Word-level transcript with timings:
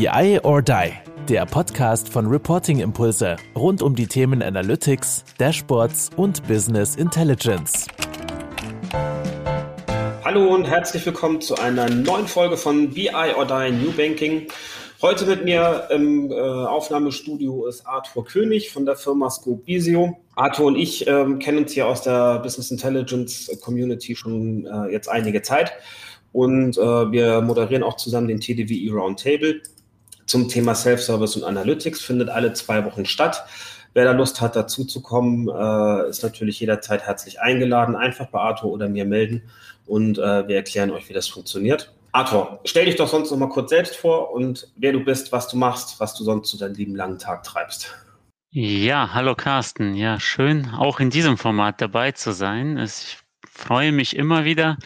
BI 0.00 0.40
or 0.44 0.62
Die, 0.62 0.92
der 1.28 1.44
Podcast 1.44 2.08
von 2.08 2.24
Reporting 2.26 2.80
Impulse 2.80 3.36
rund 3.54 3.82
um 3.82 3.94
die 3.94 4.06
Themen 4.06 4.42
Analytics, 4.42 5.26
Dashboards 5.36 6.08
und 6.16 6.42
Business 6.48 6.96
Intelligence. 6.96 7.86
Hallo 10.24 10.54
und 10.54 10.64
herzlich 10.64 11.04
willkommen 11.04 11.42
zu 11.42 11.54
einer 11.56 11.90
neuen 11.90 12.26
Folge 12.26 12.56
von 12.56 12.88
BI 12.88 13.10
or 13.36 13.44
Die 13.44 13.72
New 13.72 13.92
Banking. 13.92 14.46
Heute 15.02 15.26
mit 15.26 15.44
mir 15.44 15.88
im 15.90 16.30
äh, 16.30 16.34
Aufnahmestudio 16.34 17.66
ist 17.66 17.86
Arthur 17.86 18.24
König 18.24 18.70
von 18.70 18.86
der 18.86 18.96
Firma 18.96 19.28
Scope 19.28 19.66
Visio. 19.66 20.16
Arthur 20.34 20.64
und 20.64 20.76
ich 20.76 21.06
ähm, 21.08 21.38
kennen 21.40 21.58
uns 21.58 21.72
hier 21.72 21.86
aus 21.86 22.00
der 22.00 22.38
Business 22.38 22.70
Intelligence 22.70 23.50
Community 23.60 24.16
schon 24.16 24.64
äh, 24.64 24.92
jetzt 24.92 25.10
einige 25.10 25.42
Zeit 25.42 25.74
und 26.32 26.78
äh, 26.78 26.80
wir 26.80 27.42
moderieren 27.42 27.82
auch 27.82 27.96
zusammen 27.96 28.28
den 28.28 28.40
TDWE 28.40 28.94
Roundtable 28.94 29.60
zum 30.30 30.48
Thema 30.48 30.76
Self-Service 30.76 31.36
und 31.36 31.44
Analytics, 31.44 32.02
findet 32.02 32.28
alle 32.28 32.52
zwei 32.52 32.84
Wochen 32.84 33.04
statt. 33.04 33.44
Wer 33.94 34.04
da 34.04 34.12
Lust 34.12 34.40
hat, 34.40 34.54
dazu 34.54 34.84
zu 34.84 35.02
kommen, 35.02 35.48
äh, 35.48 36.08
ist 36.08 36.22
natürlich 36.22 36.60
jederzeit 36.60 37.02
herzlich 37.02 37.40
eingeladen. 37.40 37.96
Einfach 37.96 38.28
bei 38.28 38.38
Arthur 38.38 38.70
oder 38.70 38.88
mir 38.88 39.04
melden 39.04 39.42
und 39.86 40.18
äh, 40.18 40.46
wir 40.46 40.54
erklären 40.54 40.92
euch, 40.92 41.08
wie 41.08 41.14
das 41.14 41.26
funktioniert. 41.26 41.92
Arthur, 42.12 42.60
stell 42.64 42.86
dich 42.86 42.94
doch 42.94 43.08
sonst 43.08 43.32
noch 43.32 43.38
mal 43.38 43.48
kurz 43.48 43.70
selbst 43.70 43.96
vor 43.96 44.32
und 44.32 44.68
wer 44.76 44.92
du 44.92 45.00
bist, 45.00 45.32
was 45.32 45.48
du 45.48 45.56
machst, 45.56 45.98
was 45.98 46.14
du 46.14 46.22
sonst 46.22 46.48
zu 46.48 46.56
deinem 46.58 46.74
lieben 46.74 46.94
langen 46.94 47.18
Tag 47.18 47.42
treibst. 47.42 47.92
Ja, 48.52 49.12
hallo 49.12 49.34
Carsten. 49.34 49.94
Ja, 49.94 50.20
schön, 50.20 50.70
auch 50.76 51.00
in 51.00 51.10
diesem 51.10 51.36
Format 51.36 51.80
dabei 51.80 52.12
zu 52.12 52.32
sein. 52.32 52.78
Ich 52.78 53.18
freue 53.48 53.90
mich 53.90 54.14
immer 54.16 54.44
wieder, 54.44 54.76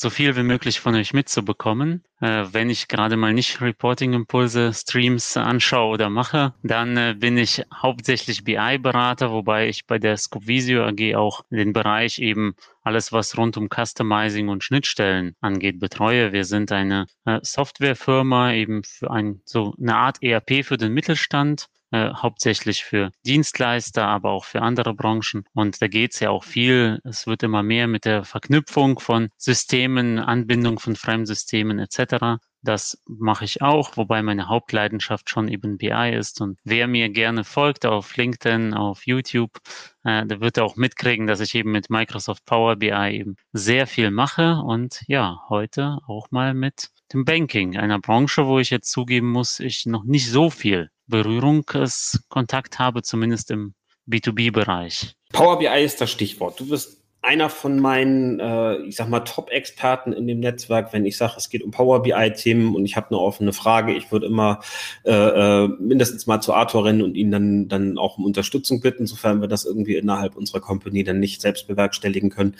so 0.00 0.10
viel 0.10 0.36
wie 0.36 0.42
möglich 0.42 0.80
von 0.80 0.94
euch 0.94 1.12
mitzubekommen. 1.12 2.04
Äh, 2.20 2.46
wenn 2.52 2.70
ich 2.70 2.88
gerade 2.88 3.16
mal 3.16 3.32
nicht 3.32 3.60
Reporting-Impulse, 3.60 4.72
Streams 4.72 5.36
anschaue 5.36 5.94
oder 5.94 6.10
mache, 6.10 6.54
dann 6.62 6.96
äh, 6.96 7.14
bin 7.18 7.36
ich 7.36 7.62
hauptsächlich 7.74 8.44
BI-Berater, 8.44 9.30
wobei 9.30 9.68
ich 9.68 9.86
bei 9.86 9.98
der 9.98 10.16
Scopevisio 10.16 10.84
AG 10.84 11.14
auch 11.16 11.44
den 11.50 11.72
Bereich 11.72 12.18
eben 12.18 12.54
alles, 12.82 13.12
was 13.12 13.36
rund 13.36 13.56
um 13.56 13.68
Customizing 13.68 14.48
und 14.48 14.64
Schnittstellen 14.64 15.34
angeht, 15.40 15.78
betreue. 15.78 16.32
Wir 16.32 16.44
sind 16.44 16.72
eine 16.72 17.06
äh, 17.24 17.40
Softwarefirma 17.42 18.52
eben 18.52 18.82
für 18.84 19.10
ein, 19.10 19.42
so 19.44 19.74
eine 19.80 19.96
Art 19.96 20.22
ERP 20.22 20.64
für 20.64 20.76
den 20.76 20.92
Mittelstand 20.92 21.68
äh, 21.90 22.12
hauptsächlich 22.12 22.84
für 22.84 23.10
Dienstleister, 23.24 24.06
aber 24.06 24.30
auch 24.30 24.44
für 24.44 24.62
andere 24.62 24.94
Branchen. 24.94 25.44
Und 25.54 25.80
da 25.80 25.88
geht 25.88 26.14
es 26.14 26.20
ja 26.20 26.30
auch 26.30 26.44
viel. 26.44 27.00
Es 27.04 27.26
wird 27.26 27.42
immer 27.42 27.62
mehr 27.62 27.86
mit 27.86 28.04
der 28.04 28.24
Verknüpfung 28.24 28.98
von 28.98 29.30
Systemen, 29.38 30.18
Anbindung 30.18 30.78
von 30.78 30.96
Fremdsystemen 30.96 31.78
etc. 31.78 32.40
Das 32.62 33.00
mache 33.06 33.44
ich 33.44 33.62
auch, 33.62 33.96
wobei 33.96 34.22
meine 34.22 34.48
Hauptleidenschaft 34.48 35.30
schon 35.30 35.48
eben 35.48 35.78
BI 35.78 36.14
ist. 36.14 36.40
Und 36.40 36.58
wer 36.64 36.88
mir 36.88 37.08
gerne 37.08 37.44
folgt 37.44 37.86
auf 37.86 38.16
LinkedIn, 38.16 38.74
auf 38.74 39.06
YouTube, 39.06 39.58
äh, 40.04 40.26
der 40.26 40.40
wird 40.40 40.58
auch 40.58 40.76
mitkriegen, 40.76 41.26
dass 41.26 41.40
ich 41.40 41.54
eben 41.54 41.70
mit 41.70 41.88
Microsoft 41.88 42.44
Power 42.44 42.76
BI 42.76 43.12
eben 43.12 43.36
sehr 43.52 43.86
viel 43.86 44.10
mache. 44.10 44.56
Und 44.56 45.02
ja, 45.06 45.40
heute 45.48 45.98
auch 46.06 46.30
mal 46.30 46.52
mit 46.52 46.90
dem 47.12 47.24
Banking, 47.24 47.78
einer 47.78 48.00
Branche, 48.00 48.46
wo 48.46 48.58
ich 48.58 48.68
jetzt 48.68 48.90
zugeben 48.90 49.30
muss, 49.30 49.60
ich 49.60 49.86
noch 49.86 50.04
nicht 50.04 50.28
so 50.30 50.50
viel 50.50 50.90
Berührungskontakt 51.08 52.78
habe, 52.78 53.02
zumindest 53.02 53.50
im 53.50 53.74
B2B-Bereich. 54.08 55.14
Power 55.32 55.58
BI 55.58 55.84
ist 55.84 56.00
das 56.00 56.10
Stichwort. 56.10 56.58
Du 56.60 56.68
bist 56.68 56.98
einer 57.20 57.50
von 57.50 57.80
meinen, 57.80 58.38
äh, 58.38 58.76
ich 58.82 58.96
sag 58.96 59.08
mal, 59.08 59.20
Top-Experten 59.20 60.12
in 60.12 60.26
dem 60.28 60.38
Netzwerk, 60.38 60.92
wenn 60.92 61.04
ich 61.04 61.16
sage, 61.16 61.34
es 61.36 61.50
geht 61.50 61.64
um 61.64 61.72
Power 61.72 62.02
BI-Themen 62.02 62.76
und 62.76 62.84
ich 62.84 62.96
habe 62.96 63.08
eine 63.10 63.18
offene 63.18 63.52
Frage. 63.52 63.92
Ich 63.92 64.12
würde 64.12 64.26
immer 64.26 64.60
äh, 65.04 65.10
äh, 65.12 65.68
mindestens 65.80 66.26
mal 66.26 66.40
zu 66.40 66.54
Arthur 66.54 66.84
rennen 66.84 67.02
und 67.02 67.16
ihn 67.16 67.30
dann, 67.30 67.68
dann 67.68 67.98
auch 67.98 68.18
um 68.18 68.24
Unterstützung 68.24 68.80
bitten, 68.80 69.06
sofern 69.06 69.40
wir 69.40 69.48
das 69.48 69.64
irgendwie 69.64 69.96
innerhalb 69.96 70.36
unserer 70.36 70.60
Company 70.60 71.02
dann 71.02 71.18
nicht 71.18 71.40
selbst 71.42 71.66
bewerkstelligen 71.66 72.30
können. 72.30 72.56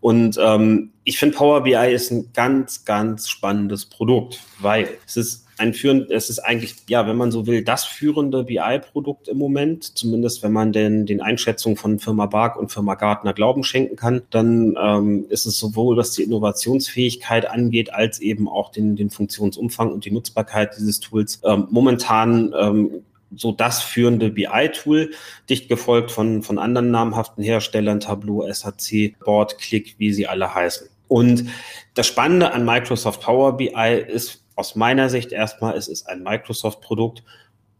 Und 0.00 0.38
ähm, 0.38 0.92
ich 1.04 1.18
finde, 1.18 1.36
Power 1.36 1.62
BI 1.62 1.92
ist 1.92 2.10
ein 2.10 2.32
ganz, 2.34 2.84
ganz 2.84 3.30
spannendes 3.30 3.86
Produkt, 3.86 4.40
weil 4.60 4.88
es 5.06 5.16
ist 5.16 5.46
ein 5.58 5.74
führend, 5.74 6.10
es 6.10 6.30
ist 6.30 6.38
eigentlich, 6.38 6.76
ja, 6.88 7.06
wenn 7.06 7.16
man 7.16 7.30
so 7.30 7.46
will, 7.46 7.62
das 7.62 7.84
führende 7.84 8.44
BI-Produkt 8.44 9.28
im 9.28 9.38
Moment, 9.38 9.96
zumindest 9.96 10.42
wenn 10.42 10.52
man 10.52 10.72
denn 10.72 11.06
den 11.06 11.20
Einschätzungen 11.20 11.76
von 11.76 11.98
Firma 11.98 12.26
Bark 12.26 12.56
und 12.56 12.72
Firma 12.72 12.94
Gartner 12.94 13.32
Glauben 13.32 13.64
schenken 13.64 13.96
kann, 13.96 14.22
dann 14.30 14.76
ähm, 14.80 15.26
ist 15.28 15.46
es 15.46 15.58
sowohl, 15.58 15.96
was 15.96 16.12
die 16.12 16.22
Innovationsfähigkeit 16.22 17.48
angeht, 17.48 17.92
als 17.92 18.20
eben 18.20 18.48
auch 18.48 18.72
den, 18.72 18.96
den 18.96 19.10
Funktionsumfang 19.10 19.92
und 19.92 20.04
die 20.04 20.10
Nutzbarkeit 20.10 20.76
dieses 20.76 21.00
Tools 21.00 21.40
ähm, 21.44 21.68
momentan 21.70 22.54
ähm, 22.58 22.90
so 23.34 23.52
das 23.52 23.82
führende 23.82 24.30
BI-Tool, 24.30 25.10
dicht 25.48 25.68
gefolgt 25.68 26.10
von, 26.10 26.42
von 26.42 26.58
anderen 26.58 26.90
namhaften 26.90 27.42
Herstellern, 27.42 28.00
Tableau, 28.00 28.46
SAC, 28.50 29.18
Board, 29.24 29.58
Click, 29.58 29.94
wie 29.98 30.12
sie 30.12 30.26
alle 30.26 30.54
heißen. 30.54 30.88
Und 31.08 31.44
das 31.94 32.06
Spannende 32.06 32.52
an 32.52 32.64
Microsoft 32.64 33.20
Power 33.22 33.56
BI 33.56 34.04
ist 34.08 34.41
aus 34.56 34.76
meiner 34.76 35.08
Sicht 35.08 35.32
erstmal, 35.32 35.76
es 35.76 35.88
ist 35.88 36.08
ein 36.08 36.22
Microsoft-Produkt. 36.22 37.22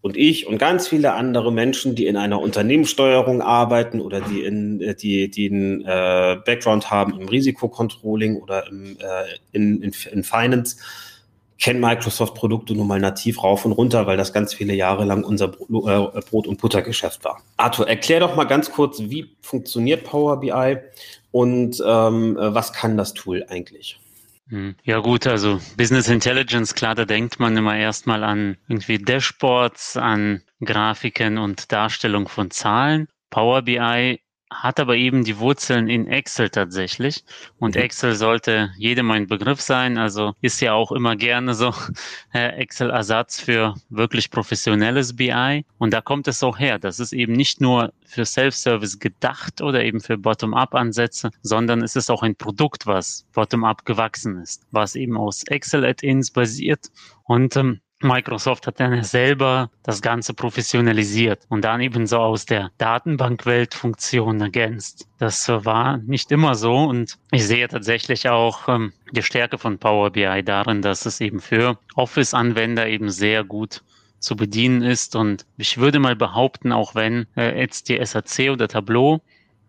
Und 0.00 0.16
ich 0.16 0.48
und 0.48 0.58
ganz 0.58 0.88
viele 0.88 1.12
andere 1.12 1.52
Menschen, 1.52 1.94
die 1.94 2.06
in 2.06 2.16
einer 2.16 2.40
Unternehmenssteuerung 2.40 3.40
arbeiten 3.40 4.00
oder 4.00 4.20
die 4.20 4.42
in 4.42 4.80
äh, 4.80 4.96
die, 4.96 5.30
die 5.30 5.48
einen 5.48 5.82
äh, 5.82 6.38
Background 6.44 6.90
haben 6.90 7.20
im 7.20 7.28
Risikocontrolling 7.28 8.36
oder 8.36 8.66
im, 8.66 8.96
äh, 8.98 9.38
in, 9.52 9.80
in, 9.80 9.94
in 10.10 10.24
Finance, 10.24 10.78
kennen 11.62 11.78
Microsoft-Produkte 11.78 12.74
nun 12.74 12.88
mal 12.88 12.98
nativ 12.98 13.44
rauf 13.44 13.64
und 13.64 13.70
runter, 13.70 14.04
weil 14.08 14.16
das 14.16 14.32
ganz 14.32 14.52
viele 14.52 14.74
Jahre 14.74 15.04
lang 15.04 15.22
unser 15.22 15.46
äh, 15.46 16.20
Brot- 16.28 16.48
und 16.48 16.60
Buttergeschäft 16.60 17.24
war. 17.24 17.40
Arthur, 17.56 17.88
erklär 17.88 18.18
doch 18.18 18.34
mal 18.34 18.44
ganz 18.44 18.72
kurz, 18.72 18.98
wie 18.98 19.36
funktioniert 19.40 20.02
Power 20.02 20.40
BI 20.40 20.78
und 21.30 21.80
ähm, 21.86 22.36
äh, 22.36 22.52
was 22.52 22.72
kann 22.72 22.96
das 22.96 23.14
Tool 23.14 23.46
eigentlich? 23.48 24.00
Hm. 24.52 24.76
Ja 24.84 24.98
gut, 24.98 25.26
also 25.26 25.60
Business 25.78 26.08
Intelligence, 26.08 26.74
klar, 26.74 26.94
da 26.94 27.06
denkt 27.06 27.40
man 27.40 27.56
immer 27.56 27.74
erstmal 27.74 28.22
an 28.22 28.58
irgendwie 28.68 28.98
Dashboards, 28.98 29.96
an 29.96 30.42
Grafiken 30.62 31.38
und 31.38 31.72
Darstellung 31.72 32.28
von 32.28 32.50
Zahlen. 32.50 33.08
Power 33.30 33.62
BI 33.62 34.20
hat 34.54 34.80
aber 34.80 34.96
eben 34.96 35.24
die 35.24 35.38
Wurzeln 35.38 35.88
in 35.88 36.06
Excel 36.06 36.50
tatsächlich. 36.50 37.24
Und 37.58 37.74
mhm. 37.74 37.82
Excel 37.82 38.14
sollte 38.14 38.70
jedem 38.76 39.10
ein 39.10 39.26
Begriff 39.26 39.60
sein. 39.60 39.98
Also 39.98 40.34
ist 40.40 40.60
ja 40.60 40.72
auch 40.72 40.92
immer 40.92 41.16
gerne 41.16 41.54
so 41.54 41.74
äh, 42.32 42.48
Excel-Ersatz 42.56 43.40
für 43.40 43.74
wirklich 43.88 44.30
professionelles 44.30 45.16
BI. 45.16 45.64
Und 45.78 45.92
da 45.92 46.00
kommt 46.00 46.28
es 46.28 46.42
auch 46.42 46.58
her. 46.58 46.78
Das 46.78 47.00
ist 47.00 47.12
eben 47.12 47.32
nicht 47.32 47.60
nur 47.60 47.92
für 48.04 48.24
Self-Service 48.24 48.98
gedacht 48.98 49.60
oder 49.62 49.82
eben 49.84 50.00
für 50.00 50.18
Bottom-up-Ansätze, 50.18 51.30
sondern 51.42 51.82
es 51.82 51.96
ist 51.96 52.10
auch 52.10 52.22
ein 52.22 52.36
Produkt, 52.36 52.86
was 52.86 53.26
Bottom-up 53.32 53.84
gewachsen 53.84 54.40
ist, 54.42 54.66
was 54.70 54.94
eben 54.94 55.16
aus 55.16 55.44
Excel-Add-ins 55.44 56.30
basiert. 56.30 56.90
Und 57.24 57.56
ähm, 57.56 57.80
Microsoft 58.02 58.66
hat 58.66 58.80
dann 58.80 59.02
selber 59.02 59.70
das 59.82 60.02
Ganze 60.02 60.34
professionalisiert 60.34 61.44
und 61.48 61.64
dann 61.64 61.80
eben 61.80 62.06
so 62.06 62.18
aus 62.18 62.46
der 62.46 62.70
Datenbankwelt 62.78 63.74
Funktionen 63.74 64.40
ergänzt. 64.40 65.08
Das 65.18 65.48
war 65.48 65.98
nicht 65.98 66.32
immer 66.32 66.54
so 66.54 66.74
und 66.76 67.18
ich 67.30 67.46
sehe 67.46 67.68
tatsächlich 67.68 68.28
auch 68.28 68.68
ähm, 68.68 68.92
die 69.12 69.22
Stärke 69.22 69.58
von 69.58 69.78
Power 69.78 70.10
BI 70.10 70.42
darin, 70.44 70.82
dass 70.82 71.06
es 71.06 71.20
eben 71.20 71.40
für 71.40 71.78
Office-Anwender 71.94 72.88
eben 72.88 73.10
sehr 73.10 73.44
gut 73.44 73.82
zu 74.18 74.36
bedienen 74.36 74.82
ist 74.82 75.16
und 75.16 75.46
ich 75.56 75.78
würde 75.78 75.98
mal 75.98 76.16
behaupten, 76.16 76.72
auch 76.72 76.94
wenn 76.94 77.26
äh, 77.36 77.58
jetzt 77.58 77.88
die 77.88 78.04
SAC 78.04 78.50
oder 78.50 78.68
Tableau 78.68 79.20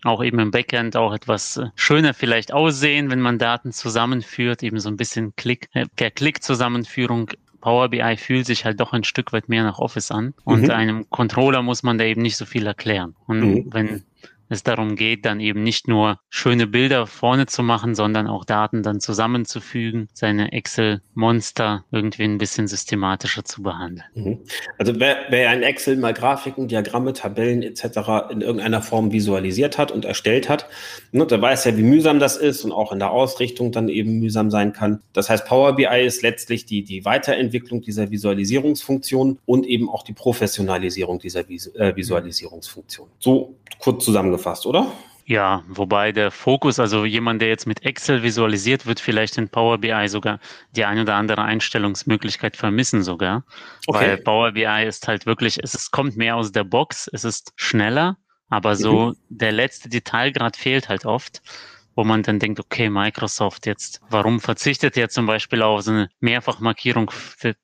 auch 0.03 0.23
eben 0.23 0.39
im 0.39 0.51
Backend 0.51 0.95
auch 0.95 1.13
etwas 1.13 1.57
äh, 1.57 1.67
schöner 1.75 2.13
vielleicht 2.13 2.53
aussehen, 2.53 3.09
wenn 3.09 3.22
man 3.22 3.39
Daten 3.39 3.72
zusammenführt, 3.72 4.63
eben 4.63 4.79
so 4.79 4.89
ein 4.89 4.97
bisschen 4.97 5.35
Klick, 5.35 5.69
äh, 5.73 5.85
per 5.95 6.11
Klick-Zusammenführung 6.11 7.29
Power 7.63 7.88
BI 7.88 8.18
fühlt 8.18 8.46
sich 8.46 8.66
halt 8.66 8.81
doch 8.81 8.91
ein 8.91 9.06
Stück 9.06 9.32
weit 9.32 9.47
mehr 9.47 9.64
nach 9.64 9.79
Office 9.79 10.11
an. 10.11 10.34
Und 10.43 10.64
mhm. 10.64 10.72
einem 10.72 11.09
Controller 11.09 11.61
muss 11.61 11.82
man 11.82 11.97
da 11.97 12.03
eben 12.03 12.22
nicht 12.22 12.35
so 12.35 12.46
viel 12.46 12.67
erklären. 12.67 13.16
Und 13.26 13.40
mhm. 13.40 13.67
wenn 13.72 14.03
es 14.49 14.63
darum 14.63 14.95
geht, 14.95 15.25
dann 15.25 15.40
eben 15.40 15.63
nicht 15.63 15.87
nur 15.87 16.19
schöne 16.29 16.67
Bilder 16.67 17.07
vorne 17.07 17.45
zu 17.45 17.63
machen, 17.63 17.95
sondern 17.95 18.28
auch 18.28 18.45
Daten 18.45 18.84
dann 18.84 18.99
zusammenzufügen, 18.99 20.07
seine 20.13 20.51
Excel-Monster 20.51 21.85
irgendwie 21.91 22.23
ein 22.23 22.37
bisschen 22.37 22.67
systematischer 22.67 23.45
zu 23.45 23.63
behandeln. 23.63 24.05
Mhm. 24.13 24.40
Also 24.78 24.99
wer, 24.99 25.17
wer 25.29 25.53
in 25.53 25.63
Excel 25.63 25.97
mal 25.97 26.13
Grafiken, 26.13 26.67
Diagramme, 26.67 27.13
Tabellen 27.13 27.63
etc. 27.63 28.31
in 28.31 28.41
irgendeiner 28.41 28.81
Form 28.81 29.11
visualisiert 29.11 29.78
hat 29.78 29.91
und 29.91 30.05
erstellt 30.05 30.49
hat, 30.49 30.67
ne, 31.11 31.25
der 31.25 31.41
weiß 31.41 31.66
ja, 31.66 31.78
wie 31.78 31.84
mühsam 31.84 32.19
das 32.19 32.37
ist 32.37 32.63
und 32.63 32.72
auch 32.72 32.91
in 32.91 32.99
der 32.99 33.11
Ausrichtung 33.11 33.72
dann 33.72 33.89
eben 33.89 34.19
mühsam 34.19 34.51
sein 34.51 34.73
kann. 34.73 35.01
Das 35.13 35.29
heißt, 35.29 35.46
Power 35.46 35.75
BI 35.75 36.05
ist 36.05 36.22
letztlich 36.22 36.66
die, 36.66 36.84
die 36.84 37.05
Weiterentwicklung 37.05 37.81
dieser 37.81 38.11
Visualisierungsfunktion 38.11 39.39
und 39.46 39.66
eben 39.66 39.89
auch 39.89 40.03
die 40.03 40.13
Professionalisierung 40.13 41.19
dieser 41.19 41.49
äh, 41.49 41.96
Visualisierungsfunktion. 41.96 43.07
So 43.19 43.55
kurz 43.79 44.05
zusammengefasst, 44.05 44.66
oder? 44.66 44.91
Ja, 45.25 45.64
wobei 45.70 46.11
der 46.11 46.31
Fokus, 46.31 46.79
also 46.79 47.05
jemand, 47.05 47.41
der 47.41 47.47
jetzt 47.47 47.66
mit 47.66 47.85
Excel 47.85 48.23
visualisiert, 48.23 48.85
wird 48.85 48.99
vielleicht 48.99 49.37
in 49.37 49.47
Power 49.47 49.78
BI 49.78 50.08
sogar 50.09 50.40
die 50.75 50.84
ein 50.84 50.99
oder 50.99 51.16
andere 51.16 51.43
Einstellungsmöglichkeit 51.43 52.58
vermissen 52.58 53.03
sogar. 53.03 53.46
Okay. 53.87 53.99
Weil 53.99 54.17
Power 54.17 54.52
BI 54.52 54.85
ist 54.85 55.08
halt 55.08 55.25
wirklich, 55.25 55.59
es 55.64 55.73
ist, 55.73 55.91
kommt 55.91 56.17
mehr 56.17 56.35
aus 56.35 56.52
der 56.52 56.66
Box, 56.66 57.09
es 57.14 57.23
ist 57.23 57.53
schneller, 57.55 58.17
aber 58.49 58.75
so 58.75 59.11
mhm. 59.11 59.16
der 59.29 59.53
letzte 59.53 59.87
Detailgrad 59.87 60.58
fehlt 60.58 60.90
halt 60.90 61.05
oft 61.05 61.41
wo 61.95 62.03
man 62.03 62.23
dann 62.23 62.40
denkt, 62.40 62.59
okay, 62.59 62.90
Microsoft 62.90 63.66
jetzt, 63.66 64.01
warum 64.09 64.40
verzichtet 64.40 64.97
ihr 64.97 65.09
zum 65.09 65.25
Beispiel 65.25 65.61
auf 65.61 65.81
so 65.81 65.91
eine 65.91 66.09
Mehrfachmarkierung 66.19 67.11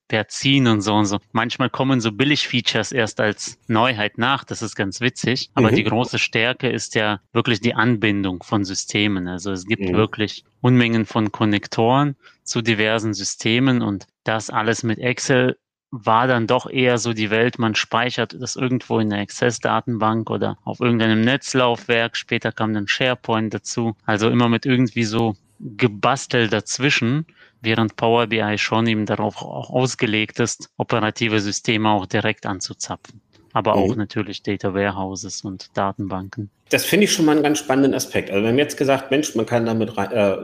per 0.07 0.27
Ziehen 0.27 0.67
und 0.67 0.81
so 0.81 0.93
und 0.95 1.05
so. 1.05 1.19
Manchmal 1.31 1.69
kommen 1.69 2.01
so 2.01 2.11
Billig-Features 2.11 2.91
erst 2.91 3.19
als 3.19 3.59
Neuheit 3.67 4.17
nach, 4.17 4.43
das 4.43 4.61
ist 4.61 4.75
ganz 4.75 5.01
witzig, 5.01 5.49
aber 5.53 5.71
mhm. 5.71 5.75
die 5.75 5.83
große 5.83 6.19
Stärke 6.19 6.69
ist 6.69 6.95
ja 6.95 7.19
wirklich 7.31 7.61
die 7.61 7.75
Anbindung 7.75 8.43
von 8.43 8.65
Systemen. 8.65 9.27
Also 9.27 9.51
es 9.51 9.65
gibt 9.65 9.83
mhm. 9.83 9.93
wirklich 9.93 10.43
Unmengen 10.61 11.05
von 11.05 11.31
Konnektoren 11.31 12.15
zu 12.43 12.61
diversen 12.61 13.13
Systemen 13.13 13.81
und 13.81 14.07
das 14.23 14.49
alles 14.49 14.83
mit 14.83 14.99
Excel 14.99 15.57
war 15.91 16.27
dann 16.27 16.47
doch 16.47 16.69
eher 16.69 16.97
so 16.97 17.13
die 17.13 17.30
Welt, 17.30 17.57
man 17.59 17.75
speichert 17.75 18.36
das 18.39 18.56
irgendwo 18.56 19.00
in 19.00 19.09
der 19.09 19.19
Access-Datenbank 19.19 20.30
oder 20.30 20.57
auf 20.63 20.80
irgendeinem 20.80 21.21
Netzlaufwerk. 21.21 22.15
Später 22.15 22.51
kam 22.51 22.74
dann 22.74 22.88
SharePoint 22.88 23.53
dazu. 23.53 23.95
Also 24.06 24.30
immer 24.30 24.50
mit 24.50 24.65
irgendwie 24.65 25.03
so 25.03 25.36
gebastelt 25.59 26.53
dazwischen, 26.53 27.25
während 27.62 27.95
Power 27.95 28.27
BI 28.27 28.57
schon 28.57 28.88
eben 28.88 29.06
darauf 29.06 29.41
auch 29.41 29.69
ausgelegt 29.69 30.39
ist, 30.39 30.69
operative 30.77 31.41
Systeme 31.41 31.89
auch 31.89 32.06
direkt 32.06 32.45
anzuzapfen 32.45 33.21
aber 33.53 33.75
auch 33.75 33.89
mhm. 33.89 33.97
natürlich 33.97 34.44
Data 34.44 34.74
Warehouses 34.74 35.42
und 35.42 35.75
Datenbanken. 35.77 36.50
Das 36.69 36.86
finde 36.86 37.06
ich 37.06 37.12
schon 37.12 37.25
mal 37.25 37.33
einen 37.33 37.44
ganz 37.44 37.60
spannenden 37.60 37.94
Aspekt. 37.94 38.30
Also 38.30 38.44
wir 38.44 38.50
haben 38.50 38.57
jetzt 38.60 38.77
gesagt, 38.77 39.10
Mensch, 39.12 39.33
man 39.36 39.45
kann 39.45 39.66
damit 39.66 39.98
äh, 39.98 40.38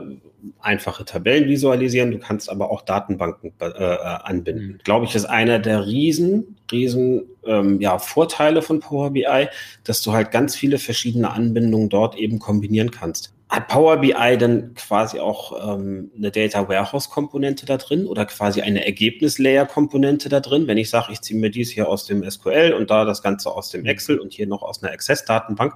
einfache 0.60 1.04
Tabellen 1.04 1.48
visualisieren, 1.48 2.10
du 2.10 2.18
kannst 2.18 2.50
aber 2.50 2.70
auch 2.70 2.82
Datenbanken 2.82 3.52
äh, 3.60 3.66
äh, 3.66 3.98
anbinden. 4.24 4.66
Mhm. 4.66 4.78
Glaube 4.84 5.04
ich, 5.06 5.14
ist 5.14 5.24
einer 5.24 5.58
der 5.58 5.86
riesen, 5.86 6.56
riesen 6.70 7.22
ähm, 7.44 7.80
ja, 7.80 7.98
Vorteile 7.98 8.62
von 8.62 8.80
Power 8.80 9.10
BI, 9.10 9.48
dass 9.84 10.02
du 10.02 10.12
halt 10.12 10.30
ganz 10.32 10.56
viele 10.56 10.78
verschiedene 10.78 11.30
Anbindungen 11.30 11.88
dort 11.88 12.16
eben 12.16 12.38
kombinieren 12.38 12.90
kannst. 12.90 13.32
Hat 13.48 13.68
Power 13.68 13.98
BI 13.98 14.36
dann 14.38 14.74
quasi 14.74 15.20
auch 15.20 15.74
ähm, 15.74 16.10
eine 16.16 16.32
Data 16.32 16.68
Warehouse 16.68 17.10
Komponente 17.10 17.64
da 17.64 17.76
drin 17.76 18.06
oder 18.06 18.26
quasi 18.26 18.60
eine 18.60 18.84
Ergebnislayer 18.84 19.66
Komponente 19.66 20.28
da 20.28 20.40
drin? 20.40 20.66
Wenn 20.66 20.78
ich 20.78 20.90
sage, 20.90 21.12
ich 21.12 21.20
ziehe 21.20 21.38
mir 21.38 21.50
dies 21.50 21.70
hier 21.70 21.88
aus 21.88 22.06
dem 22.06 22.28
SQL 22.28 22.74
und 22.76 22.90
da 22.90 23.04
das 23.04 23.22
Ganze 23.22 23.52
aus 23.52 23.70
dem 23.70 23.86
Excel 23.86 24.18
und 24.18 24.32
hier 24.32 24.48
noch 24.48 24.62
aus 24.62 24.82
einer 24.82 24.92
Access 24.92 25.24
Datenbank, 25.24 25.74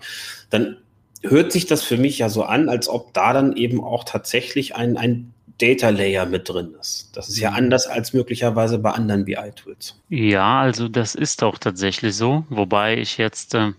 dann 0.50 0.78
hört 1.22 1.52
sich 1.52 1.67
das 1.67 1.82
für 1.82 1.96
mich 1.96 2.19
ja 2.19 2.28
so 2.28 2.43
an, 2.43 2.69
als 2.69 2.88
ob 2.88 3.14
da 3.14 3.32
dann 3.32 3.55
eben 3.55 3.84
auch 3.84 4.02
tatsächlich 4.02 4.75
ein, 4.75 4.96
ein 4.96 5.32
Data 5.61 5.90
Layer 5.90 6.26
mit 6.26 6.49
drin 6.49 6.75
ist. 6.81 7.11
Das 7.16 7.28
ist 7.28 7.38
ja 7.38 7.50
mhm. 7.50 7.56
anders 7.56 7.87
als 7.87 8.12
möglicherweise 8.12 8.78
bei 8.78 8.90
anderen 8.90 9.25
BI-Tools. 9.25 10.00
Ja, 10.08 10.61
also 10.61 10.88
das 10.88 11.14
ist 11.14 11.43
auch 11.43 11.58
tatsächlich 11.58 12.16
so, 12.16 12.44
wobei 12.49 12.99
ich 12.99 13.19
jetzt 13.19 13.55
äh, 13.55 13.73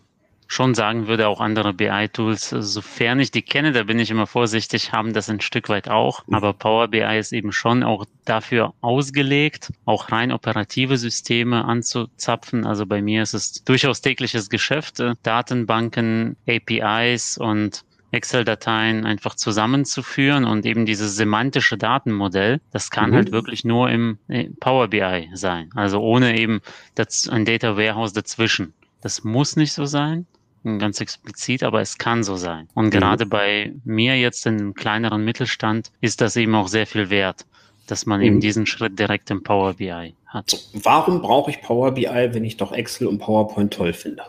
schon 0.51 0.75
sagen 0.75 1.07
würde, 1.07 1.30
auch 1.30 1.39
andere 1.39 1.74
BI-Tools, 1.74 2.50
sofern 2.50 3.21
ich 3.21 3.31
die 3.31 3.42
kenne, 3.42 3.71
da 3.71 3.83
bin 3.83 4.00
ich 4.00 4.12
immer 4.12 4.27
vorsichtig, 4.27 4.92
haben 4.92 5.13
das 5.13 5.30
ein 5.30 5.39
Stück 5.39 5.69
weit 5.69 5.89
auch. 5.89 6.27
Mhm. 6.27 6.36
Aber 6.36 6.51
Power 6.51 6.89
BI 6.89 7.18
ist 7.18 7.31
eben 7.31 7.53
schon 7.53 7.83
auch 7.83 8.03
dafür 8.25 8.74
ausgelegt, 8.81 9.71
auch 9.86 10.12
rein 10.12 10.33
operative 10.33 10.98
Systeme 10.98 11.63
anzuzapfen. 11.63 12.65
Also 12.65 12.86
bei 12.86 13.01
mir 13.01 13.24
ist 13.24 13.33
es 13.33 13.63
durchaus 13.63 14.01
tägliches 14.01 14.50
Geschäft, 14.50 15.00
äh, 15.00 15.15
Datenbanken, 15.24 16.36
APIs 16.45 17.38
und 17.38 17.86
Excel-Dateien 18.12 19.06
einfach 19.06 19.36
zusammenzuführen 19.36 20.44
und 20.44 20.65
eben 20.65 20.86
dieses 20.86 21.15
semantische 21.15 21.77
Datenmodell, 21.77 22.59
das 22.74 22.92
kann 22.92 23.12
mhm. 23.12 23.15
halt 23.15 23.31
wirklich 23.31 23.63
nur 23.63 23.89
im 23.89 24.18
äh, 24.27 24.50
Power 24.59 24.89
BI 24.89 25.30
sein. 25.33 25.69
Also 25.75 26.01
ohne 26.01 26.38
eben 26.38 26.59
das, 26.95 27.30
ein 27.30 27.45
Data 27.45 27.77
Warehouse 27.77 28.12
dazwischen. 28.12 28.74
Das 29.00 29.24
muss 29.24 29.56
nicht 29.56 29.71
so 29.71 29.86
sein 29.86 30.27
ganz 30.63 31.02
explizit, 31.02 31.63
aber 31.63 31.81
es 31.81 31.98
kann 31.98 32.24
so 32.24 32.36
sein. 32.36 32.68
Und 32.74 32.86
mhm. 32.86 32.90
gerade 32.92 33.25
bei 33.25 33.74
mir 33.84 34.19
jetzt 34.19 34.46
im 34.46 34.74
kleineren 34.74 35.24
Mittelstand 35.24 35.92
ist 36.02 36.22
das 36.22 36.36
eben 36.36 36.56
auch 36.56 36.68
sehr 36.68 36.88
viel 36.88 37.10
wert, 37.10 37.46
dass 37.88 38.06
man 38.06 38.19
mhm. 38.19 38.25
eben 38.25 38.40
diesen 38.40 38.66
Schritt 38.66 38.98
direkt 39.00 39.31
im 39.31 39.44
Power 39.44 39.74
BI 39.74 40.13
hat. 40.28 40.58
Warum 40.74 41.22
brauche 41.22 41.52
ich 41.52 41.62
Power 41.62 41.92
BI, 41.92 42.06
wenn 42.06 42.46
ich 42.46 42.58
doch 42.58 42.72
Excel 42.72 43.08
und 43.08 43.19
PowerPoint 43.19 43.74
toll 43.74 43.94
finde? 43.94 44.24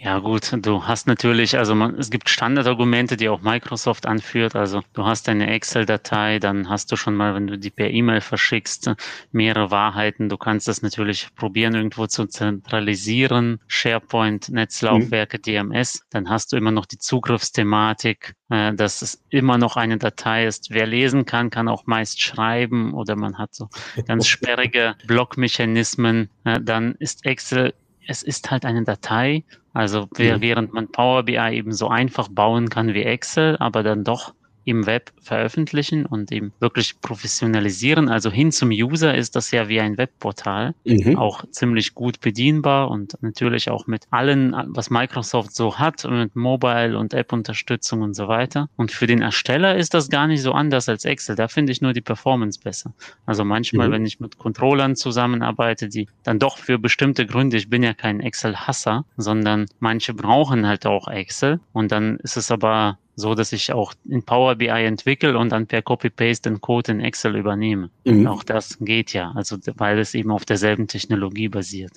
Ja 0.00 0.20
gut, 0.20 0.56
du 0.64 0.86
hast 0.86 1.08
natürlich, 1.08 1.58
also 1.58 1.74
man, 1.74 1.96
es 1.96 2.08
gibt 2.08 2.30
Standardargumente, 2.30 3.16
die 3.16 3.28
auch 3.28 3.42
Microsoft 3.42 4.06
anführt. 4.06 4.54
Also 4.54 4.82
du 4.92 5.04
hast 5.04 5.28
eine 5.28 5.50
Excel-Datei, 5.50 6.38
dann 6.38 6.68
hast 6.68 6.92
du 6.92 6.96
schon 6.96 7.16
mal, 7.16 7.34
wenn 7.34 7.48
du 7.48 7.58
die 7.58 7.70
per 7.70 7.90
E-Mail 7.90 8.20
verschickst, 8.20 8.92
mehrere 9.32 9.72
Wahrheiten. 9.72 10.28
Du 10.28 10.36
kannst 10.36 10.68
das 10.68 10.82
natürlich 10.82 11.34
probieren, 11.34 11.74
irgendwo 11.74 12.06
zu 12.06 12.26
zentralisieren. 12.26 13.58
SharePoint, 13.66 14.50
Netzlaufwerke, 14.50 15.38
mhm. 15.38 15.42
DMS. 15.42 16.04
Dann 16.10 16.30
hast 16.30 16.52
du 16.52 16.56
immer 16.56 16.70
noch 16.70 16.86
die 16.86 16.98
Zugriffsthematik, 16.98 18.34
äh, 18.50 18.72
dass 18.74 19.02
es 19.02 19.24
immer 19.30 19.58
noch 19.58 19.74
eine 19.76 19.98
Datei 19.98 20.46
ist. 20.46 20.70
Wer 20.70 20.86
lesen 20.86 21.24
kann, 21.24 21.50
kann 21.50 21.66
auch 21.66 21.86
meist 21.86 22.22
schreiben 22.22 22.94
oder 22.94 23.16
man 23.16 23.36
hat 23.36 23.52
so 23.52 23.68
ganz 24.06 24.26
sperrige 24.28 24.94
Blockmechanismen. 25.08 26.30
Äh, 26.44 26.60
dann 26.62 26.94
ist 27.00 27.26
Excel 27.26 27.74
es 28.08 28.22
ist 28.22 28.50
halt 28.50 28.64
eine 28.64 28.82
Datei. 28.84 29.44
Also 29.72 30.08
während 30.16 30.72
man 30.72 30.90
Power 30.90 31.24
BI 31.24 31.36
eben 31.52 31.72
so 31.72 31.88
einfach 31.88 32.28
bauen 32.28 32.68
kann 32.68 32.94
wie 32.94 33.02
Excel, 33.02 33.56
aber 33.58 33.82
dann 33.82 34.04
doch 34.04 34.34
im 34.68 34.86
Web 34.86 35.12
veröffentlichen 35.22 36.04
und 36.04 36.30
eben 36.30 36.52
wirklich 36.60 37.00
professionalisieren. 37.00 38.08
Also 38.08 38.30
hin 38.30 38.52
zum 38.52 38.70
User 38.70 39.14
ist 39.14 39.34
das 39.34 39.50
ja 39.50 39.68
wie 39.68 39.80
ein 39.80 39.96
Webportal, 39.96 40.74
mhm. 40.84 41.16
auch 41.16 41.44
ziemlich 41.50 41.94
gut 41.94 42.20
bedienbar 42.20 42.90
und 42.90 43.16
natürlich 43.22 43.70
auch 43.70 43.86
mit 43.86 44.06
allen, 44.10 44.54
was 44.68 44.90
Microsoft 44.90 45.54
so 45.54 45.78
hat, 45.78 46.04
mit 46.08 46.36
Mobile 46.36 46.98
und 46.98 47.14
App-Unterstützung 47.14 48.02
und 48.02 48.14
so 48.14 48.28
weiter. 48.28 48.68
Und 48.76 48.92
für 48.92 49.06
den 49.06 49.22
Ersteller 49.22 49.76
ist 49.76 49.94
das 49.94 50.10
gar 50.10 50.26
nicht 50.26 50.42
so 50.42 50.52
anders 50.52 50.88
als 50.88 51.04
Excel. 51.04 51.34
Da 51.34 51.48
finde 51.48 51.72
ich 51.72 51.80
nur 51.80 51.94
die 51.94 52.02
Performance 52.02 52.60
besser. 52.62 52.92
Also 53.24 53.44
manchmal, 53.44 53.88
mhm. 53.88 53.92
wenn 53.92 54.06
ich 54.06 54.20
mit 54.20 54.38
Controllern 54.38 54.96
zusammenarbeite, 54.96 55.88
die 55.88 56.08
dann 56.24 56.38
doch 56.38 56.58
für 56.58 56.78
bestimmte 56.78 57.26
Gründe, 57.26 57.56
ich 57.56 57.70
bin 57.70 57.82
ja 57.82 57.94
kein 57.94 58.20
Excel-Hasser, 58.20 59.04
sondern 59.16 59.66
manche 59.80 60.12
brauchen 60.12 60.66
halt 60.66 60.84
auch 60.84 61.08
Excel 61.08 61.60
und 61.72 61.90
dann 61.90 62.18
ist 62.18 62.36
es 62.36 62.50
aber 62.50 62.98
so 63.18 63.34
dass 63.34 63.52
ich 63.52 63.72
auch 63.72 63.94
in 64.08 64.22
Power 64.22 64.54
BI 64.54 64.68
entwickle 64.68 65.36
und 65.36 65.50
dann 65.50 65.66
per 65.66 65.82
Copy-Paste 65.82 66.50
den 66.50 66.60
Code 66.60 66.92
in 66.92 67.00
Excel 67.00 67.36
übernehme. 67.36 67.90
Mhm. 68.04 68.28
Auch 68.28 68.44
das 68.44 68.78
geht 68.80 69.12
ja, 69.12 69.32
also 69.34 69.56
weil 69.76 69.98
es 69.98 70.14
eben 70.14 70.30
auf 70.30 70.44
derselben 70.44 70.86
Technologie 70.86 71.48
basiert. 71.48 71.92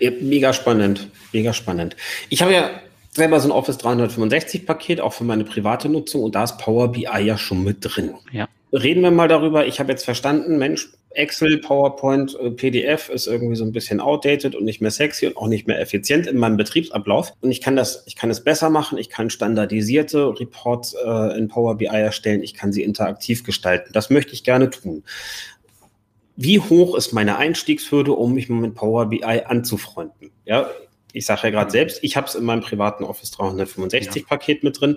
Ja, 0.00 0.10
mega 0.20 0.52
spannend, 0.52 1.08
mega 1.32 1.52
spannend. 1.52 1.94
Ich 2.30 2.40
habe 2.40 2.54
ja 2.54 2.70
selber 3.10 3.38
so 3.38 3.48
ein 3.48 3.52
Office 3.52 3.76
365 3.78 4.64
Paket, 4.64 5.00
auch 5.02 5.12
für 5.12 5.24
meine 5.24 5.44
private 5.44 5.90
Nutzung 5.90 6.22
und 6.22 6.34
da 6.34 6.44
ist 6.44 6.56
Power 6.56 6.90
BI 6.90 7.02
ja 7.02 7.36
schon 7.36 7.62
mit 7.62 7.78
drin. 7.80 8.14
Ja. 8.32 8.48
Reden 8.72 9.02
wir 9.02 9.10
mal 9.10 9.28
darüber. 9.28 9.66
Ich 9.66 9.78
habe 9.78 9.92
jetzt 9.92 10.06
verstanden, 10.06 10.56
Mensch, 10.56 10.88
Excel, 11.14 11.58
PowerPoint, 11.58 12.38
äh, 12.38 12.50
PDF 12.50 13.08
ist 13.08 13.26
irgendwie 13.26 13.56
so 13.56 13.64
ein 13.64 13.72
bisschen 13.72 14.00
outdated 14.00 14.54
und 14.54 14.64
nicht 14.64 14.80
mehr 14.80 14.90
sexy 14.90 15.26
und 15.26 15.36
auch 15.36 15.48
nicht 15.48 15.66
mehr 15.66 15.80
effizient 15.80 16.26
in 16.26 16.38
meinem 16.38 16.56
Betriebsablauf. 16.56 17.32
Und 17.40 17.50
ich 17.50 17.60
kann 17.60 17.76
das, 17.76 18.04
ich 18.06 18.16
kann 18.16 18.30
es 18.30 18.44
besser 18.44 18.70
machen. 18.70 18.98
Ich 18.98 19.10
kann 19.10 19.30
standardisierte 19.30 20.38
Reports 20.38 20.94
äh, 20.94 21.38
in 21.38 21.48
Power 21.48 21.76
BI 21.76 21.86
erstellen. 21.86 22.42
Ich 22.42 22.54
kann 22.54 22.72
sie 22.72 22.82
interaktiv 22.82 23.44
gestalten. 23.44 23.92
Das 23.92 24.10
möchte 24.10 24.32
ich 24.32 24.44
gerne 24.44 24.70
tun. 24.70 25.04
Wie 26.36 26.60
hoch 26.60 26.96
ist 26.96 27.12
meine 27.12 27.36
Einstiegshürde, 27.36 28.12
um 28.12 28.34
mich 28.34 28.48
mit 28.48 28.74
Power 28.74 29.06
BI 29.06 29.22
anzufreunden? 29.22 30.30
Ja, 30.44 30.70
ich 31.12 31.26
sage 31.26 31.42
ja 31.44 31.50
gerade 31.50 31.70
selbst, 31.70 31.98
ich 32.02 32.16
habe 32.16 32.26
es 32.26 32.34
in 32.34 32.44
meinem 32.44 32.62
privaten 32.62 33.04
Office 33.04 33.30
365 33.32 34.22
ja. 34.22 34.28
Paket 34.28 34.64
mit 34.64 34.80
drin. 34.80 34.96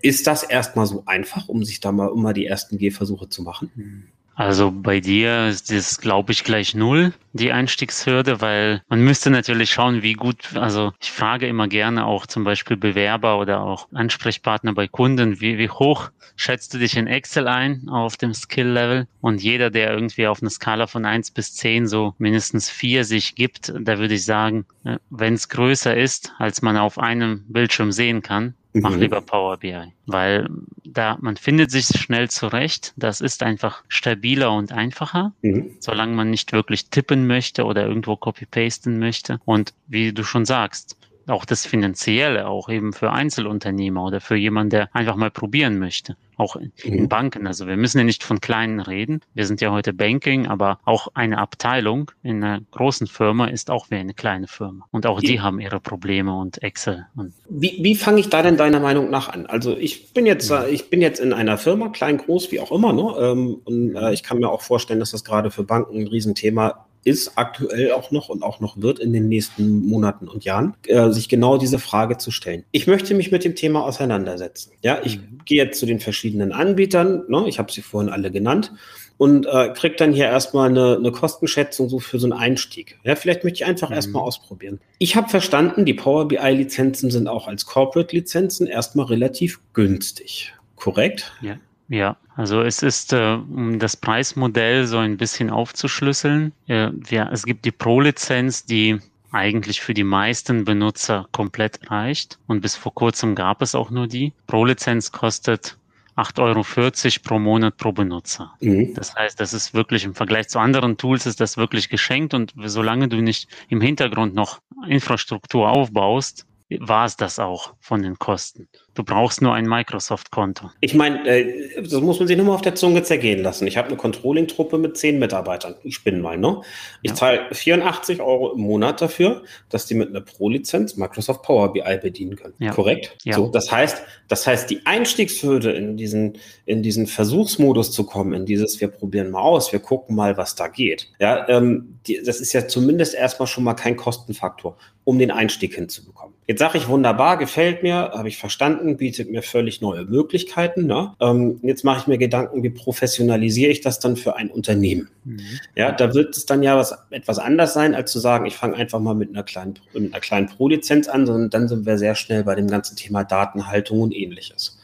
Ist 0.00 0.26
das 0.26 0.42
erstmal 0.42 0.86
so 0.86 1.02
einfach, 1.06 1.48
um 1.48 1.64
sich 1.64 1.80
da 1.80 1.92
mal 1.92 2.10
immer 2.10 2.32
die 2.32 2.46
ersten 2.46 2.78
Gehversuche 2.78 3.28
zu 3.28 3.42
machen? 3.42 4.10
Also 4.40 4.72
bei 4.72 5.00
dir 5.00 5.48
ist 5.48 5.70
das, 5.70 6.00
glaube 6.00 6.32
ich, 6.32 6.44
gleich 6.44 6.74
null, 6.74 7.12
die 7.34 7.52
Einstiegshürde, 7.52 8.40
weil 8.40 8.80
man 8.88 9.04
müsste 9.04 9.28
natürlich 9.28 9.70
schauen, 9.70 10.02
wie 10.02 10.14
gut, 10.14 10.56
also 10.56 10.94
ich 10.98 11.10
frage 11.10 11.46
immer 11.46 11.68
gerne 11.68 12.06
auch 12.06 12.24
zum 12.24 12.44
Beispiel 12.44 12.78
Bewerber 12.78 13.38
oder 13.38 13.60
auch 13.60 13.88
Ansprechpartner 13.92 14.72
bei 14.72 14.88
Kunden, 14.88 15.42
wie, 15.42 15.58
wie 15.58 15.68
hoch 15.68 16.10
schätzt 16.36 16.72
du 16.72 16.78
dich 16.78 16.96
in 16.96 17.06
Excel 17.06 17.48
ein 17.48 17.90
auf 17.90 18.16
dem 18.16 18.32
Skill-Level? 18.32 19.06
Und 19.20 19.42
jeder, 19.42 19.68
der 19.68 19.92
irgendwie 19.92 20.26
auf 20.26 20.40
einer 20.40 20.48
Skala 20.48 20.86
von 20.86 21.04
eins 21.04 21.30
bis 21.30 21.54
zehn 21.54 21.86
so 21.86 22.14
mindestens 22.16 22.70
vier 22.70 23.04
sich 23.04 23.34
gibt, 23.34 23.74
da 23.78 23.98
würde 23.98 24.14
ich 24.14 24.24
sagen, 24.24 24.64
äh, 24.84 24.96
wenn 25.10 25.34
es 25.34 25.50
größer 25.50 25.94
ist, 25.94 26.32
als 26.38 26.62
man 26.62 26.78
auf 26.78 26.98
einem 26.98 27.44
Bildschirm 27.48 27.92
sehen 27.92 28.22
kann, 28.22 28.54
Mach 28.72 28.92
mhm. 28.92 29.00
lieber 29.00 29.20
Power 29.20 29.56
BI, 29.56 29.92
weil 30.06 30.48
da 30.84 31.18
man 31.20 31.36
findet 31.36 31.70
sich 31.70 31.86
schnell 31.86 32.30
zurecht. 32.30 32.92
Das 32.96 33.20
ist 33.20 33.42
einfach 33.42 33.82
stabiler 33.88 34.52
und 34.52 34.72
einfacher, 34.72 35.32
mhm. 35.42 35.76
solange 35.80 36.14
man 36.14 36.30
nicht 36.30 36.52
wirklich 36.52 36.88
tippen 36.88 37.26
möchte 37.26 37.64
oder 37.64 37.86
irgendwo 37.86 38.16
copy-pasten 38.16 38.98
möchte. 38.98 39.40
Und 39.44 39.74
wie 39.88 40.12
du 40.12 40.22
schon 40.22 40.44
sagst, 40.44 40.96
auch 41.30 41.44
das 41.44 41.66
Finanzielle, 41.66 42.46
auch 42.46 42.68
eben 42.68 42.92
für 42.92 43.10
Einzelunternehmer 43.10 44.04
oder 44.04 44.20
für 44.20 44.36
jemanden, 44.36 44.70
der 44.70 44.94
einfach 44.94 45.16
mal 45.16 45.30
probieren 45.30 45.78
möchte. 45.78 46.16
Auch 46.36 46.56
in, 46.56 46.72
mhm. 46.84 47.08
Banken. 47.08 47.46
Also 47.46 47.66
wir 47.66 47.76
müssen 47.76 47.98
ja 47.98 48.04
nicht 48.04 48.24
von 48.24 48.40
kleinen 48.40 48.80
reden. 48.80 49.20
Wir 49.34 49.46
sind 49.46 49.60
ja 49.60 49.72
heute 49.72 49.92
Banking, 49.92 50.46
aber 50.46 50.78
auch 50.84 51.08
eine 51.12 51.36
Abteilung 51.36 52.10
in 52.22 52.42
einer 52.42 52.62
großen 52.70 53.06
Firma 53.06 53.48
ist 53.48 53.70
auch 53.70 53.90
wie 53.90 53.96
eine 53.96 54.14
kleine 54.14 54.48
Firma. 54.48 54.86
Und 54.90 55.04
auch 55.04 55.20
die 55.20 55.40
haben 55.40 55.60
ihre 55.60 55.80
Probleme 55.80 56.34
und 56.34 56.62
Excel. 56.62 57.06
Und 57.14 57.34
wie, 57.50 57.78
wie 57.82 57.94
fange 57.94 58.20
ich 58.20 58.30
da 58.30 58.42
denn 58.42 58.56
deiner 58.56 58.80
Meinung 58.80 59.10
nach 59.10 59.28
an? 59.28 59.46
Also 59.46 59.76
ich 59.76 60.14
bin 60.14 60.24
jetzt, 60.24 60.50
mhm. 60.50 60.64
ich 60.70 60.88
bin 60.88 61.02
jetzt 61.02 61.20
in 61.20 61.34
einer 61.34 61.58
Firma, 61.58 61.90
klein, 61.90 62.16
groß, 62.16 62.50
wie 62.52 62.60
auch 62.60 62.72
immer, 62.72 62.94
ne? 62.94 63.14
Ähm, 63.20 63.60
und 63.64 63.96
äh, 63.96 64.14
ich 64.14 64.22
kann 64.22 64.38
mir 64.38 64.48
auch 64.48 64.62
vorstellen, 64.62 65.00
dass 65.00 65.10
das 65.10 65.24
gerade 65.24 65.50
für 65.50 65.64
Banken 65.64 65.98
ein 66.00 66.06
Riesenthema 66.06 66.86
ist 67.04 67.32
aktuell 67.36 67.92
auch 67.92 68.10
noch 68.10 68.28
und 68.28 68.42
auch 68.42 68.60
noch 68.60 68.80
wird 68.80 68.98
in 68.98 69.12
den 69.12 69.28
nächsten 69.28 69.86
Monaten 69.86 70.28
und 70.28 70.44
Jahren, 70.44 70.74
äh, 70.86 71.10
sich 71.10 71.28
genau 71.28 71.56
diese 71.56 71.78
Frage 71.78 72.18
zu 72.18 72.30
stellen. 72.30 72.64
Ich 72.72 72.86
möchte 72.86 73.14
mich 73.14 73.30
mit 73.30 73.44
dem 73.44 73.54
Thema 73.54 73.84
auseinandersetzen. 73.84 74.72
Ja, 74.82 75.00
ich 75.04 75.18
mhm. 75.18 75.40
gehe 75.44 75.64
jetzt 75.64 75.78
zu 75.78 75.86
den 75.86 76.00
verschiedenen 76.00 76.52
Anbietern, 76.52 77.24
ne, 77.28 77.44
ich 77.48 77.58
habe 77.58 77.72
sie 77.72 77.82
vorhin 77.82 78.10
alle 78.10 78.30
genannt, 78.30 78.72
und 79.20 79.44
äh, 79.44 79.68
kriege 79.74 79.96
dann 79.96 80.14
hier 80.14 80.24
erstmal 80.24 80.70
eine, 80.70 80.96
eine 80.96 81.12
Kostenschätzung 81.12 81.90
so 81.90 81.98
für 81.98 82.18
so 82.18 82.26
einen 82.26 82.32
Einstieg. 82.32 82.98
Ja, 83.04 83.16
vielleicht 83.16 83.44
möchte 83.44 83.62
ich 83.62 83.66
einfach 83.66 83.90
mhm. 83.90 83.96
erstmal 83.96 84.22
ausprobieren. 84.22 84.80
Ich 84.98 85.14
habe 85.14 85.28
verstanden, 85.28 85.84
die 85.84 85.92
Power 85.92 86.26
BI-Lizenzen 86.26 87.10
sind 87.10 87.28
auch 87.28 87.46
als 87.46 87.66
Corporate-Lizenzen 87.66 88.66
erstmal 88.66 89.06
relativ 89.06 89.60
günstig. 89.74 90.54
Korrekt? 90.74 91.32
Ja. 91.42 91.56
Ja, 91.90 92.16
also 92.36 92.62
es 92.62 92.82
ist, 92.82 93.12
äh, 93.12 93.34
um 93.34 93.80
das 93.80 93.96
Preismodell 93.96 94.86
so 94.86 94.98
ein 94.98 95.16
bisschen 95.16 95.50
aufzuschlüsseln, 95.50 96.52
äh, 96.68 96.90
ja, 97.10 97.28
es 97.30 97.44
gibt 97.44 97.64
die 97.64 97.72
Pro-Lizenz, 97.72 98.64
die 98.64 99.00
eigentlich 99.32 99.80
für 99.80 99.92
die 99.92 100.04
meisten 100.04 100.64
Benutzer 100.64 101.26
komplett 101.32 101.90
reicht. 101.90 102.38
Und 102.46 102.60
bis 102.60 102.76
vor 102.76 102.94
kurzem 102.94 103.34
gab 103.34 103.60
es 103.60 103.74
auch 103.74 103.90
nur 103.90 104.06
die. 104.06 104.32
Pro-Lizenz 104.46 105.10
kostet 105.10 105.78
8,40 106.16 106.38
Euro 106.42 107.22
pro 107.24 107.38
Monat 107.40 107.76
pro 107.76 107.92
Benutzer. 107.92 108.52
Mhm. 108.60 108.94
Das 108.94 109.14
heißt, 109.16 109.40
das 109.40 109.52
ist 109.52 109.74
wirklich 109.74 110.04
im 110.04 110.14
Vergleich 110.14 110.48
zu 110.48 110.60
anderen 110.60 110.96
Tools 110.96 111.26
ist 111.26 111.40
das 111.40 111.56
wirklich 111.56 111.88
geschenkt 111.88 112.34
und 112.34 112.54
solange 112.64 113.08
du 113.08 113.20
nicht 113.20 113.48
im 113.68 113.80
Hintergrund 113.80 114.34
noch 114.34 114.60
Infrastruktur 114.86 115.68
aufbaust, 115.68 116.46
war 116.78 117.04
es 117.04 117.16
das 117.16 117.38
auch 117.38 117.74
von 117.80 118.02
den 118.02 118.18
Kosten. 118.18 118.68
Du 118.94 119.04
brauchst 119.04 119.40
nur 119.40 119.54
ein 119.54 119.66
Microsoft-Konto. 119.66 120.70
Ich 120.80 120.94
meine, 120.94 121.24
äh, 121.26 121.82
das 121.82 121.92
muss 122.00 122.18
man 122.18 122.26
sich 122.26 122.36
nur 122.36 122.46
mal 122.46 122.54
auf 122.54 122.62
der 122.62 122.74
Zunge 122.74 123.02
zergehen 123.04 123.40
lassen. 123.42 123.66
Ich 123.68 123.76
habe 123.76 123.88
eine 123.88 123.96
Controlling-Truppe 123.96 124.78
mit 124.78 124.96
zehn 124.96 125.20
Mitarbeitern. 125.20 125.76
Ich 125.84 126.02
bin 126.02 126.20
mal, 126.20 126.36
ne? 126.36 126.60
Ich 127.02 127.12
ja. 127.12 127.16
zahle 127.16 127.40
84 127.52 128.20
Euro 128.20 128.52
im 128.52 128.62
Monat 128.62 129.00
dafür, 129.00 129.42
dass 129.68 129.86
die 129.86 129.94
mit 129.94 130.08
einer 130.08 130.20
Pro-Lizenz 130.20 130.96
Microsoft 130.96 131.42
Power 131.42 131.72
BI 131.72 131.98
bedienen 132.02 132.34
können. 132.34 132.54
Ja. 132.58 132.72
Korrekt? 132.72 133.16
Ja. 133.22 133.36
So, 133.36 133.48
das 133.48 133.70
heißt, 133.70 134.02
das 134.26 134.46
heißt, 134.46 134.68
die 134.68 134.84
Einstiegshürde 134.84 135.70
in 135.70 135.96
diesen, 135.96 136.38
in 136.66 136.82
diesen 136.82 137.06
Versuchsmodus 137.06 137.92
zu 137.92 138.04
kommen, 138.04 138.32
in 138.32 138.44
dieses, 138.44 138.80
wir 138.80 138.88
probieren 138.88 139.30
mal 139.30 139.40
aus, 139.40 139.70
wir 139.72 139.80
gucken 139.80 140.16
mal, 140.16 140.36
was 140.36 140.56
da 140.56 140.66
geht. 140.66 141.08
Ja, 141.20 141.48
ähm, 141.48 142.00
die, 142.06 142.20
das 142.24 142.40
ist 142.40 142.52
ja 142.52 142.66
zumindest 142.66 143.14
erstmal 143.14 143.46
schon 143.46 143.62
mal 143.62 143.74
kein 143.74 143.96
Kostenfaktor, 143.96 144.76
um 145.04 145.18
den 145.18 145.30
Einstieg 145.30 145.74
hinzubekommen. 145.74 146.34
Jetzt 146.46 146.58
sage 146.58 146.78
ich 146.78 146.88
wunderbar, 146.88 147.38
gefällt 147.38 147.84
mir, 147.84 148.10
habe 148.12 148.26
ich 148.26 148.36
verstanden 148.36 148.79
Gedanken, 148.80 148.96
bietet 148.96 149.30
mir 149.30 149.42
völlig 149.42 149.80
neue 149.80 150.04
Möglichkeiten. 150.04 150.86
Ne? 150.86 151.14
Ähm, 151.20 151.60
jetzt 151.62 151.84
mache 151.84 152.00
ich 152.00 152.06
mir 152.06 152.18
Gedanken, 152.18 152.62
wie 152.62 152.70
professionalisiere 152.70 153.70
ich 153.70 153.80
das 153.80 153.98
dann 153.98 154.16
für 154.16 154.36
ein 154.36 154.50
Unternehmen? 154.50 155.08
Mhm. 155.24 155.40
Ja, 155.76 155.92
da 155.92 156.14
wird 156.14 156.36
es 156.36 156.46
dann 156.46 156.62
ja 156.62 156.76
was, 156.76 156.94
etwas 157.10 157.38
anders 157.38 157.74
sein, 157.74 157.94
als 157.94 158.12
zu 158.12 158.18
sagen, 158.18 158.46
ich 158.46 158.56
fange 158.56 158.76
einfach 158.76 159.00
mal 159.00 159.14
mit 159.14 159.30
einer 159.30 159.42
kleinen, 159.42 159.74
mit 159.92 160.12
einer 160.12 160.20
kleinen 160.20 160.48
Pro-Lizenz 160.48 161.08
an, 161.08 161.26
sondern 161.26 161.50
dann 161.50 161.68
sind 161.68 161.86
wir 161.86 161.98
sehr 161.98 162.14
schnell 162.14 162.44
bei 162.44 162.54
dem 162.54 162.68
ganzen 162.68 162.96
Thema 162.96 163.24
Datenhaltung 163.24 164.00
und 164.00 164.14
ähnliches. 164.14 164.78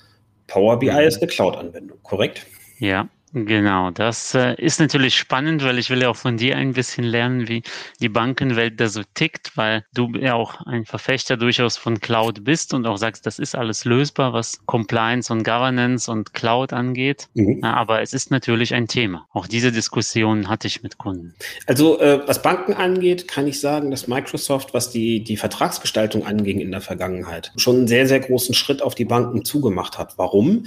Power 0.46 0.78
BI 0.78 0.90
mhm. 0.90 0.98
ist 0.98 1.18
eine 1.18 1.26
Cloud-Anwendung, 1.26 1.98
korrekt? 2.02 2.46
Ja, 2.78 3.08
Genau, 3.32 3.90
das 3.90 4.34
äh, 4.34 4.54
ist 4.54 4.80
natürlich 4.80 5.16
spannend, 5.16 5.62
weil 5.64 5.78
ich 5.78 5.90
will 5.90 6.00
ja 6.00 6.08
auch 6.08 6.16
von 6.16 6.36
dir 6.36 6.56
ein 6.56 6.72
bisschen 6.72 7.04
lernen, 7.04 7.48
wie 7.48 7.62
die 8.00 8.08
Bankenwelt 8.08 8.80
da 8.80 8.88
so 8.88 9.02
tickt, 9.14 9.56
weil 9.56 9.84
du 9.92 10.12
ja 10.18 10.34
auch 10.34 10.60
ein 10.66 10.84
Verfechter 10.84 11.36
durchaus 11.36 11.76
von 11.76 12.00
Cloud 12.00 12.44
bist 12.44 12.72
und 12.72 12.86
auch 12.86 12.96
sagst, 12.96 13.26
das 13.26 13.38
ist 13.38 13.54
alles 13.54 13.84
lösbar, 13.84 14.32
was 14.32 14.64
Compliance 14.66 15.32
und 15.32 15.42
Governance 15.42 16.10
und 16.10 16.34
Cloud 16.34 16.72
angeht. 16.72 17.28
Mhm. 17.34 17.62
Aber 17.64 18.00
es 18.00 18.12
ist 18.12 18.30
natürlich 18.30 18.74
ein 18.74 18.86
Thema. 18.86 19.26
Auch 19.32 19.46
diese 19.46 19.72
Diskussion 19.72 20.48
hatte 20.48 20.66
ich 20.68 20.82
mit 20.82 20.96
Kunden. 20.96 21.34
Also 21.66 22.00
äh, 22.00 22.20
was 22.26 22.42
Banken 22.42 22.74
angeht, 22.74 23.28
kann 23.28 23.46
ich 23.46 23.60
sagen, 23.60 23.90
dass 23.90 24.06
Microsoft, 24.06 24.72
was 24.72 24.90
die, 24.90 25.22
die 25.22 25.36
Vertragsgestaltung 25.36 26.24
anging 26.24 26.60
in 26.60 26.70
der 26.70 26.80
Vergangenheit, 26.80 27.52
schon 27.56 27.76
einen 27.76 27.88
sehr, 27.88 28.06
sehr 28.06 28.20
großen 28.20 28.54
Schritt 28.54 28.82
auf 28.82 28.94
die 28.94 29.04
Banken 29.04 29.44
zugemacht 29.44 29.98
hat. 29.98 30.16
Warum? 30.16 30.66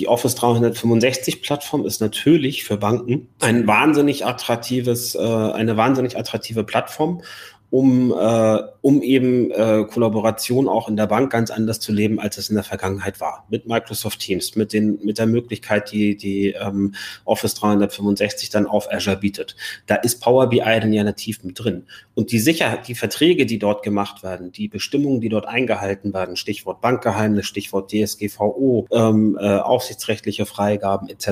Die 0.00 0.08
Office 0.08 0.34
365 0.34 1.42
Plattform 1.42 1.84
ist 1.84 2.00
natürlich 2.00 2.64
für 2.64 2.78
Banken 2.78 3.28
ein 3.40 3.66
wahnsinnig 3.66 4.24
attraktives, 4.24 5.14
äh, 5.14 5.18
eine 5.18 5.76
wahnsinnig 5.76 6.16
attraktive 6.16 6.64
Plattform 6.64 7.22
um, 7.70 8.12
äh, 8.12 8.62
um 8.80 9.00
eben 9.02 9.50
äh, 9.52 9.84
Kollaboration 9.84 10.68
auch 10.68 10.88
in 10.88 10.96
der 10.96 11.06
Bank 11.06 11.30
ganz 11.30 11.50
anders 11.50 11.78
zu 11.78 11.92
leben, 11.92 12.18
als 12.18 12.36
es 12.36 12.48
in 12.48 12.56
der 12.56 12.64
Vergangenheit 12.64 13.20
war. 13.20 13.46
Mit 13.48 13.66
Microsoft 13.66 14.18
Teams, 14.18 14.56
mit, 14.56 14.72
den, 14.72 14.98
mit 15.04 15.18
der 15.18 15.26
Möglichkeit, 15.26 15.92
die, 15.92 16.16
die 16.16 16.48
ähm, 16.50 16.94
Office 17.24 17.54
365 17.54 18.50
dann 18.50 18.66
auf 18.66 18.92
Azure 18.92 19.16
bietet. 19.16 19.56
Da 19.86 19.94
ist 19.96 20.20
Power 20.20 20.48
BI 20.48 20.58
dann 20.58 20.92
ja 20.92 21.04
nativ 21.04 21.44
mit 21.44 21.58
drin. 21.58 21.84
Und 22.14 22.32
die 22.32 22.40
Sicherheit, 22.40 22.88
die 22.88 22.96
Verträge, 22.96 23.46
die 23.46 23.58
dort 23.58 23.84
gemacht 23.84 24.24
werden, 24.24 24.50
die 24.50 24.66
Bestimmungen, 24.66 25.20
die 25.20 25.28
dort 25.28 25.46
eingehalten 25.46 26.12
werden, 26.12 26.34
Stichwort 26.34 26.80
Bankgeheimnis, 26.80 27.46
Stichwort 27.46 27.92
DSGVO, 27.92 28.88
ähm, 28.90 29.38
äh, 29.40 29.58
aufsichtsrechtliche 29.58 30.44
Freigaben 30.44 31.08
etc., 31.08 31.30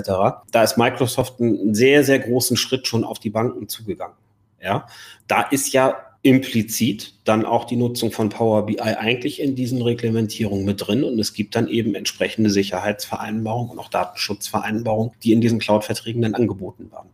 da 0.52 0.62
ist 0.62 0.78
Microsoft 0.78 1.40
einen 1.40 1.74
sehr, 1.74 2.04
sehr 2.04 2.20
großen 2.20 2.56
Schritt 2.56 2.86
schon 2.86 3.02
auf 3.02 3.18
die 3.18 3.30
Banken 3.30 3.68
zugegangen. 3.68 4.16
Ja, 4.60 4.86
da 5.28 5.42
ist 5.42 5.72
ja 5.72 6.07
implizit 6.28 7.14
dann 7.24 7.44
auch 7.44 7.64
die 7.64 7.76
Nutzung 7.76 8.12
von 8.12 8.28
Power 8.28 8.66
BI 8.66 8.80
eigentlich 8.80 9.40
in 9.40 9.54
diesen 9.54 9.80
Reglementierungen 9.80 10.64
mit 10.64 10.86
drin 10.86 11.02
und 11.02 11.18
es 11.18 11.32
gibt 11.32 11.56
dann 11.56 11.68
eben 11.68 11.94
entsprechende 11.94 12.50
Sicherheitsvereinbarungen 12.50 13.72
und 13.72 13.78
auch 13.78 13.88
Datenschutzvereinbarungen, 13.88 15.12
die 15.22 15.32
in 15.32 15.40
diesen 15.40 15.58
Cloud-Verträgen 15.58 16.22
dann 16.22 16.34
angeboten 16.34 16.90
werden. 16.92 17.08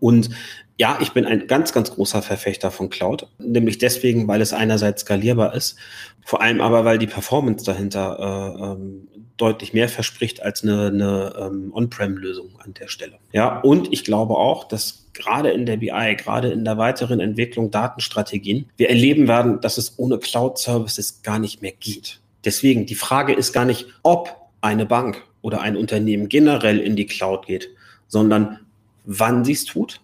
Und 0.00 0.30
ja, 0.76 0.98
ich 1.00 1.12
bin 1.12 1.24
ein 1.24 1.48
ganz, 1.48 1.72
ganz 1.72 1.90
großer 1.90 2.22
Verfechter 2.22 2.70
von 2.70 2.88
Cloud, 2.88 3.26
nämlich 3.38 3.78
deswegen, 3.78 4.28
weil 4.28 4.40
es 4.40 4.52
einerseits 4.52 5.02
skalierbar 5.02 5.54
ist, 5.54 5.76
vor 6.24 6.40
allem 6.40 6.60
aber, 6.60 6.84
weil 6.84 6.98
die 6.98 7.08
Performance 7.08 7.64
dahinter 7.64 8.18
äh, 8.20 8.64
ähm, 8.64 9.08
deutlich 9.38 9.72
mehr 9.72 9.88
verspricht 9.88 10.42
als 10.42 10.62
eine, 10.62 10.88
eine 10.88 11.34
ähm, 11.40 11.72
On-Prem-Lösung 11.74 12.50
an 12.58 12.74
der 12.74 12.88
Stelle. 12.88 13.18
Ja, 13.32 13.60
und 13.60 13.92
ich 13.92 14.04
glaube 14.04 14.34
auch, 14.34 14.64
dass 14.64 15.07
gerade 15.18 15.50
in 15.50 15.66
der 15.66 15.76
BI, 15.76 16.16
gerade 16.16 16.48
in 16.48 16.64
der 16.64 16.78
weiteren 16.78 17.20
Entwicklung 17.20 17.70
Datenstrategien, 17.70 18.66
wir 18.76 18.88
erleben 18.88 19.28
werden, 19.28 19.60
dass 19.60 19.76
es 19.76 19.98
ohne 19.98 20.18
Cloud-Services 20.18 21.22
gar 21.22 21.38
nicht 21.38 21.60
mehr 21.60 21.72
geht. 21.72 22.20
Deswegen, 22.44 22.86
die 22.86 22.94
Frage 22.94 23.34
ist 23.34 23.52
gar 23.52 23.64
nicht, 23.64 23.86
ob 24.02 24.34
eine 24.60 24.86
Bank 24.86 25.22
oder 25.42 25.60
ein 25.60 25.76
Unternehmen 25.76 26.28
generell 26.28 26.78
in 26.78 26.96
die 26.96 27.06
Cloud 27.06 27.46
geht, 27.46 27.68
sondern 28.06 28.60
wann 29.04 29.44
sie 29.44 29.52
es 29.52 29.64
tut, 29.64 30.00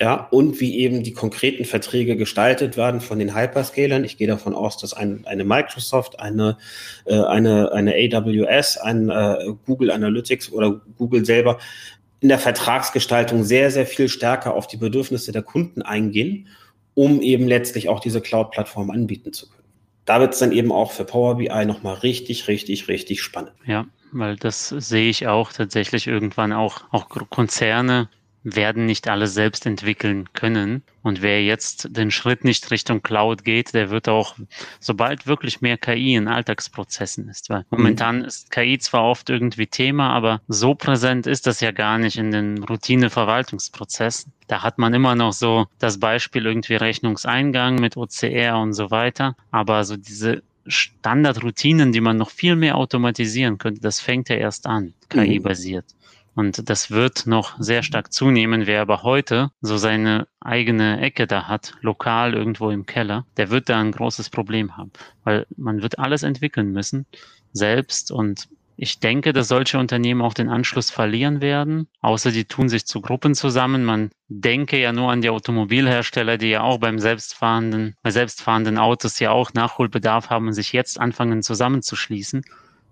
ja, 0.00 0.28
und 0.30 0.60
wie 0.60 0.78
eben 0.80 1.02
die 1.02 1.14
konkreten 1.14 1.64
Verträge 1.64 2.16
gestaltet 2.16 2.76
werden 2.76 3.00
von 3.00 3.18
den 3.18 3.34
Hyperscalern. 3.34 4.04
Ich 4.04 4.18
gehe 4.18 4.26
davon 4.26 4.54
aus, 4.54 4.76
dass 4.76 4.92
ein, 4.92 5.24
eine 5.24 5.44
Microsoft, 5.44 6.20
eine, 6.20 6.58
äh, 7.06 7.18
eine, 7.18 7.72
eine 7.72 7.94
AWS, 7.94 8.76
ein 8.76 9.08
äh, 9.08 9.54
Google 9.64 9.90
Analytics 9.90 10.52
oder 10.52 10.82
Google 10.98 11.24
selber 11.24 11.58
in 12.20 12.28
der 12.28 12.38
Vertragsgestaltung 12.38 13.44
sehr, 13.44 13.70
sehr 13.70 13.86
viel 13.86 14.08
stärker 14.08 14.54
auf 14.54 14.66
die 14.66 14.76
Bedürfnisse 14.76 15.32
der 15.32 15.42
Kunden 15.42 15.82
eingehen, 15.82 16.48
um 16.94 17.20
eben 17.20 17.46
letztlich 17.46 17.88
auch 17.88 18.00
diese 18.00 18.20
Cloud-Plattform 18.20 18.90
anbieten 18.90 19.32
zu 19.32 19.48
können. 19.48 19.68
Da 20.06 20.20
wird 20.20 20.34
es 20.34 20.38
dann 20.38 20.52
eben 20.52 20.72
auch 20.72 20.92
für 20.92 21.04
Power 21.04 21.36
BI 21.36 21.64
nochmal 21.66 21.94
richtig, 21.96 22.48
richtig, 22.48 22.88
richtig 22.88 23.22
spannend. 23.22 23.52
Ja, 23.66 23.86
weil 24.12 24.36
das 24.36 24.68
sehe 24.68 25.10
ich 25.10 25.26
auch 25.26 25.52
tatsächlich 25.52 26.06
irgendwann 26.06 26.52
auch, 26.52 26.84
auch 26.90 27.08
Konzerne 27.08 28.08
werden 28.54 28.86
nicht 28.86 29.08
alle 29.08 29.26
selbst 29.26 29.66
entwickeln 29.66 30.32
können. 30.32 30.84
Und 31.02 31.20
wer 31.20 31.42
jetzt 31.42 31.88
den 31.96 32.12
Schritt 32.12 32.44
nicht 32.44 32.70
Richtung 32.70 33.02
Cloud 33.02 33.42
geht, 33.42 33.74
der 33.74 33.90
wird 33.90 34.08
auch, 34.08 34.36
sobald 34.78 35.26
wirklich 35.26 35.60
mehr 35.60 35.76
KI 35.76 36.14
in 36.14 36.28
Alltagsprozessen 36.28 37.28
ist, 37.28 37.50
weil 37.50 37.60
mhm. 37.60 37.66
momentan 37.70 38.24
ist 38.24 38.52
KI 38.52 38.78
zwar 38.78 39.02
oft 39.02 39.30
irgendwie 39.30 39.66
Thema, 39.66 40.10
aber 40.10 40.40
so 40.46 40.76
präsent 40.76 41.26
ist 41.26 41.48
das 41.48 41.60
ja 41.60 41.72
gar 41.72 41.98
nicht 41.98 42.18
in 42.18 42.30
den 42.30 42.62
Routine-Verwaltungsprozessen. 42.62 44.32
Da 44.46 44.62
hat 44.62 44.78
man 44.78 44.94
immer 44.94 45.16
noch 45.16 45.32
so 45.32 45.66
das 45.80 45.98
Beispiel 45.98 46.46
irgendwie 46.46 46.76
Rechnungseingang 46.76 47.76
mit 47.76 47.96
OCR 47.96 48.58
und 48.58 48.74
so 48.74 48.92
weiter. 48.92 49.34
Aber 49.50 49.84
so 49.84 49.96
diese 49.96 50.44
Standardroutinen, 50.68 51.90
die 51.90 52.00
man 52.00 52.16
noch 52.16 52.30
viel 52.30 52.54
mehr 52.54 52.76
automatisieren 52.76 53.58
könnte, 53.58 53.80
das 53.80 53.98
fängt 54.00 54.28
ja 54.28 54.36
erst 54.36 54.66
an, 54.66 54.94
KI-basiert. 55.08 55.84
Und 56.36 56.68
das 56.68 56.90
wird 56.90 57.26
noch 57.26 57.56
sehr 57.58 57.82
stark 57.82 58.12
zunehmen. 58.12 58.66
Wer 58.66 58.82
aber 58.82 59.02
heute 59.02 59.50
so 59.62 59.78
seine 59.78 60.28
eigene 60.38 61.00
Ecke 61.00 61.26
da 61.26 61.48
hat, 61.48 61.74
lokal 61.80 62.34
irgendwo 62.34 62.70
im 62.70 62.84
Keller, 62.84 63.24
der 63.38 63.50
wird 63.50 63.70
da 63.70 63.80
ein 63.80 63.90
großes 63.90 64.28
Problem 64.28 64.76
haben, 64.76 64.92
weil 65.24 65.46
man 65.56 65.80
wird 65.80 65.98
alles 65.98 66.22
entwickeln 66.22 66.72
müssen 66.72 67.06
selbst 67.54 68.12
und 68.12 68.48
ich 68.78 69.00
denke, 69.00 69.32
dass 69.32 69.48
solche 69.48 69.78
Unternehmen 69.78 70.20
auch 70.20 70.34
den 70.34 70.50
Anschluss 70.50 70.90
verlieren 70.90 71.40
werden, 71.40 71.88
außer 72.02 72.30
die 72.30 72.44
tun 72.44 72.68
sich 72.68 72.84
zu 72.84 73.00
Gruppen 73.00 73.34
zusammen. 73.34 73.86
Man 73.86 74.10
denke 74.28 74.78
ja 74.78 74.92
nur 74.92 75.10
an 75.10 75.22
die 75.22 75.30
Automobilhersteller, 75.30 76.36
die 76.36 76.50
ja 76.50 76.60
auch 76.60 76.76
beim 76.76 76.98
selbstfahrenden, 76.98 77.94
bei 78.02 78.10
selbstfahrenden 78.10 78.76
Autos 78.76 79.18
ja 79.18 79.30
auch 79.30 79.54
Nachholbedarf 79.54 80.28
haben 80.28 80.48
und 80.48 80.52
sich 80.52 80.74
jetzt 80.74 81.00
anfangen 81.00 81.42
zusammenzuschließen, 81.42 82.42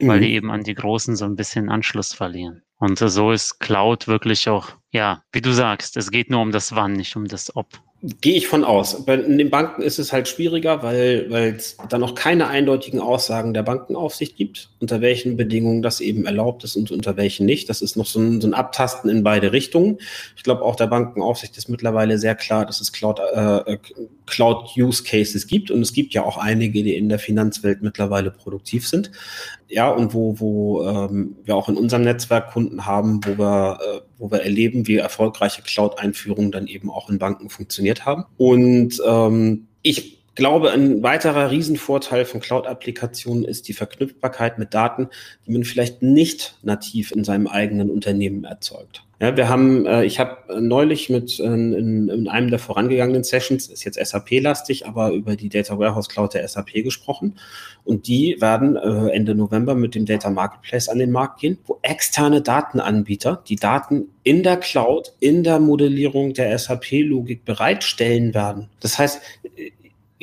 mhm. 0.01 0.09
weil 0.09 0.21
die 0.21 0.33
eben 0.33 0.51
an 0.51 0.63
die 0.63 0.75
Großen 0.75 1.17
so 1.17 1.27
ein 1.27 1.37
bisschen 1.37 1.69
Anschluss 1.69 2.15
verlieren. 2.15 2.63
Und 2.79 2.99
so 2.99 3.33
ist 3.33 3.61
Cloud 3.61 4.09
wirklich 4.09 4.49
auch, 4.49 4.71
ja, 4.91 5.23
wie 5.33 5.41
du 5.41 5.53
sagst, 5.53 5.97
es 5.97 6.11
geht 6.11 6.31
nur 6.31 6.41
um 6.41 6.53
das 6.53 6.75
Wann, 6.75 6.93
nicht 6.93 7.17
um 7.17 7.27
das 7.27 7.55
Ob. 7.57 7.67
Gehe 8.21 8.37
ich 8.37 8.49
von 8.49 8.65
aus. 8.65 9.07
Bei 9.07 9.17
den 9.17 9.49
Banken 9.49 9.81
ist 9.81 9.99
es 9.99 10.13
halt 10.13 10.29
schwieriger, 10.29 10.83
weil 10.83 11.55
es 11.57 11.79
da 11.89 11.97
noch 11.97 12.15
keine 12.15 12.49
eindeutigen 12.49 13.01
Aussagen 13.01 13.55
der 13.55 13.63
Bankenaufsicht 13.63 14.37
gibt, 14.37 14.69
unter 14.79 15.01
welchen 15.01 15.39
Bedingungen 15.39 15.81
das 15.81 16.03
eben 16.03 16.27
erlaubt 16.27 16.65
ist 16.65 16.77
und 16.77 16.91
unter 16.91 17.17
welchen 17.17 17.47
nicht. 17.47 17.71
Das 17.71 17.81
ist 17.81 17.97
noch 17.97 18.05
so 18.05 18.21
ein, 18.21 18.43
so 18.43 18.49
ein 18.49 18.53
Abtasten 18.53 19.09
in 19.09 19.23
beide 19.23 19.53
Richtungen. 19.53 20.01
Ich 20.37 20.43
glaube, 20.43 20.63
auch 20.63 20.77
der 20.77 20.89
Bankenaufsicht 20.89 21.57
ist 21.57 21.71
mittlerweile 21.71 22.19
sehr 22.19 22.35
klar, 22.35 22.67
dass 22.67 22.83
es 22.83 22.93
Cloud, 22.93 23.21
äh, 23.21 23.79
Cloud 24.27 24.77
Use 24.77 25.03
Cases 25.03 25.47
gibt 25.47 25.71
und 25.71 25.81
es 25.81 25.95
gibt 25.95 26.13
ja 26.13 26.25
auch 26.25 26.37
einige, 26.37 26.83
die 26.83 26.97
in 26.97 27.09
der 27.09 27.19
Finanzwelt 27.19 27.81
mittlerweile 27.81 28.31
produktiv 28.31 28.87
sind. 28.87 29.13
Ja, 29.75 29.91
und 29.91 30.15
wo, 30.15 30.39
wo 30.39 30.85
ähm, 30.85 31.35
wir 31.43 31.57
auch 31.57 31.69
in 31.69 31.77
unserem 31.77 32.05
Netzwerk 32.05 32.53
Kunden 32.53 32.87
haben, 32.87 33.19
wo 33.25 33.37
wir, 33.37 33.81
äh, 33.81 34.01
wo 34.19 34.31
wir 34.31 34.41
erleben, 34.41 34.87
wie 34.87 34.99
erfolgreiche 34.99 35.63
Cloud-Einführungen 35.63 36.53
dann 36.53 36.69
eben 36.69 36.91
auch 36.91 37.11
in 37.11 37.19
Banken 37.19 37.51
funktioniert 37.51 38.07
haben. 38.07 38.25
Und 38.37 39.03
ähm, 39.05 39.67
ich 39.83 40.14
glaube, 40.35 40.71
ein 40.73 41.03
weiterer 41.03 41.51
Riesenvorteil 41.51 42.25
von 42.25 42.41
Cloud-Applikationen 42.41 43.45
ist 43.45 43.69
die 43.69 43.73
Verknüpfbarkeit 43.73 44.59
mit 44.59 44.75
Daten, 44.75 45.09
die 45.47 45.53
man 45.53 45.65
vielleicht 45.65 46.03
nicht 46.03 46.59
nativ 46.63 47.13
in 47.13 47.25
seinem 47.25 47.47
eigenen 47.47 47.91
Unternehmen 47.91 48.45
erzeugt. 48.45 49.05
Ja, 49.21 49.37
wir 49.37 49.49
haben, 49.49 49.87
äh, 49.87 50.05
ich 50.05 50.19
habe 50.19 50.61
neulich 50.61 51.09
mit 51.09 51.39
äh, 51.39 51.45
in, 51.45 52.09
in, 52.09 52.29
einem 52.29 52.51
der 52.51 52.59
vorangegangenen 52.59 53.23
Sessions, 53.23 53.69
ist 53.69 53.85
jetzt 53.85 54.05
SAP-lastig, 54.05 54.87
aber 54.87 55.13
über 55.13 55.37
die 55.37 55.49
Data 55.49 55.79
Warehouse 55.79 56.09
Cloud 56.09 56.35
der 56.35 56.47
SAP 56.47 56.73
gesprochen. 56.83 57.39
Und 57.85 58.09
die 58.09 58.37
werden 58.41 58.77
äh, 58.77 59.15
Ende 59.15 59.35
November 59.35 59.77
mit 59.77 59.95
dem 59.95 60.05
Data 60.05 60.31
Marketplace 60.31 60.89
an 60.89 60.99
den 60.99 61.13
Markt 61.13 61.41
gehen, 61.41 61.59
wo 61.65 61.79
externe 61.83 62.43
Datenanbieter 62.43 63.43
die 63.49 63.57
Daten 63.57 64.09
in 64.25 64.43
der 64.43 64.57
Cloud, 64.57 65.15
in 65.21 65.45
der 65.45 65.61
Modellierung 65.61 66.35
der 66.35 66.59
SAP-Logik 66.59 67.45
bereitstellen 67.45 68.35
werden. 68.35 68.69
Das 68.81 68.99
heißt, 68.99 69.21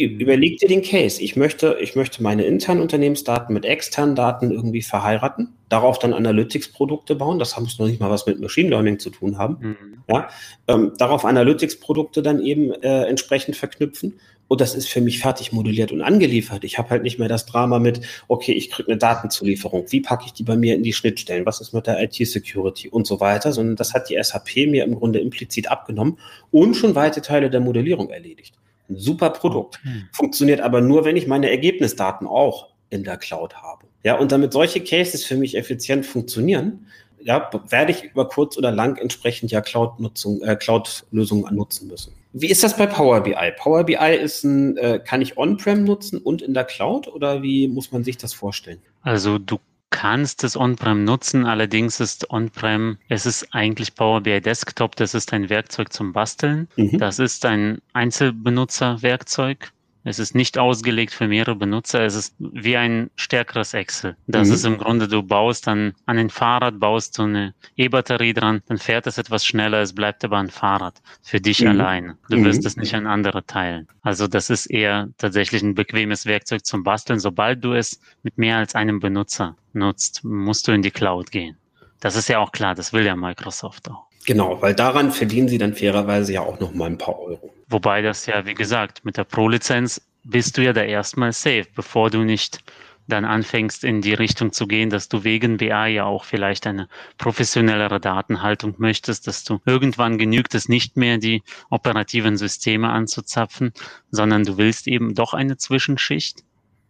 überleg 0.03 0.59
dir 0.59 0.67
den 0.67 0.81
Case. 0.81 1.21
Ich 1.21 1.35
möchte, 1.35 1.77
ich 1.79 1.95
möchte 1.95 2.21
meine 2.23 2.43
internen 2.43 2.81
Unternehmensdaten 2.81 3.53
mit 3.53 3.65
externen 3.65 4.15
Daten 4.15 4.51
irgendwie 4.51 4.81
verheiraten, 4.81 5.53
darauf 5.69 5.99
dann 5.99 6.13
Analytics-Produkte 6.13 7.15
bauen. 7.15 7.39
Das 7.39 7.59
muss 7.59 7.79
noch 7.79 7.87
nicht 7.87 7.99
mal 7.99 8.09
was 8.09 8.25
mit 8.25 8.39
Machine 8.39 8.69
Learning 8.69 8.99
zu 8.99 9.09
tun 9.09 9.37
haben. 9.37 9.57
Mhm. 9.59 10.03
Ja, 10.09 10.29
ähm, 10.67 10.93
darauf 10.97 11.25
Analytics-Produkte 11.25 12.21
dann 12.21 12.41
eben 12.41 12.71
äh, 12.71 13.03
entsprechend 13.05 13.55
verknüpfen. 13.55 14.19
Und 14.51 14.59
das 14.59 14.75
ist 14.75 14.89
für 14.89 14.99
mich 14.99 15.19
fertig 15.19 15.53
modelliert 15.53 15.93
und 15.93 16.01
angeliefert. 16.01 16.65
Ich 16.65 16.77
habe 16.77 16.89
halt 16.89 17.03
nicht 17.03 17.17
mehr 17.17 17.29
das 17.29 17.45
Drama 17.45 17.79
mit, 17.79 18.01
okay, 18.27 18.51
ich 18.51 18.69
kriege 18.69 18.89
eine 18.89 18.97
Datenzulieferung. 18.97 19.85
Wie 19.91 20.01
packe 20.01 20.25
ich 20.25 20.33
die 20.33 20.43
bei 20.43 20.57
mir 20.57 20.75
in 20.75 20.83
die 20.83 20.91
Schnittstellen? 20.91 21.45
Was 21.45 21.61
ist 21.61 21.73
mit 21.73 21.87
der 21.87 22.03
IT-Security 22.03 22.89
und 22.89 23.07
so 23.07 23.21
weiter? 23.21 23.53
Sondern 23.53 23.77
das 23.77 23.93
hat 23.93 24.09
die 24.09 24.21
SAP 24.21 24.67
mir 24.67 24.83
im 24.83 24.95
Grunde 24.95 25.19
implizit 25.19 25.71
abgenommen 25.71 26.17
und 26.51 26.73
schon 26.73 26.95
weite 26.95 27.21
Teile 27.21 27.49
der 27.49 27.61
Modellierung 27.61 28.09
erledigt. 28.09 28.55
Ein 28.91 28.97
super 28.97 29.29
Produkt. 29.29 29.79
Okay. 29.81 30.03
Funktioniert 30.11 30.61
aber 30.61 30.81
nur, 30.81 31.05
wenn 31.05 31.15
ich 31.15 31.27
meine 31.27 31.49
Ergebnisdaten 31.49 32.27
auch 32.27 32.69
in 32.89 33.03
der 33.03 33.17
Cloud 33.17 33.55
habe. 33.55 33.87
Ja, 34.03 34.17
und 34.17 34.31
damit 34.31 34.53
solche 34.53 34.81
Cases 34.81 35.23
für 35.23 35.35
mich 35.35 35.55
effizient 35.55 36.05
funktionieren, 36.05 36.87
ja, 37.23 37.49
werde 37.69 37.91
ich 37.91 38.03
über 38.03 38.27
kurz 38.27 38.57
oder 38.57 38.71
lang 38.71 38.97
entsprechend 38.97 39.51
ja 39.51 39.61
Cloud-Nutzung, 39.61 40.41
äh, 40.41 40.55
Cloud-Lösungen 40.55 41.55
nutzen 41.55 41.87
müssen. 41.87 42.13
Wie 42.33 42.47
ist 42.47 42.63
das 42.63 42.75
bei 42.77 42.87
Power 42.87 43.21
BI? 43.21 43.51
Power 43.57 43.83
BI 43.83 44.15
ist 44.15 44.43
ein, 44.43 44.77
äh, 44.77 44.99
kann 44.99 45.21
ich 45.21 45.37
on-prem 45.37 45.83
nutzen 45.83 46.17
und 46.19 46.41
in 46.41 46.53
der 46.53 46.63
Cloud 46.63 47.07
oder 47.07 47.43
wie 47.43 47.67
muss 47.67 47.91
man 47.91 48.03
sich 48.03 48.17
das 48.17 48.33
vorstellen? 48.33 48.81
Also 49.01 49.37
du 49.37 49.59
kannst 49.91 50.43
es 50.43 50.57
on-prem 50.57 51.03
nutzen, 51.03 51.45
allerdings 51.45 51.99
ist 51.99 52.31
on-prem, 52.31 52.97
es 53.07 53.25
ist 53.25 53.53
eigentlich 53.53 53.93
Power 53.93 54.21
BI 54.21 54.41
Desktop, 54.41 54.95
das 54.95 55.13
ist 55.13 55.31
ein 55.33 55.49
Werkzeug 55.49 55.93
zum 55.93 56.13
Basteln. 56.13 56.67
Mhm. 56.75 56.97
Das 56.97 57.19
ist 57.19 57.45
ein 57.45 57.81
Einzelbenutzerwerkzeug. 57.93 59.71
Es 60.03 60.19
ist 60.19 60.33
nicht 60.33 60.57
ausgelegt 60.57 61.13
für 61.13 61.27
mehrere 61.27 61.55
Benutzer. 61.55 62.03
Es 62.03 62.15
ist 62.15 62.35
wie 62.39 62.75
ein 62.75 63.11
stärkeres 63.15 63.73
Excel. 63.73 64.15
Das 64.27 64.47
mhm. 64.47 64.53
ist 64.53 64.65
im 64.65 64.77
Grunde, 64.77 65.07
du 65.07 65.21
baust 65.21 65.67
dann 65.67 65.93
an 66.05 66.17
ein 66.17 66.29
Fahrrad, 66.29 66.79
baust 66.79 67.13
so 67.13 67.23
eine 67.23 67.53
E-Batterie 67.75 68.33
dran, 68.33 68.61
dann 68.67 68.77
fährt 68.77 69.05
es 69.07 69.17
etwas 69.17 69.45
schneller, 69.45 69.81
es 69.81 69.93
bleibt 69.93 70.23
aber 70.23 70.39
ein 70.39 70.49
Fahrrad 70.49 71.01
für 71.21 71.39
dich 71.39 71.61
mhm. 71.61 71.67
allein. 71.67 72.17
Du 72.29 72.37
mhm. 72.37 72.45
wirst 72.45 72.65
es 72.65 72.77
nicht 72.77 72.95
an 72.95 73.05
andere 73.05 73.45
teilen. 73.45 73.87
Also 74.01 74.27
das 74.27 74.49
ist 74.49 74.65
eher 74.65 75.09
tatsächlich 75.17 75.61
ein 75.61 75.75
bequemes 75.75 76.25
Werkzeug 76.25 76.65
zum 76.65 76.83
Basteln. 76.83 77.19
Sobald 77.19 77.63
du 77.63 77.73
es 77.73 77.99
mit 78.23 78.37
mehr 78.37 78.57
als 78.57 78.73
einem 78.73 78.99
Benutzer 78.99 79.55
nutzt, 79.73 80.23
musst 80.23 80.67
du 80.67 80.71
in 80.71 80.81
die 80.81 80.91
Cloud 80.91 81.31
gehen. 81.31 81.57
Das 81.99 82.15
ist 82.15 82.29
ja 82.29 82.39
auch 82.39 82.51
klar, 82.51 82.73
das 82.73 82.93
will 82.93 83.05
ja 83.05 83.15
Microsoft 83.15 83.89
auch. 83.89 84.10
Genau, 84.25 84.61
weil 84.61 84.75
daran 84.75 85.11
verdienen 85.11 85.47
sie 85.47 85.57
dann 85.57 85.73
fairerweise 85.73 86.33
ja 86.33 86.41
auch 86.41 86.59
noch 86.59 86.73
mal 86.73 86.85
ein 86.85 86.97
paar 86.97 87.19
Euro. 87.19 87.53
Wobei 87.67 88.01
das 88.01 88.25
ja, 88.25 88.45
wie 88.45 88.53
gesagt, 88.53 89.03
mit 89.03 89.17
der 89.17 89.23
Pro-Lizenz 89.23 90.01
bist 90.23 90.57
du 90.57 90.63
ja 90.63 90.73
da 90.73 90.83
erstmal 90.83 91.33
safe, 91.33 91.67
bevor 91.75 92.09
du 92.09 92.23
nicht 92.23 92.63
dann 93.07 93.25
anfängst 93.25 93.83
in 93.83 94.01
die 94.01 94.13
Richtung 94.13 94.51
zu 94.53 94.67
gehen, 94.67 94.89
dass 94.89 95.09
du 95.09 95.23
wegen 95.23 95.57
BA 95.57 95.87
ja 95.87 96.05
auch 96.05 96.23
vielleicht 96.23 96.65
eine 96.67 96.87
professionellere 97.17 97.99
Datenhaltung 97.99 98.75
möchtest, 98.77 99.27
dass 99.27 99.43
du 99.43 99.59
irgendwann 99.65 100.17
genügt 100.17 100.55
es 100.55 100.69
nicht 100.69 100.97
mehr, 100.97 101.17
die 101.17 101.43
operativen 101.69 102.37
Systeme 102.37 102.89
anzuzapfen, 102.89 103.73
sondern 104.11 104.43
du 104.43 104.57
willst 104.57 104.87
eben 104.87 105.13
doch 105.13 105.33
eine 105.33 105.57
Zwischenschicht, 105.57 106.43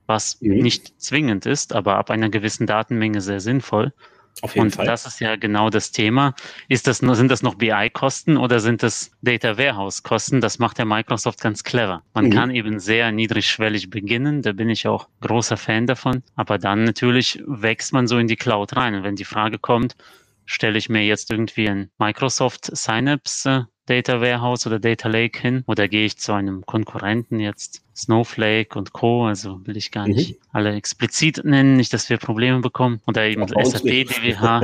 was 0.05 0.39
mhm. 0.41 0.57
nicht 0.57 1.01
zwingend 1.01 1.45
ist, 1.45 1.73
aber 1.73 1.95
ab 1.95 2.11
einer 2.11 2.29
gewissen 2.29 2.67
Datenmenge 2.67 3.21
sehr 3.21 3.39
sinnvoll. 3.39 3.93
Auf 4.41 4.55
jeden 4.55 4.67
und 4.67 4.75
Fall. 4.75 4.85
das 4.85 5.05
ist 5.05 5.19
ja 5.19 5.35
genau 5.35 5.69
das 5.69 5.91
Thema. 5.91 6.33
Ist 6.67 6.87
das 6.87 6.97
sind 6.97 7.29
das 7.29 7.43
noch 7.43 7.55
BI-Kosten 7.55 8.37
oder 8.37 8.59
sind 8.59 8.81
das 8.81 9.11
Data 9.21 9.57
Warehouse-Kosten? 9.57 10.41
Das 10.41 10.59
macht 10.59 10.79
ja 10.79 10.85
Microsoft 10.85 11.41
ganz 11.41 11.63
clever. 11.63 12.03
Man 12.13 12.25
mhm. 12.25 12.31
kann 12.31 12.51
eben 12.51 12.79
sehr 12.79 13.11
niedrigschwellig 13.11 13.89
beginnen. 13.89 14.41
Da 14.41 14.53
bin 14.53 14.69
ich 14.69 14.87
auch 14.87 15.07
großer 15.21 15.57
Fan 15.57 15.85
davon. 15.85 16.23
Aber 16.35 16.57
dann 16.57 16.83
natürlich 16.83 17.43
wächst 17.45 17.93
man 17.93 18.07
so 18.07 18.17
in 18.17 18.27
die 18.27 18.35
Cloud 18.35 18.75
rein. 18.75 18.95
Und 18.95 19.03
wenn 19.03 19.15
die 19.15 19.25
Frage 19.25 19.59
kommt, 19.59 19.95
stelle 20.45 20.77
ich 20.77 20.89
mir 20.89 21.03
jetzt 21.03 21.31
irgendwie 21.31 21.69
ein 21.69 21.91
Microsoft 21.97 22.75
Synapse 22.75 23.67
Data 23.85 24.21
Warehouse 24.21 24.67
oder 24.67 24.79
Data 24.79 25.09
Lake 25.09 25.39
hin 25.39 25.63
oder 25.67 25.87
gehe 25.87 26.05
ich 26.05 26.17
zu 26.17 26.33
einem 26.33 26.65
Konkurrenten 26.65 27.39
jetzt 27.39 27.83
Snowflake 27.95 28.77
und 28.77 28.93
Co. 28.93 29.25
Also 29.25 29.59
will 29.65 29.77
ich 29.77 29.91
gar 29.91 30.07
nicht 30.07 30.31
mhm. 30.31 30.47
alle 30.51 30.73
explizit 30.73 31.43
nennen, 31.43 31.75
nicht, 31.75 31.93
dass 31.93 32.09
wir 32.09 32.17
Probleme 32.17 32.59
bekommen. 32.59 33.01
Oder 33.07 33.25
eben 33.25 33.47
SAP 33.47 33.83
DWH. 33.83 34.61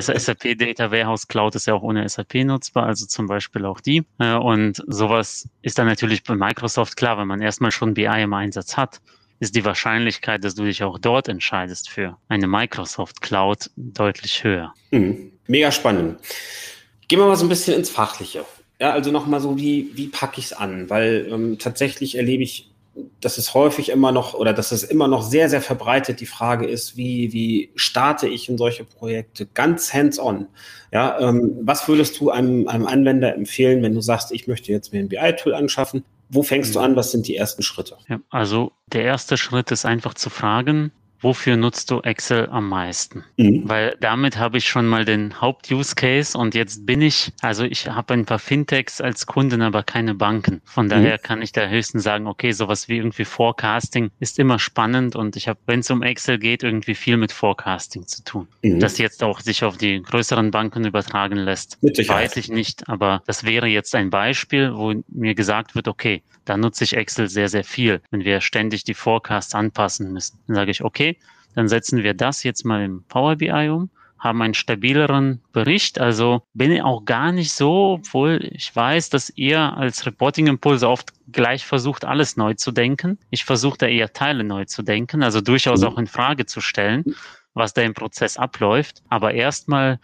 SAP 0.00 0.58
Data 0.58 0.90
Warehouse 0.90 1.28
Cloud 1.28 1.54
ist 1.54 1.66
ja 1.66 1.74
auch 1.74 1.82
ohne 1.82 2.08
SAP 2.08 2.34
nutzbar, 2.44 2.86
also 2.86 3.06
zum 3.06 3.26
Beispiel 3.26 3.64
auch 3.64 3.80
die. 3.80 4.04
Äh, 4.18 4.34
und 4.34 4.82
sowas 4.86 5.48
ist 5.62 5.78
dann 5.78 5.86
natürlich 5.86 6.24
bei 6.24 6.34
Microsoft 6.34 6.96
klar, 6.96 7.18
wenn 7.18 7.28
man 7.28 7.40
erstmal 7.40 7.70
schon 7.70 7.94
BI 7.94 8.04
im 8.04 8.34
Einsatz 8.34 8.76
hat 8.76 9.00
ist 9.38 9.54
die 9.54 9.64
Wahrscheinlichkeit, 9.64 10.44
dass 10.44 10.54
du 10.54 10.64
dich 10.64 10.82
auch 10.82 10.98
dort 10.98 11.28
entscheidest 11.28 11.90
für 11.90 12.16
eine 12.28 12.46
Microsoft 12.46 13.20
Cloud 13.20 13.70
deutlich 13.76 14.44
höher. 14.44 14.72
Mhm. 14.90 15.32
Mega 15.46 15.70
spannend. 15.70 16.18
Gehen 17.08 17.18
wir 17.20 17.26
mal 17.26 17.36
so 17.36 17.44
ein 17.44 17.48
bisschen 17.48 17.74
ins 17.74 17.90
Fachliche. 17.90 18.44
Ja, 18.80 18.92
also 18.92 19.10
nochmal 19.10 19.40
so, 19.40 19.56
wie, 19.56 19.90
wie 19.94 20.08
packe 20.08 20.38
ich 20.38 20.46
es 20.46 20.52
an? 20.52 20.90
Weil 20.90 21.28
ähm, 21.30 21.58
tatsächlich 21.58 22.16
erlebe 22.16 22.42
ich, 22.42 22.70
dass 23.20 23.38
es 23.38 23.54
häufig 23.54 23.90
immer 23.90 24.12
noch 24.12 24.34
oder 24.34 24.52
dass 24.52 24.72
es 24.72 24.82
immer 24.82 25.06
noch 25.08 25.22
sehr, 25.22 25.48
sehr 25.48 25.62
verbreitet 25.62 26.20
die 26.20 26.26
Frage 26.26 26.66
ist, 26.66 26.96
wie, 26.96 27.32
wie 27.32 27.70
starte 27.74 28.26
ich 28.26 28.48
in 28.48 28.58
solche 28.58 28.84
Projekte 28.84 29.46
ganz 29.46 29.92
hands-on? 29.92 30.46
Ja, 30.92 31.18
ähm, 31.20 31.58
was 31.62 31.88
würdest 31.88 32.18
du 32.20 32.30
einem, 32.30 32.68
einem 32.68 32.86
Anwender 32.86 33.34
empfehlen, 33.34 33.82
wenn 33.82 33.94
du 33.94 34.00
sagst, 34.00 34.32
ich 34.32 34.46
möchte 34.46 34.72
jetzt 34.72 34.92
mir 34.92 35.00
ein 35.00 35.08
BI-Tool 35.08 35.54
anschaffen? 35.54 36.04
Wo 36.28 36.42
fängst 36.42 36.74
du 36.74 36.80
mhm. 36.80 36.84
an? 36.84 36.96
Was 36.96 37.12
sind 37.12 37.28
die 37.28 37.36
ersten 37.36 37.62
Schritte? 37.62 37.96
Ja, 38.08 38.18
also 38.30 38.72
der 38.92 39.04
erste 39.04 39.36
Schritt 39.36 39.70
ist 39.70 39.84
einfach 39.84 40.14
zu 40.14 40.28
fragen, 40.28 40.90
wofür 41.26 41.56
nutzt 41.56 41.90
du 41.90 42.02
Excel 42.02 42.48
am 42.50 42.68
meisten? 42.68 43.24
Mhm. 43.36 43.68
Weil 43.68 43.96
damit 44.00 44.38
habe 44.38 44.58
ich 44.58 44.68
schon 44.68 44.86
mal 44.86 45.04
den 45.04 45.40
Haupt-Use-Case 45.40 46.38
und 46.38 46.54
jetzt 46.54 46.86
bin 46.86 47.02
ich, 47.02 47.32
also 47.42 47.64
ich 47.64 47.88
habe 47.88 48.14
ein 48.14 48.24
paar 48.24 48.38
Fintechs 48.38 49.00
als 49.00 49.26
Kunden, 49.26 49.60
aber 49.60 49.82
keine 49.82 50.14
Banken. 50.14 50.62
Von 50.64 50.88
daher 50.88 51.14
mhm. 51.14 51.22
kann 51.22 51.42
ich 51.42 51.50
da 51.50 51.66
höchstens 51.66 52.04
sagen, 52.04 52.28
okay, 52.28 52.52
sowas 52.52 52.88
wie 52.88 52.98
irgendwie 52.98 53.24
Forecasting 53.24 54.12
ist 54.20 54.38
immer 54.38 54.60
spannend 54.60 55.16
und 55.16 55.34
ich 55.34 55.48
habe, 55.48 55.58
wenn 55.66 55.80
es 55.80 55.90
um 55.90 56.04
Excel 56.04 56.38
geht, 56.38 56.62
irgendwie 56.62 56.94
viel 56.94 57.16
mit 57.16 57.32
Forecasting 57.32 58.06
zu 58.06 58.22
tun. 58.22 58.46
Mhm. 58.62 58.78
Das 58.78 58.96
jetzt 58.98 59.24
auch 59.24 59.40
sich 59.40 59.64
auf 59.64 59.76
die 59.76 60.00
größeren 60.00 60.52
Banken 60.52 60.84
übertragen 60.84 61.38
lässt, 61.38 61.76
weiß 61.82 62.36
ich 62.36 62.50
nicht, 62.50 62.88
aber 62.88 63.24
das 63.26 63.42
wäre 63.42 63.66
jetzt 63.66 63.96
ein 63.96 64.10
Beispiel, 64.10 64.76
wo 64.76 64.94
mir 65.08 65.34
gesagt 65.34 65.74
wird, 65.74 65.88
okay, 65.88 66.22
da 66.44 66.56
nutze 66.56 66.84
ich 66.84 66.96
Excel 66.96 67.28
sehr, 67.28 67.48
sehr 67.48 67.64
viel, 67.64 68.00
wenn 68.10 68.24
wir 68.24 68.40
ständig 68.40 68.84
die 68.84 68.94
Forecasts 68.94 69.54
anpassen 69.54 70.12
müssen. 70.12 70.38
Dann 70.46 70.54
sage 70.54 70.70
ich, 70.70 70.84
okay, 70.84 71.15
dann 71.56 71.68
setzen 71.68 72.04
wir 72.04 72.14
das 72.14 72.44
jetzt 72.44 72.64
mal 72.64 72.84
im 72.84 73.02
Power 73.08 73.36
BI 73.36 73.68
um, 73.70 73.90
haben 74.18 74.42
einen 74.42 74.54
stabileren 74.54 75.40
Bericht. 75.52 75.98
Also 75.98 76.42
bin 76.52 76.70
ich 76.70 76.82
auch 76.82 77.04
gar 77.04 77.32
nicht 77.32 77.52
so, 77.52 77.94
obwohl 77.94 78.46
ich 78.52 78.74
weiß, 78.76 79.08
dass 79.10 79.32
ihr 79.36 79.58
als 79.58 80.04
Reporting-Impulse 80.04 80.86
oft 80.86 81.12
gleich 81.32 81.64
versucht, 81.64 82.04
alles 82.04 82.36
neu 82.36 82.54
zu 82.54 82.72
denken. 82.72 83.18
Ich 83.30 83.44
versuche 83.44 83.78
da 83.78 83.86
eher 83.86 84.12
Teile 84.12 84.44
neu 84.44 84.66
zu 84.66 84.82
denken, 84.82 85.22
also 85.22 85.40
durchaus 85.40 85.80
mhm. 85.80 85.86
auch 85.86 85.98
in 85.98 86.06
Frage 86.06 86.44
zu 86.44 86.60
stellen, 86.60 87.16
was 87.54 87.72
da 87.72 87.82
im 87.82 87.94
Prozess 87.94 88.36
abläuft. 88.36 89.02
Aber 89.08 89.32
erstmal 89.32 89.98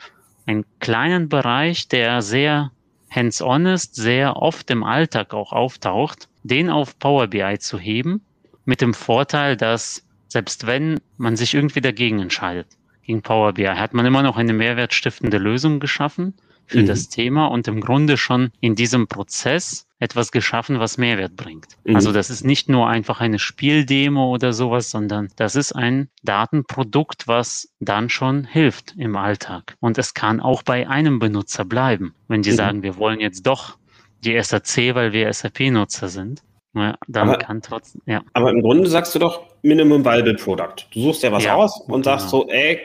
einen 0.46 0.64
kleinen 0.80 1.28
Bereich, 1.28 1.86
der 1.88 2.22
sehr 2.22 2.72
hands-on 3.10 3.66
ist, 3.66 3.94
sehr 3.94 4.36
oft 4.36 4.70
im 4.70 4.84
Alltag 4.84 5.34
auch 5.34 5.52
auftaucht, 5.52 6.28
den 6.44 6.70
auf 6.70 6.98
Power 6.98 7.26
BI 7.26 7.58
zu 7.58 7.78
heben, 7.78 8.24
mit 8.64 8.80
dem 8.80 8.94
Vorteil, 8.94 9.56
dass 9.56 10.06
selbst 10.32 10.66
wenn 10.66 10.98
man 11.18 11.36
sich 11.36 11.52
irgendwie 11.52 11.82
dagegen 11.82 12.18
entscheidet, 12.18 12.66
gegen 13.02 13.20
Power 13.20 13.52
BI, 13.52 13.66
hat 13.66 13.92
man 13.92 14.06
immer 14.06 14.22
noch 14.22 14.38
eine 14.38 14.54
mehrwertstiftende 14.54 15.36
Lösung 15.36 15.78
geschaffen 15.78 16.32
für 16.64 16.80
mhm. 16.80 16.86
das 16.86 17.10
Thema 17.10 17.48
und 17.48 17.68
im 17.68 17.82
Grunde 17.82 18.16
schon 18.16 18.50
in 18.60 18.74
diesem 18.74 19.08
Prozess 19.08 19.86
etwas 19.98 20.32
geschaffen, 20.32 20.80
was 20.80 20.96
Mehrwert 20.96 21.36
bringt. 21.36 21.76
Mhm. 21.84 21.96
Also 21.96 22.12
das 22.12 22.30
ist 22.30 22.46
nicht 22.46 22.70
nur 22.70 22.88
einfach 22.88 23.20
eine 23.20 23.38
Spieldemo 23.38 24.32
oder 24.32 24.54
sowas, 24.54 24.90
sondern 24.90 25.28
das 25.36 25.54
ist 25.54 25.72
ein 25.72 26.08
Datenprodukt, 26.22 27.28
was 27.28 27.68
dann 27.80 28.08
schon 28.08 28.44
hilft 28.44 28.94
im 28.96 29.16
Alltag. 29.16 29.76
Und 29.80 29.98
es 29.98 30.14
kann 30.14 30.40
auch 30.40 30.62
bei 30.62 30.88
einem 30.88 31.18
Benutzer 31.18 31.66
bleiben. 31.66 32.14
Wenn 32.26 32.40
die 32.40 32.52
mhm. 32.52 32.56
sagen, 32.56 32.82
wir 32.82 32.96
wollen 32.96 33.20
jetzt 33.20 33.46
doch 33.46 33.76
die 34.24 34.40
SAC, 34.42 34.94
weil 34.94 35.12
wir 35.12 35.30
SAP-Nutzer 35.30 36.08
sind, 36.08 36.42
ja, 36.74 36.96
dann 37.06 37.28
aber, 37.28 37.38
kann 37.38 37.60
trotzdem, 37.60 38.00
ja. 38.06 38.22
Aber 38.32 38.50
im 38.50 38.62
Grunde 38.62 38.88
sagst 38.88 39.14
du 39.14 39.18
doch 39.18 39.46
Minimum 39.62 40.04
Viable 40.04 40.34
Product. 40.34 40.86
Du 40.92 41.00
suchst 41.00 41.22
ja 41.22 41.30
was 41.30 41.44
ja, 41.44 41.54
aus 41.54 41.80
und 41.82 42.04
sagst 42.04 42.30
genau. 42.30 42.44
so, 42.44 42.48
ey, 42.50 42.80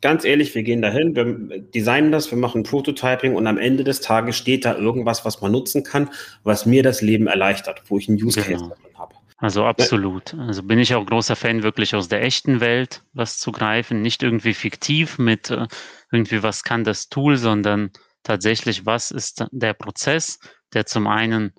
ganz 0.00 0.24
ehrlich, 0.24 0.54
wir 0.54 0.62
gehen 0.62 0.82
dahin, 0.82 1.14
wir 1.14 1.60
designen 1.60 2.10
das, 2.10 2.30
wir 2.30 2.38
machen 2.38 2.62
Prototyping 2.62 3.34
und 3.34 3.46
am 3.46 3.58
Ende 3.58 3.84
des 3.84 4.00
Tages 4.00 4.36
steht 4.36 4.64
da 4.64 4.76
irgendwas, 4.76 5.24
was 5.24 5.40
man 5.40 5.52
nutzen 5.52 5.84
kann, 5.84 6.10
was 6.42 6.66
mir 6.66 6.82
das 6.82 7.02
Leben 7.02 7.26
erleichtert, 7.26 7.82
wo 7.88 7.98
ich 7.98 8.08
einen 8.08 8.22
Use 8.22 8.40
Case 8.40 8.54
genau. 8.54 8.68
darin 8.68 8.98
habe. 8.98 9.14
Also 9.38 9.64
absolut. 9.64 10.34
Also 10.34 10.62
bin 10.62 10.78
ich 10.78 10.94
auch 10.94 11.06
großer 11.06 11.36
Fan, 11.36 11.62
wirklich 11.62 11.94
aus 11.94 12.08
der 12.08 12.22
echten 12.22 12.60
Welt 12.60 13.02
was 13.14 13.38
zu 13.38 13.52
greifen, 13.52 14.02
nicht 14.02 14.22
irgendwie 14.22 14.54
fiktiv 14.54 15.18
mit 15.18 15.50
äh, 15.50 15.66
irgendwie, 16.12 16.42
was 16.42 16.62
kann 16.62 16.84
das 16.84 17.08
Tool, 17.08 17.36
sondern 17.36 17.90
tatsächlich, 18.22 18.84
was 18.84 19.10
ist 19.10 19.46
der 19.50 19.72
Prozess, 19.72 20.40
der 20.74 20.84
zum 20.86 21.06
einen 21.06 21.52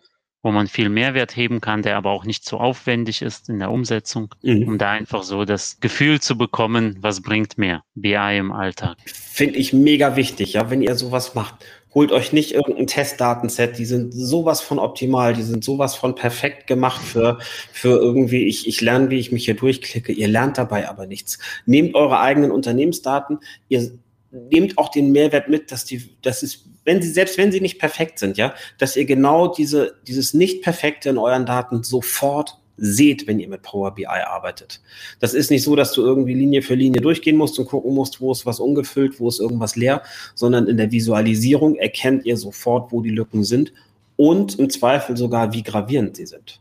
wo 0.44 0.52
man 0.52 0.68
viel 0.68 0.90
Mehrwert 0.90 1.36
heben 1.36 1.62
kann, 1.62 1.82
der 1.82 1.98
aber 1.98 2.12
auch 2.12 2.26
nicht 2.26 2.46
so 2.46 2.58
aufwendig 2.58 3.22
ist 3.22 3.50
in 3.50 3.60
der 3.60 3.72
Umsetzung, 3.72 4.34
mhm. 4.42 4.68
um 4.68 4.78
da 4.78 4.92
einfach 4.92 5.24
so 5.24 5.46
das 5.46 5.80
Gefühl 5.80 6.20
zu 6.20 6.38
bekommen, 6.38 6.98
was 7.02 7.22
bringt 7.22 7.58
mehr 7.58 7.84
BI 7.96 8.38
im 8.38 8.52
Alltag. 8.52 8.98
Finde 9.06 9.58
ich 9.58 9.74
mega 9.74 10.16
wichtig, 10.16 10.54
ja, 10.54 10.70
wenn 10.70 10.82
ihr 10.82 10.96
sowas 10.96 11.36
macht. 11.36 11.56
Holt 11.94 12.14
euch 12.14 12.32
nicht 12.32 12.54
irgendein 12.54 12.88
Testdatenset, 12.88 13.78
die 13.78 13.86
sind 13.86 14.14
sowas 14.14 14.62
von 14.62 14.80
optimal, 14.80 15.34
die 15.34 15.42
sind 15.44 15.64
sowas 15.64 15.94
von 15.94 16.16
perfekt 16.16 16.66
gemacht 16.66 17.02
für, 17.02 17.40
für 17.74 18.00
irgendwie, 18.00 18.46
ich, 18.46 18.66
ich 18.66 18.80
lerne, 18.80 19.10
wie 19.10 19.20
ich 19.20 19.34
mich 19.34 19.44
hier 19.44 19.56
durchklicke, 19.56 20.14
ihr 20.14 20.30
lernt 20.30 20.58
dabei 20.58 20.88
aber 20.88 21.06
nichts. 21.06 21.38
Nehmt 21.66 21.94
eure 21.96 22.22
eigenen 22.22 22.52
Unternehmensdaten, 22.52 23.40
ihr 23.68 23.92
nehmt 24.32 24.78
auch 24.78 24.90
den 24.90 25.12
Mehrwert 25.12 25.50
mit, 25.50 25.72
dass 25.72 25.86
die, 25.86 26.16
das 26.22 26.44
ist, 26.44 26.66
wenn 26.86 27.02
sie, 27.02 27.10
selbst 27.10 27.38
wenn 27.38 27.52
sie 27.52 27.62
nicht 27.62 27.80
perfekt 27.80 28.20
sind, 28.20 28.38
ja, 28.38 28.54
dass 28.78 28.96
ihr 28.96 29.06
genau 29.06 29.48
diese, 29.48 29.96
dieses 30.08 30.34
Nicht-Perfekte 30.34 31.10
in 31.10 31.18
euren 31.18 31.46
Daten 31.46 31.84
sofort 31.84 32.58
seht, 32.78 33.28
wenn 33.28 33.40
ihr 33.40 33.48
mit 33.48 33.62
Power 33.62 33.94
BI 33.94 34.06
arbeitet. 34.06 34.82
Das 35.20 35.34
ist 35.34 35.52
nicht 35.52 35.64
so, 35.64 35.76
dass 35.76 35.94
du 35.94 36.02
irgendwie 36.02 36.34
Linie 36.34 36.62
für 36.62 36.74
Linie 36.74 37.02
durchgehen 37.02 37.38
musst 37.38 37.60
und 37.60 37.68
gucken 37.68 37.94
musst, 37.94 38.22
wo 38.22 38.32
ist 38.32 38.46
was 38.46 38.60
ungefüllt, 38.60 39.20
wo 39.20 39.28
ist 39.28 39.40
irgendwas 39.40 39.76
leer, 39.76 40.02
sondern 40.34 40.68
in 40.68 40.78
der 40.78 40.92
Visualisierung 40.92 41.76
erkennt 41.76 42.26
ihr 42.26 42.38
sofort, 42.38 42.92
wo 42.92 43.02
die 43.02 43.12
Lücken 43.12 43.44
sind 43.44 43.72
und 44.16 44.58
im 44.58 44.70
Zweifel 44.70 45.16
sogar, 45.16 45.54
wie 45.54 45.64
gravierend 45.64 46.16
sie 46.16 46.26
sind. 46.26 46.60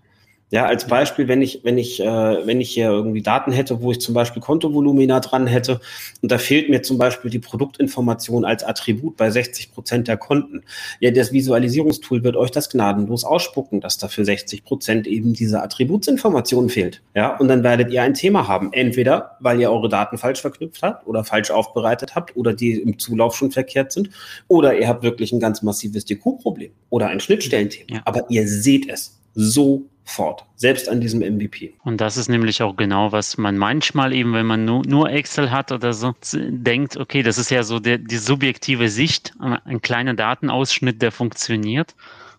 Ja, 0.53 0.67
als 0.67 0.87
Beispiel, 0.89 1.29
wenn 1.29 1.43
ich, 1.43 1.61
wenn 1.63 1.79
ich, 1.79 2.01
äh, 2.01 2.05
wenn 2.05 2.61
ich 2.61 2.73
hier 2.73 2.89
irgendwie 2.89 3.23
Daten 3.23 3.53
hätte, 3.53 3.83
wo 3.83 3.93
ich 3.93 4.01
zum 4.01 4.15
Beispiel 4.15 4.43
Kontovolumina 4.43 5.21
dran 5.21 5.47
hätte 5.47 5.81
und 6.23 6.33
da 6.33 6.39
fehlt 6.39 6.69
mir 6.69 6.83
zum 6.83 6.99
Beispiel 6.99 7.31
die 7.31 7.39
Produktinformation 7.39 8.45
als 8.45 8.65
Attribut 8.65 9.17
bei 9.17 9.31
60 9.31 9.73
Prozent 9.73 10.09
der 10.09 10.17
Konten. 10.17 10.65
Ja, 10.99 11.13
das 11.13 11.33
Visualisierungstool 11.33 12.25
wird 12.25 12.35
euch 12.35 12.51
das 12.51 12.69
gnadenlos 12.69 13.23
ausspucken, 13.23 13.81
dass 13.81 13.99
da 13.99 14.09
für 14.09 14.25
60 14.25 14.65
Prozent 14.65 15.07
eben 15.07 15.35
diese 15.35 15.63
Attributsinformation 15.63 16.69
fehlt. 16.69 17.01
Ja, 17.15 17.37
und 17.37 17.47
dann 17.47 17.63
werdet 17.63 17.93
ihr 17.93 18.03
ein 18.03 18.15
Thema 18.15 18.49
haben. 18.49 18.73
Entweder, 18.73 19.37
weil 19.39 19.61
ihr 19.61 19.71
eure 19.71 19.89
Daten 19.89 20.19
falsch 20.19 20.41
verknüpft 20.41 20.83
habt 20.83 21.07
oder 21.07 21.23
falsch 21.23 21.53
aufbereitet 21.53 22.17
habt 22.17 22.37
oder 22.37 22.55
die 22.55 22.73
im 22.73 22.99
Zulauf 22.99 23.37
schon 23.37 23.53
verkehrt 23.53 23.93
sind 23.93 24.11
oder 24.49 24.77
ihr 24.77 24.89
habt 24.89 25.05
wirklich 25.05 25.31
ein 25.31 25.39
ganz 25.39 25.63
massives 25.63 26.05
DQ-Problem 26.07 26.73
oder 26.89 27.07
ein 27.07 27.21
Schnittstellenthema. 27.21 27.99
Ja. 27.99 28.03
Aber 28.05 28.29
ihr 28.31 28.49
seht 28.49 28.91
es 28.91 29.17
so 29.35 29.85
fort, 30.11 30.45
selbst 30.57 30.89
an 30.89 31.01
diesem 31.01 31.21
MVP. 31.21 31.75
Und 31.85 32.01
das 32.01 32.17
ist 32.17 32.29
nämlich 32.29 32.63
auch 32.63 32.77
genau, 32.77 33.13
was 33.13 33.39
man 33.39 33.57
manchmal 33.57 34.13
eben, 34.13 34.33
wenn 34.35 34.47
man 34.47 34.65
nur, 34.65 34.85
nur 34.87 35.11
Excel 35.11 35.51
hat 35.51 35.73
oder 35.73 35.93
so, 35.93 36.15
denkt, 36.33 36.97
okay, 36.97 37.23
das 37.23 37.39
ist 37.39 37.51
ja 37.51 37.63
so 37.63 37.79
der, 37.81 37.99
die 37.99 38.17
subjektive 38.17 38.89
Sicht, 38.89 39.33
ein 39.39 39.81
kleiner 39.81 40.15
Datenausschnitt, 40.15 41.01
der 41.01 41.13
funktioniert 41.13 41.95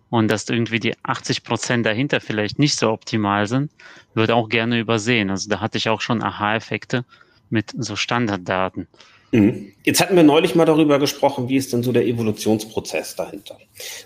und 0.09 0.29
dass 0.29 0.49
irgendwie 0.49 0.79
die 0.79 0.93
80 1.03 1.43
Prozent 1.43 1.85
dahinter 1.85 2.19
vielleicht 2.19 2.59
nicht 2.59 2.77
so 2.77 2.91
optimal 2.91 3.47
sind, 3.47 3.71
wird 4.13 4.29
auch 4.29 4.49
gerne 4.49 4.79
übersehen. 4.79 5.29
Also 5.29 5.49
da 5.49 5.61
hatte 5.61 5.77
ich 5.77 5.87
auch 5.87 6.01
schon 6.01 6.21
Aha-Effekte 6.21 7.05
mit 7.49 7.71
so 7.77 7.95
Standarddaten. 7.95 8.87
Mhm. 9.31 9.71
Jetzt 9.83 9.99
hatten 9.99 10.15
wir 10.15 10.23
neulich 10.23 10.53
mal 10.53 10.65
darüber 10.65 10.99
gesprochen, 10.99 11.49
wie 11.49 11.55
ist 11.55 11.73
denn 11.73 11.81
so 11.81 11.91
der 11.91 12.05
Evolutionsprozess 12.05 13.15
dahinter. 13.15 13.57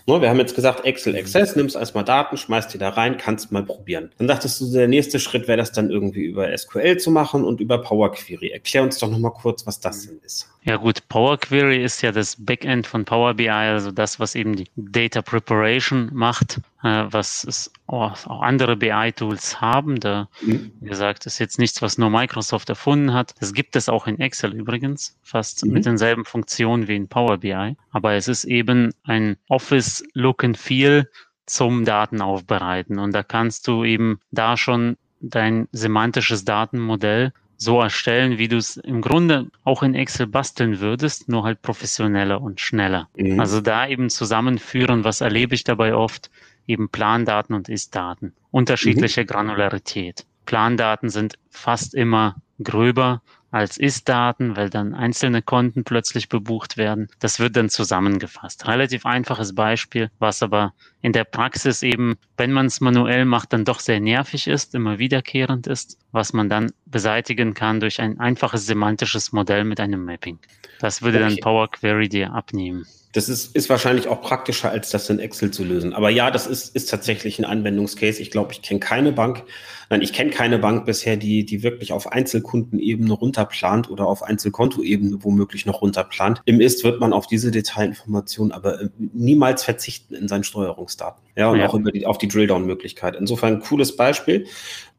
Ne, 0.05 0.21
wir 0.21 0.29
haben 0.29 0.39
jetzt 0.39 0.55
gesagt, 0.55 0.85
Excel 0.85 1.17
Access, 1.17 1.55
nimmst 1.57 1.75
erstmal 1.75 2.05
Daten, 2.05 2.37
schmeißt 2.37 2.73
die 2.73 2.77
da 2.77 2.89
rein, 2.89 3.17
kannst 3.17 3.51
mal 3.51 3.63
probieren. 3.63 4.11
Dann 4.17 4.27
dachtest 4.27 4.61
du, 4.61 4.71
der 4.71 4.87
nächste 4.87 5.19
Schritt 5.19 5.49
wäre 5.49 5.57
das 5.57 5.73
dann 5.73 5.89
irgendwie 5.89 6.23
über 6.23 6.55
SQL 6.55 6.97
zu 6.97 7.11
machen 7.11 7.43
und 7.43 7.59
über 7.59 7.79
Power 7.79 8.11
Query. 8.13 8.51
Erklär 8.51 8.83
uns 8.83 8.99
doch 8.99 9.09
nochmal 9.09 9.33
kurz, 9.33 9.67
was 9.67 9.81
das 9.81 10.05
denn 10.05 10.19
ist. 10.23 10.47
Ja 10.65 10.77
gut, 10.77 11.07
Power 11.09 11.37
Query 11.37 11.83
ist 11.83 12.01
ja 12.01 12.11
das 12.11 12.35
Backend 12.43 12.87
von 12.87 13.05
Power 13.05 13.35
BI, 13.35 13.47
also 13.47 13.91
das, 13.91 14.19
was 14.19 14.33
eben 14.33 14.55
die 14.55 14.65
Data 14.75 15.21
Preparation 15.21 16.09
macht, 16.11 16.59
äh, 16.81 17.05
was 17.07 17.43
es 17.43 17.71
auch, 17.85 18.25
auch 18.25 18.41
andere 18.41 18.75
BI-Tools 18.75 19.61
haben. 19.61 19.99
Da, 19.99 20.27
mhm. 20.41 20.71
wie 20.81 20.89
gesagt, 20.89 21.27
ist 21.27 21.37
jetzt 21.37 21.59
nichts, 21.59 21.83
was 21.83 21.99
nur 21.99 22.09
Microsoft 22.09 22.67
erfunden 22.69 23.13
hat. 23.13 23.35
Das 23.39 23.53
gibt 23.53 23.75
es 23.75 23.89
auch 23.89 24.07
in 24.07 24.19
Excel 24.19 24.55
übrigens, 24.55 25.15
fast 25.21 25.63
mhm. 25.63 25.73
mit 25.73 25.85
denselben 25.85 26.25
Funktionen 26.25 26.87
wie 26.87 26.95
in 26.95 27.07
Power 27.07 27.37
BI. 27.37 27.75
Aber 27.91 28.13
es 28.13 28.27
ist 28.27 28.45
eben 28.45 28.91
ein 29.03 29.37
Office 29.49 30.03
Look 30.13 30.43
and 30.43 30.57
Feel 30.57 31.07
zum 31.45 31.85
Datenaufbereiten. 31.85 32.97
Und 32.97 33.13
da 33.13 33.21
kannst 33.21 33.67
du 33.67 33.83
eben 33.83 34.19
da 34.31 34.57
schon 34.57 34.97
dein 35.21 35.67
semantisches 35.71 36.43
Datenmodell 36.43 37.33
so 37.57 37.81
erstellen, 37.81 38.37
wie 38.37 38.47
du 38.47 38.57
es 38.57 38.77
im 38.77 39.01
Grunde 39.01 39.47
auch 39.63 39.83
in 39.83 39.95
Excel 39.95 40.27
basteln 40.27 40.79
würdest, 40.79 41.29
nur 41.29 41.43
halt 41.43 41.61
professioneller 41.61 42.41
und 42.41 42.59
schneller. 42.59 43.09
Mhm. 43.15 43.39
Also 43.39 43.61
da 43.61 43.87
eben 43.87 44.09
zusammenführen, 44.09 45.03
was 45.03 45.21
erlebe 45.21 45.55
ich 45.55 45.63
dabei 45.63 45.95
oft, 45.95 46.29
eben 46.67 46.89
Plandaten 46.89 47.55
und 47.55 47.69
Ist-Daten, 47.69 48.33
unterschiedliche 48.51 49.21
mhm. 49.21 49.27
Granularität. 49.27 50.25
Plandaten 50.45 51.09
sind 51.09 51.35
fast 51.49 51.95
immer 51.95 52.35
gröber 52.63 53.21
als 53.55 53.77
Ist-Daten, 53.77 54.57
weil 54.57 54.69
dann 54.69 54.93
einzelne 54.93 55.41
Konten 55.41 55.85
plötzlich 55.85 56.27
bebucht 56.27 56.75
werden. 56.75 57.07
Das 57.19 57.39
wird 57.39 57.55
dann 57.55 57.69
zusammengefasst. 57.69 58.67
Relativ 58.67 59.05
einfaches 59.05 59.55
Beispiel, 59.55 60.11
was 60.19 60.43
aber 60.43 60.73
in 61.01 61.13
der 61.13 61.23
Praxis 61.23 61.81
eben, 61.81 62.17
wenn 62.35 62.51
man 62.51 62.65
es 62.65 62.81
manuell 62.81 63.23
macht, 63.23 63.53
dann 63.53 63.63
doch 63.63 63.79
sehr 63.79 64.01
nervig 64.01 64.47
ist, 64.47 64.75
immer 64.75 64.99
wiederkehrend 64.99 65.67
ist, 65.67 65.97
was 66.11 66.33
man 66.33 66.49
dann 66.49 66.73
beseitigen 66.85 67.53
kann 67.53 67.79
durch 67.79 68.01
ein 68.01 68.19
einfaches 68.19 68.65
semantisches 68.65 69.31
Modell 69.31 69.63
mit 69.63 69.79
einem 69.79 70.03
Mapping. 70.03 70.37
Das 70.81 71.01
würde 71.01 71.19
okay. 71.19 71.29
dann 71.29 71.37
Power 71.37 71.71
Query 71.71 72.09
dir 72.09 72.33
abnehmen. 72.33 72.85
Das 73.15 73.29
ist, 73.29 73.55
ist 73.55 73.69
wahrscheinlich 73.69 74.09
auch 74.09 74.21
praktischer, 74.21 74.71
als 74.71 74.89
das 74.89 75.09
in 75.09 75.19
Excel 75.19 75.49
zu 75.49 75.63
lösen. 75.63 75.93
Aber 75.93 76.09
ja, 76.09 76.31
das 76.31 76.47
ist, 76.47 76.75
ist 76.75 76.89
tatsächlich 76.89 77.39
ein 77.39 77.45
Anwendungscase. 77.45 78.21
Ich 78.21 78.29
glaube, 78.29 78.51
ich 78.51 78.61
kenne 78.61 78.81
keine 78.81 79.13
Bank, 79.13 79.43
nein, 79.89 80.01
ich 80.01 80.11
kenne 80.11 80.31
keine 80.31 80.59
Bank 80.59 80.85
bisher, 80.85 81.15
die, 81.15 81.45
die 81.45 81.63
wirklich 81.63 81.93
auf 81.93 82.11
Einzelkundenebene 82.11 83.13
runterplant 83.13 83.89
oder 83.89 84.05
auf 84.05 84.21
Einzelkontoebene 84.21 85.23
womöglich 85.23 85.65
noch 85.65 85.81
runterplant. 85.81 86.41
Im 86.43 86.59
Ist 86.59 86.83
wird 86.83 86.99
man 86.99 87.13
auf 87.13 87.25
diese 87.25 87.51
Detailinformationen 87.51 88.51
aber 88.51 88.81
äh, 88.81 88.89
niemals 89.13 89.63
verzichten 89.63 90.13
in 90.13 90.27
seinen 90.27 90.43
Steuerungsdaten. 90.43 91.23
Ja, 91.37 91.51
und 91.51 91.59
ja. 91.59 91.69
auch 91.69 91.73
über 91.73 91.93
die, 91.93 92.05
auf 92.05 92.17
die 92.17 92.27
Drilldown-Möglichkeit. 92.27 93.15
Insofern 93.15 93.53
ein 93.53 93.59
cooles 93.61 93.95
Beispiel 93.95 94.45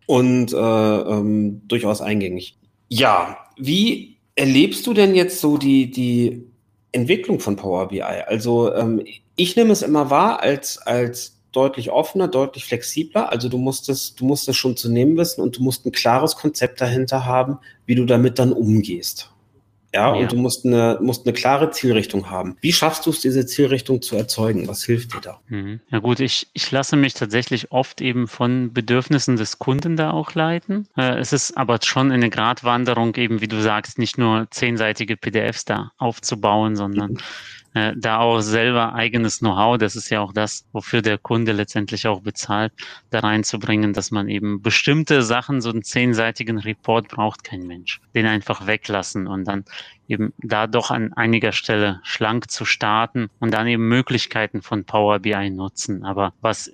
und 0.06 0.54
äh, 0.54 0.56
ähm, 0.56 1.60
durchaus 1.68 2.00
eingängig. 2.00 2.56
Ja, 2.88 3.36
wie 3.58 4.16
erlebst 4.36 4.86
du 4.86 4.94
denn 4.94 5.14
jetzt 5.14 5.38
so 5.38 5.58
die, 5.58 5.90
die 5.90 6.46
Entwicklung 6.96 7.38
von 7.40 7.56
Power 7.56 7.88
BI. 7.88 8.02
Also 8.02 8.74
ähm, 8.74 9.04
ich 9.36 9.54
nehme 9.54 9.72
es 9.72 9.82
immer 9.82 10.10
wahr 10.10 10.40
als, 10.40 10.78
als 10.78 11.36
deutlich 11.52 11.90
offener, 11.90 12.28
deutlich 12.28 12.64
flexibler. 12.64 13.30
Also 13.30 13.48
du 13.48 13.58
musst 13.58 13.88
es, 13.88 14.14
du 14.14 14.24
musst 14.24 14.48
es 14.48 14.56
schon 14.56 14.76
zu 14.76 14.90
nehmen 14.90 15.16
wissen 15.16 15.40
und 15.40 15.56
du 15.56 15.62
musst 15.62 15.86
ein 15.86 15.92
klares 15.92 16.36
Konzept 16.36 16.80
dahinter 16.80 17.24
haben, 17.24 17.58
wie 17.86 17.94
du 17.94 18.04
damit 18.04 18.38
dann 18.38 18.52
umgehst. 18.52 19.30
Ja, 19.96 20.14
ja, 20.14 20.20
und 20.20 20.32
du 20.32 20.36
musst 20.36 20.66
eine, 20.66 20.98
musst 21.00 21.26
eine 21.26 21.32
klare 21.32 21.70
Zielrichtung 21.70 22.28
haben. 22.28 22.56
Wie 22.60 22.72
schaffst 22.72 23.06
du 23.06 23.10
es, 23.10 23.20
diese 23.20 23.46
Zielrichtung 23.46 24.02
zu 24.02 24.14
erzeugen? 24.16 24.68
Was 24.68 24.84
hilft 24.84 25.14
dir 25.14 25.20
da? 25.22 25.40
Mhm. 25.48 25.80
Ja 25.90 26.00
gut, 26.00 26.20
ich, 26.20 26.48
ich 26.52 26.70
lasse 26.70 26.96
mich 26.96 27.14
tatsächlich 27.14 27.72
oft 27.72 28.02
eben 28.02 28.28
von 28.28 28.74
Bedürfnissen 28.74 29.36
des 29.36 29.58
Kunden 29.58 29.96
da 29.96 30.10
auch 30.10 30.34
leiten. 30.34 30.86
Äh, 30.98 31.18
es 31.18 31.32
ist 31.32 31.56
aber 31.56 31.78
schon 31.82 32.12
eine 32.12 32.28
Gratwanderung, 32.28 33.14
eben 33.14 33.40
wie 33.40 33.48
du 33.48 33.62
sagst, 33.62 33.98
nicht 33.98 34.18
nur 34.18 34.48
zehnseitige 34.50 35.16
PDFs 35.16 35.64
da 35.64 35.92
aufzubauen, 35.96 36.76
sondern 36.76 37.12
mhm 37.12 37.18
äh, 37.76 37.92
da 37.94 38.20
auch 38.20 38.40
selber 38.40 38.94
eigenes 38.94 39.40
Know-how, 39.40 39.76
das 39.76 39.96
ist 39.96 40.08
ja 40.08 40.20
auch 40.22 40.32
das, 40.32 40.64
wofür 40.72 41.02
der 41.02 41.18
Kunde 41.18 41.52
letztendlich 41.52 42.06
auch 42.06 42.22
bezahlt, 42.22 42.72
da 43.10 43.18
reinzubringen, 43.18 43.92
dass 43.92 44.10
man 44.10 44.30
eben 44.30 44.62
bestimmte 44.62 45.20
Sachen, 45.22 45.60
so 45.60 45.68
einen 45.68 45.82
zehnseitigen 45.82 46.58
Report 46.58 47.08
braucht 47.08 47.44
kein 47.44 47.66
Mensch. 47.66 48.00
Den 48.14 48.24
einfach 48.24 48.66
weglassen 48.66 49.26
und 49.26 49.44
dann 49.44 49.66
eben 50.08 50.32
da 50.38 50.66
doch 50.66 50.90
an 50.90 51.12
einiger 51.12 51.52
Stelle 51.52 52.00
schlank 52.02 52.50
zu 52.50 52.64
starten 52.64 53.28
und 53.40 53.52
dann 53.52 53.66
eben 53.66 53.86
Möglichkeiten 53.86 54.62
von 54.62 54.84
Power 54.86 55.18
BI 55.18 55.50
nutzen. 55.50 56.02
Aber 56.02 56.32
was 56.40 56.72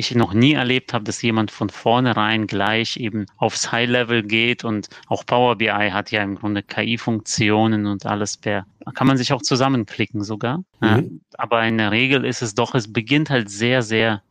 ich 0.00 0.14
noch 0.14 0.34
nie 0.34 0.54
erlebt 0.54 0.92
habe, 0.92 1.04
dass 1.04 1.22
jemand 1.22 1.50
von 1.50 1.70
vornherein 1.70 2.46
gleich 2.46 2.96
eben 2.96 3.26
aufs 3.36 3.70
High-Level 3.70 4.22
geht 4.22 4.64
und 4.64 4.88
auch 5.06 5.24
Power 5.24 5.56
BI 5.56 5.68
hat 5.68 6.10
ja 6.10 6.22
im 6.22 6.36
Grunde 6.36 6.62
KI-Funktionen 6.62 7.86
und 7.86 8.06
alles 8.06 8.36
per, 8.36 8.66
kann 8.94 9.06
man 9.06 9.16
sich 9.16 9.32
auch 9.32 9.42
zusammenklicken 9.42 10.24
sogar. 10.24 10.64
Mhm. 10.80 11.20
Aber 11.38 11.64
in 11.64 11.78
der 11.78 11.92
Regel 11.92 12.24
ist 12.24 12.42
es 12.42 12.54
doch, 12.54 12.74
es 12.74 12.92
beginnt 12.92 13.30
halt 13.30 13.50
sehr, 13.50 13.82
sehr 13.82 14.22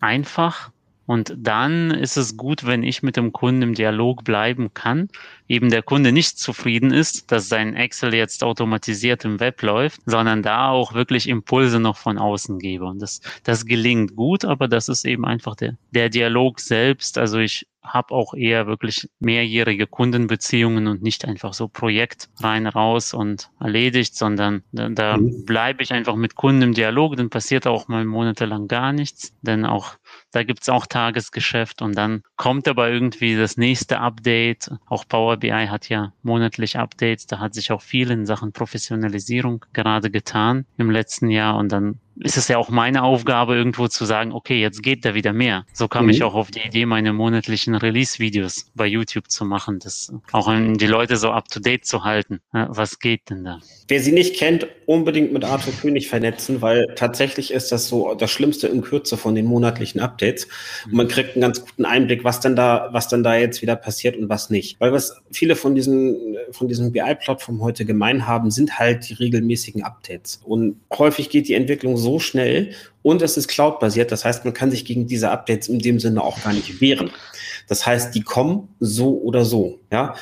einfach 0.00 0.70
und 1.06 1.34
dann 1.36 1.90
ist 1.90 2.16
es 2.16 2.36
gut, 2.36 2.64
wenn 2.66 2.82
ich 2.82 3.02
mit 3.02 3.16
dem 3.16 3.32
Kunden 3.32 3.62
im 3.62 3.74
Dialog 3.74 4.24
bleiben 4.24 4.72
kann. 4.72 5.08
Eben 5.48 5.70
der 5.70 5.82
Kunde 5.82 6.12
nicht 6.12 6.38
zufrieden 6.38 6.92
ist, 6.92 7.30
dass 7.30 7.48
sein 7.48 7.76
Excel 7.76 8.14
jetzt 8.14 8.42
automatisiert 8.42 9.24
im 9.26 9.38
Web 9.38 9.60
läuft, 9.62 10.00
sondern 10.06 10.42
da 10.42 10.70
auch 10.70 10.94
wirklich 10.94 11.28
Impulse 11.28 11.78
noch 11.78 11.98
von 11.98 12.16
außen 12.16 12.58
gebe. 12.58 12.86
Und 12.86 13.00
das, 13.02 13.20
das 13.42 13.66
gelingt 13.66 14.16
gut, 14.16 14.46
aber 14.46 14.66
das 14.66 14.88
ist 14.88 15.04
eben 15.04 15.26
einfach 15.26 15.56
der, 15.56 15.76
der 15.90 16.08
Dialog 16.08 16.60
selbst. 16.60 17.18
Also 17.18 17.38
ich 17.38 17.66
habe 17.84 18.14
auch 18.14 18.34
eher 18.34 18.66
wirklich 18.66 19.08
mehrjährige 19.20 19.86
Kundenbeziehungen 19.86 20.86
und 20.86 21.02
nicht 21.02 21.24
einfach 21.24 21.52
so 21.52 21.68
Projekt 21.68 22.28
rein, 22.40 22.66
raus 22.66 23.14
und 23.14 23.50
erledigt, 23.60 24.16
sondern 24.16 24.62
da, 24.72 24.88
da 24.88 25.16
mhm. 25.18 25.44
bleibe 25.44 25.82
ich 25.82 25.92
einfach 25.92 26.16
mit 26.16 26.34
Kunden 26.34 26.62
im 26.62 26.74
Dialog, 26.74 27.16
dann 27.16 27.30
passiert 27.30 27.66
auch 27.66 27.88
mal 27.88 28.04
monatelang 28.04 28.68
gar 28.68 28.92
nichts, 28.92 29.36
denn 29.42 29.64
auch 29.64 29.96
da 30.32 30.42
gibt's 30.42 30.68
auch 30.68 30.86
Tagesgeschäft 30.86 31.82
und 31.82 31.96
dann 31.96 32.22
kommt 32.36 32.66
aber 32.66 32.90
irgendwie 32.90 33.36
das 33.36 33.56
nächste 33.56 34.00
Update. 34.00 34.70
Auch 34.86 35.06
Power 35.06 35.36
BI 35.36 35.50
hat 35.50 35.88
ja 35.88 36.12
monatlich 36.22 36.76
Updates. 36.76 37.26
Da 37.26 37.38
hat 37.38 37.54
sich 37.54 37.70
auch 37.70 37.82
viel 37.82 38.10
in 38.10 38.26
Sachen 38.26 38.52
Professionalisierung 38.52 39.64
gerade 39.72 40.10
getan 40.10 40.66
im 40.76 40.90
letzten 40.90 41.30
Jahr 41.30 41.56
und 41.56 41.70
dann 41.70 42.00
ist 42.16 42.36
es 42.36 42.48
ja 42.48 42.58
auch 42.58 42.68
meine 42.68 43.02
Aufgabe, 43.02 43.54
irgendwo 43.56 43.88
zu 43.88 44.04
sagen, 44.04 44.32
okay, 44.32 44.60
jetzt 44.60 44.82
geht 44.82 45.04
da 45.04 45.14
wieder 45.14 45.32
mehr. 45.32 45.64
So 45.72 45.88
kam 45.88 46.04
mhm. 46.04 46.10
ich 46.10 46.22
auch 46.22 46.34
auf 46.34 46.50
die 46.50 46.60
Idee, 46.60 46.86
meine 46.86 47.12
monatlichen 47.12 47.74
Release-Videos 47.74 48.70
bei 48.74 48.86
YouTube 48.86 49.30
zu 49.30 49.44
machen, 49.44 49.78
das 49.80 50.12
auch 50.32 50.46
um 50.46 50.78
die 50.78 50.86
Leute 50.86 51.16
so 51.16 51.30
up-to-date 51.30 51.84
zu 51.84 52.04
halten. 52.04 52.40
Was 52.52 52.98
geht 52.98 53.30
denn 53.30 53.44
da? 53.44 53.58
Wer 53.88 54.00
sie 54.00 54.12
nicht 54.12 54.36
kennt, 54.36 54.66
unbedingt 54.86 55.32
mit 55.32 55.44
Arthur 55.44 55.72
König 55.72 56.08
vernetzen, 56.08 56.62
weil 56.62 56.86
tatsächlich 56.94 57.52
ist 57.52 57.72
das 57.72 57.88
so 57.88 58.14
das 58.14 58.30
Schlimmste 58.30 58.68
in 58.68 58.82
Kürze 58.82 59.16
von 59.16 59.34
den 59.34 59.46
monatlichen 59.46 60.00
Updates. 60.00 60.46
Und 60.86 60.94
man 60.94 61.08
kriegt 61.08 61.34
einen 61.34 61.42
ganz 61.42 61.60
guten 61.64 61.84
Einblick, 61.84 62.24
was 62.24 62.40
dann 62.40 62.54
da, 62.54 62.88
was 62.92 63.08
dann 63.08 63.22
da 63.22 63.36
jetzt 63.36 63.62
wieder 63.62 63.76
passiert 63.76 64.16
und 64.16 64.28
was 64.28 64.50
nicht. 64.50 64.78
Weil 64.80 64.92
was 64.92 65.20
viele 65.32 65.56
von 65.56 65.74
diesen, 65.74 66.36
von 66.52 66.68
diesen 66.68 66.92
BI-Plattformen 66.92 67.60
heute 67.60 67.84
gemein 67.84 68.26
haben, 68.26 68.50
sind 68.50 68.78
halt 68.78 69.08
die 69.08 69.14
regelmäßigen 69.14 69.82
Updates. 69.82 70.40
Und 70.44 70.80
häufig 70.96 71.30
geht 71.30 71.48
die 71.48 71.54
Entwicklung 71.54 71.96
so 71.96 72.03
schnell 72.18 72.72
und 73.02 73.22
es 73.22 73.36
ist 73.36 73.48
cloud-basiert. 73.48 74.12
Das 74.12 74.24
heißt, 74.24 74.44
man 74.44 74.54
kann 74.54 74.70
sich 74.70 74.84
gegen 74.84 75.06
diese 75.06 75.30
Updates 75.30 75.68
in 75.68 75.78
dem 75.78 76.00
Sinne 76.00 76.22
auch 76.22 76.42
gar 76.42 76.52
nicht 76.52 76.80
wehren. 76.80 77.10
Das 77.68 77.86
heißt, 77.86 78.14
die 78.14 78.22
kommen 78.22 78.68
so 78.80 79.18
oder 79.18 79.44
so. 79.44 79.80
Ja, 79.90 80.14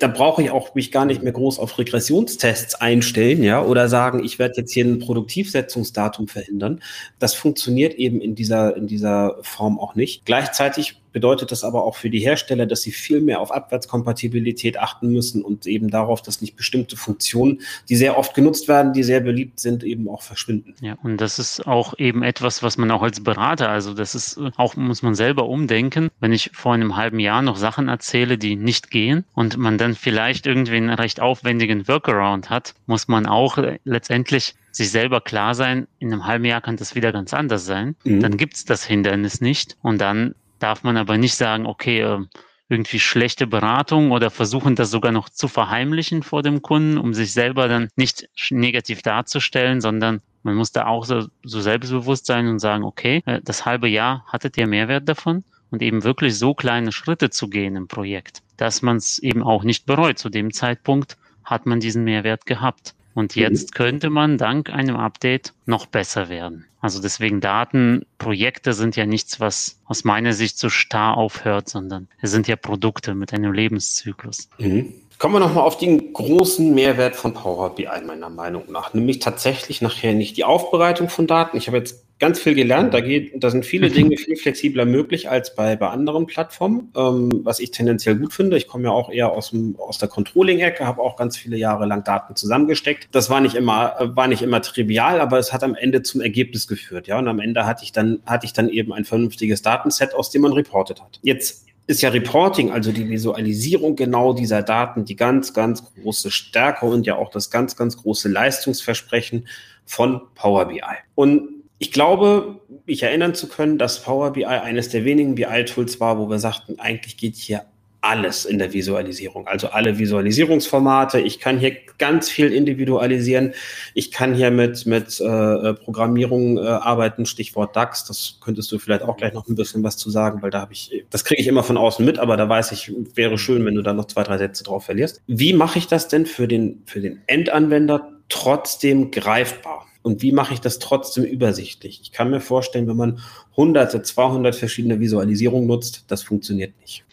da 0.00 0.08
brauche 0.08 0.42
ich 0.42 0.50
auch 0.50 0.74
mich 0.74 0.90
gar 0.90 1.04
nicht 1.04 1.22
mehr 1.22 1.32
groß 1.32 1.58
auf 1.58 1.78
Regressionstests 1.78 2.76
einstellen, 2.76 3.42
ja, 3.42 3.62
oder 3.62 3.88
sagen, 3.88 4.24
ich 4.24 4.38
werde 4.38 4.54
jetzt 4.58 4.72
hier 4.72 4.84
ein 4.84 4.98
Produktivsetzungsdatum 4.98 6.28
verhindern. 6.28 6.80
Das 7.18 7.34
funktioniert 7.34 7.94
eben 7.94 8.20
in 8.20 8.34
dieser, 8.34 8.76
in 8.76 8.86
dieser 8.86 9.36
Form 9.42 9.78
auch 9.78 9.94
nicht. 9.94 10.24
Gleichzeitig 10.24 11.00
bedeutet 11.16 11.50
das 11.50 11.64
aber 11.64 11.82
auch 11.84 11.96
für 11.96 12.10
die 12.10 12.18
Hersteller, 12.18 12.66
dass 12.66 12.82
sie 12.82 12.92
viel 12.92 13.22
mehr 13.22 13.40
auf 13.40 13.50
Abwärtskompatibilität 13.50 14.78
achten 14.78 15.08
müssen 15.08 15.40
und 15.40 15.66
eben 15.66 15.88
darauf, 15.88 16.20
dass 16.20 16.42
nicht 16.42 16.56
bestimmte 16.56 16.98
Funktionen, 16.98 17.62
die 17.88 17.96
sehr 17.96 18.18
oft 18.18 18.34
genutzt 18.34 18.68
werden, 18.68 18.92
die 18.92 19.02
sehr 19.02 19.20
beliebt 19.20 19.58
sind, 19.58 19.82
eben 19.82 20.10
auch 20.10 20.20
verschwinden. 20.20 20.74
Ja, 20.82 20.98
und 21.02 21.18
das 21.22 21.38
ist 21.38 21.66
auch 21.66 21.98
eben 21.98 22.22
etwas, 22.22 22.62
was 22.62 22.76
man 22.76 22.90
auch 22.90 23.00
als 23.00 23.24
Berater, 23.24 23.70
also 23.70 23.94
das 23.94 24.14
ist 24.14 24.38
auch, 24.58 24.76
muss 24.76 25.00
man 25.00 25.14
selber 25.14 25.48
umdenken. 25.48 26.10
Wenn 26.20 26.34
ich 26.34 26.50
vor 26.52 26.74
einem 26.74 26.96
halben 26.96 27.18
Jahr 27.18 27.40
noch 27.40 27.56
Sachen 27.56 27.88
erzähle, 27.88 28.36
die 28.36 28.54
nicht 28.54 28.90
gehen 28.90 29.24
und 29.32 29.56
man 29.56 29.78
dann 29.78 29.94
vielleicht 29.94 30.46
irgendwie 30.46 30.76
einen 30.76 30.90
recht 30.90 31.20
aufwendigen 31.22 31.88
Workaround 31.88 32.50
hat, 32.50 32.74
muss 32.84 33.08
man 33.08 33.24
auch 33.24 33.56
letztendlich 33.84 34.54
sich 34.70 34.90
selber 34.90 35.22
klar 35.22 35.54
sein, 35.54 35.86
in 35.98 36.12
einem 36.12 36.26
halben 36.26 36.44
Jahr 36.44 36.60
kann 36.60 36.76
das 36.76 36.94
wieder 36.94 37.10
ganz 37.10 37.32
anders 37.32 37.64
sein. 37.64 37.96
Mhm. 38.04 38.20
Dann 38.20 38.36
gibt's 38.36 38.66
das 38.66 38.84
Hindernis 38.84 39.40
nicht 39.40 39.78
und 39.80 39.98
dann 39.98 40.34
darf 40.58 40.82
man 40.82 40.96
aber 40.96 41.18
nicht 41.18 41.34
sagen, 41.34 41.66
okay, 41.66 42.00
ähm, 42.00 42.28
irgendwie 42.68 42.98
schlechte 42.98 43.46
Beratung 43.46 44.10
oder 44.10 44.30
versuchen 44.30 44.74
das 44.74 44.90
sogar 44.90 45.12
noch 45.12 45.28
zu 45.28 45.46
verheimlichen 45.46 46.22
vor 46.22 46.42
dem 46.42 46.62
Kunden, 46.62 46.98
um 46.98 47.14
sich 47.14 47.32
selber 47.32 47.68
dann 47.68 47.88
nicht 47.96 48.28
negativ 48.50 49.02
darzustellen, 49.02 49.80
sondern 49.80 50.20
man 50.42 50.56
muss 50.56 50.72
da 50.72 50.86
auch 50.86 51.04
so, 51.04 51.26
so 51.44 51.60
selbstbewusst 51.60 52.26
sein 52.26 52.48
und 52.48 52.58
sagen, 52.58 52.84
okay, 52.84 53.22
äh, 53.26 53.40
das 53.42 53.64
halbe 53.64 53.88
Jahr 53.88 54.24
hattet 54.26 54.56
ihr 54.56 54.66
Mehrwert 54.66 55.08
davon 55.08 55.44
und 55.70 55.82
eben 55.82 56.04
wirklich 56.04 56.38
so 56.38 56.54
kleine 56.54 56.92
Schritte 56.92 57.30
zu 57.30 57.48
gehen 57.48 57.76
im 57.76 57.88
Projekt, 57.88 58.42
dass 58.56 58.82
man 58.82 58.96
es 58.96 59.18
eben 59.18 59.42
auch 59.42 59.62
nicht 59.62 59.86
bereut. 59.86 60.18
Zu 60.18 60.28
dem 60.28 60.52
Zeitpunkt 60.52 61.16
hat 61.44 61.66
man 61.66 61.80
diesen 61.80 62.04
Mehrwert 62.04 62.46
gehabt. 62.46 62.94
Und 63.16 63.34
mhm. 63.34 63.42
jetzt 63.42 63.74
könnte 63.74 64.10
man 64.10 64.36
dank 64.36 64.68
einem 64.70 64.96
Update 64.96 65.54
noch 65.64 65.86
besser 65.86 66.28
werden. 66.28 66.66
Also 66.82 67.00
deswegen 67.00 67.40
Datenprojekte 67.40 68.74
sind 68.74 68.94
ja 68.94 69.06
nichts, 69.06 69.40
was 69.40 69.80
aus 69.86 70.04
meiner 70.04 70.34
Sicht 70.34 70.58
so 70.58 70.68
starr 70.68 71.16
aufhört, 71.16 71.68
sondern 71.68 72.08
es 72.20 72.30
sind 72.30 72.46
ja 72.46 72.56
Produkte 72.56 73.14
mit 73.14 73.32
einem 73.32 73.52
Lebenszyklus. 73.52 74.50
Mhm. 74.58 74.92
Kommen 75.18 75.34
wir 75.34 75.40
nochmal 75.40 75.64
auf 75.64 75.78
den 75.78 76.12
großen 76.12 76.74
Mehrwert 76.74 77.16
von 77.16 77.32
Power 77.32 77.74
BI 77.74 77.88
meiner 78.06 78.28
Meinung 78.28 78.70
nach, 78.70 78.92
nämlich 78.92 79.18
tatsächlich 79.18 79.80
nachher 79.80 80.12
nicht 80.12 80.36
die 80.36 80.44
Aufbereitung 80.44 81.08
von 81.08 81.26
Daten. 81.26 81.56
Ich 81.56 81.68
habe 81.68 81.78
jetzt 81.78 82.04
ganz 82.18 82.40
viel 82.40 82.54
gelernt. 82.54 82.94
Da, 82.94 83.00
geht, 83.00 83.32
da 83.42 83.50
sind 83.50 83.64
viele 83.64 83.90
Dinge 83.90 84.16
viel 84.16 84.36
flexibler 84.36 84.84
möglich 84.84 85.28
als 85.28 85.54
bei, 85.54 85.76
bei 85.76 85.88
anderen 85.88 86.26
Plattformen, 86.26 86.92
ähm, 86.96 87.40
was 87.44 87.60
ich 87.60 87.70
tendenziell 87.70 88.16
gut 88.16 88.32
finde. 88.32 88.56
Ich 88.56 88.66
komme 88.66 88.84
ja 88.84 88.90
auch 88.90 89.10
eher 89.10 89.32
aus, 89.32 89.50
dem, 89.50 89.76
aus 89.78 89.98
der 89.98 90.08
Controlling-Ecke, 90.08 90.86
habe 90.86 91.02
auch 91.02 91.16
ganz 91.16 91.36
viele 91.36 91.56
Jahre 91.56 91.86
lang 91.86 92.04
Daten 92.04 92.36
zusammengesteckt. 92.36 93.08
Das 93.12 93.30
war 93.30 93.40
nicht 93.40 93.54
immer, 93.54 94.12
war 94.14 94.28
nicht 94.28 94.42
immer 94.42 94.62
trivial, 94.62 95.20
aber 95.20 95.38
es 95.38 95.52
hat 95.52 95.62
am 95.62 95.74
Ende 95.74 96.02
zum 96.02 96.20
Ergebnis 96.20 96.66
geführt. 96.66 97.06
Ja, 97.06 97.18
und 97.18 97.28
am 97.28 97.40
Ende 97.40 97.66
hatte 97.66 97.84
ich 97.84 97.92
dann, 97.92 98.20
hatte 98.26 98.46
ich 98.46 98.52
dann 98.52 98.68
eben 98.68 98.92
ein 98.92 99.04
vernünftiges 99.04 99.62
Datenset, 99.62 100.14
aus 100.14 100.30
dem 100.30 100.42
man 100.42 100.52
reportet 100.52 101.02
hat. 101.02 101.20
Jetzt 101.22 101.66
ist 101.88 102.02
ja 102.02 102.08
Reporting, 102.08 102.72
also 102.72 102.90
die 102.90 103.08
Visualisierung 103.08 103.94
genau 103.94 104.32
dieser 104.32 104.62
Daten, 104.62 105.04
die 105.04 105.14
ganz, 105.14 105.54
ganz 105.54 105.84
große 105.94 106.32
Stärke 106.32 106.86
und 106.86 107.06
ja 107.06 107.14
auch 107.16 107.30
das 107.30 107.50
ganz, 107.50 107.76
ganz 107.76 107.96
große 107.96 108.28
Leistungsversprechen 108.28 109.46
von 109.84 110.20
Power 110.34 110.66
BI. 110.66 110.82
Und 111.14 111.55
ich 111.78 111.92
glaube, 111.92 112.60
mich 112.86 113.02
erinnern 113.02 113.34
zu 113.34 113.48
können, 113.48 113.78
dass 113.78 114.02
Power 114.02 114.32
BI 114.32 114.44
eines 114.44 114.88
der 114.88 115.04
wenigen 115.04 115.34
BI-Tools 115.34 116.00
war, 116.00 116.18
wo 116.18 116.28
wir 116.30 116.38
sagten, 116.38 116.78
eigentlich 116.78 117.16
geht 117.16 117.36
hier 117.36 117.64
alles 118.06 118.44
in 118.44 118.58
der 118.58 118.72
Visualisierung. 118.72 119.46
Also 119.46 119.68
alle 119.68 119.98
Visualisierungsformate. 119.98 121.20
Ich 121.20 121.40
kann 121.40 121.58
hier 121.58 121.76
ganz 121.98 122.30
viel 122.30 122.52
individualisieren. 122.52 123.52
Ich 123.94 124.12
kann 124.12 124.34
hier 124.34 124.50
mit, 124.50 124.86
mit 124.86 125.20
äh, 125.20 125.74
Programmierung 125.74 126.56
äh, 126.56 126.60
arbeiten, 126.60 127.26
Stichwort 127.26 127.74
DAX. 127.74 128.04
Das 128.04 128.38
könntest 128.40 128.70
du 128.70 128.78
vielleicht 128.78 129.02
auch 129.02 129.16
gleich 129.16 129.32
noch 129.32 129.48
ein 129.48 129.56
bisschen 129.56 129.82
was 129.82 129.96
zu 129.96 130.10
sagen, 130.10 130.40
weil 130.42 130.50
da 130.50 130.60
habe 130.60 130.72
ich, 130.72 131.04
das 131.10 131.24
kriege 131.24 131.40
ich 131.40 131.48
immer 131.48 131.64
von 131.64 131.76
außen 131.76 132.04
mit, 132.04 132.18
aber 132.18 132.36
da 132.36 132.48
weiß 132.48 132.72
ich, 132.72 132.92
wäre 133.14 133.38
schön, 133.38 133.64
wenn 133.64 133.74
du 133.74 133.82
da 133.82 133.92
noch 133.92 134.06
zwei, 134.06 134.22
drei 134.22 134.38
Sätze 134.38 134.62
drauf 134.62 134.84
verlierst. 134.84 135.20
Wie 135.26 135.52
mache 135.52 135.78
ich 135.78 135.88
das 135.88 136.06
denn 136.06 136.26
für 136.26 136.46
den, 136.46 136.82
für 136.86 137.00
den 137.00 137.22
Endanwender 137.26 138.12
trotzdem 138.28 139.10
greifbar? 139.10 139.86
Und 140.06 140.22
wie 140.22 140.30
mache 140.30 140.54
ich 140.54 140.60
das 140.60 140.78
trotzdem 140.78 141.24
übersichtlich? 141.24 141.98
Ich 142.00 142.12
kann 142.12 142.30
mir 142.30 142.38
vorstellen, 142.38 142.86
wenn 142.86 142.96
man 142.96 143.18
hunderte, 143.56 144.02
200 144.02 144.54
verschiedene 144.54 145.00
Visualisierungen 145.00 145.66
nutzt, 145.66 146.04
das 146.06 146.22
funktioniert 146.22 146.80
nicht. 146.80 147.04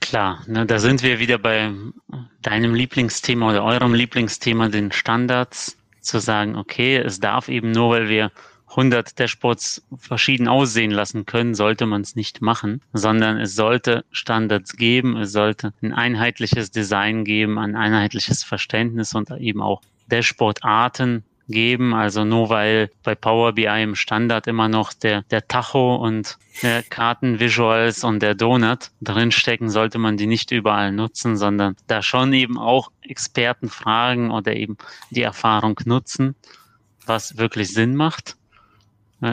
Klar, 0.00 0.42
ne, 0.46 0.64
da 0.64 0.78
sind 0.78 1.02
wir 1.02 1.18
wieder 1.18 1.36
bei 1.36 1.72
deinem 2.40 2.74
Lieblingsthema 2.74 3.50
oder 3.50 3.62
eurem 3.62 3.92
Lieblingsthema, 3.92 4.70
den 4.70 4.92
Standards, 4.92 5.76
zu 6.00 6.20
sagen, 6.20 6.56
okay, 6.56 6.96
es 6.96 7.20
darf 7.20 7.50
eben 7.50 7.70
nur, 7.70 7.90
weil 7.90 8.08
wir 8.08 8.32
100 8.70 9.20
Dashboards 9.20 9.82
verschieden 9.98 10.48
aussehen 10.48 10.90
lassen 10.90 11.26
können, 11.26 11.54
sollte 11.54 11.84
man 11.84 12.00
es 12.00 12.16
nicht 12.16 12.40
machen, 12.40 12.80
sondern 12.94 13.38
es 13.38 13.54
sollte 13.54 14.06
Standards 14.10 14.78
geben, 14.78 15.18
es 15.18 15.32
sollte 15.32 15.74
ein 15.82 15.92
einheitliches 15.92 16.70
Design 16.70 17.24
geben, 17.24 17.58
ein 17.58 17.76
einheitliches 17.76 18.42
Verständnis 18.42 19.14
und 19.14 19.30
eben 19.32 19.60
auch 19.60 19.82
Dashboard-Arten 20.06 21.24
geben. 21.48 21.94
Also 21.94 22.24
nur 22.24 22.48
weil 22.48 22.90
bei 23.02 23.14
Power 23.14 23.52
BI 23.52 23.82
im 23.82 23.94
Standard 23.94 24.46
immer 24.46 24.68
noch 24.68 24.92
der, 24.92 25.22
der 25.30 25.46
Tacho 25.46 25.96
und 25.96 26.38
der 26.62 26.82
Kartenvisuals 26.82 28.04
und 28.04 28.20
der 28.20 28.34
Donut 28.34 28.90
drinstecken, 29.00 29.70
sollte 29.70 29.98
man 29.98 30.16
die 30.16 30.26
nicht 30.26 30.50
überall 30.50 30.92
nutzen, 30.92 31.36
sondern 31.36 31.76
da 31.86 32.02
schon 32.02 32.32
eben 32.32 32.58
auch 32.58 32.90
Experten 33.02 33.68
fragen 33.68 34.30
oder 34.30 34.54
eben 34.54 34.76
die 35.10 35.22
Erfahrung 35.22 35.78
nutzen, 35.84 36.34
was 37.06 37.38
wirklich 37.38 37.72
Sinn 37.72 37.96
macht. 37.96 38.36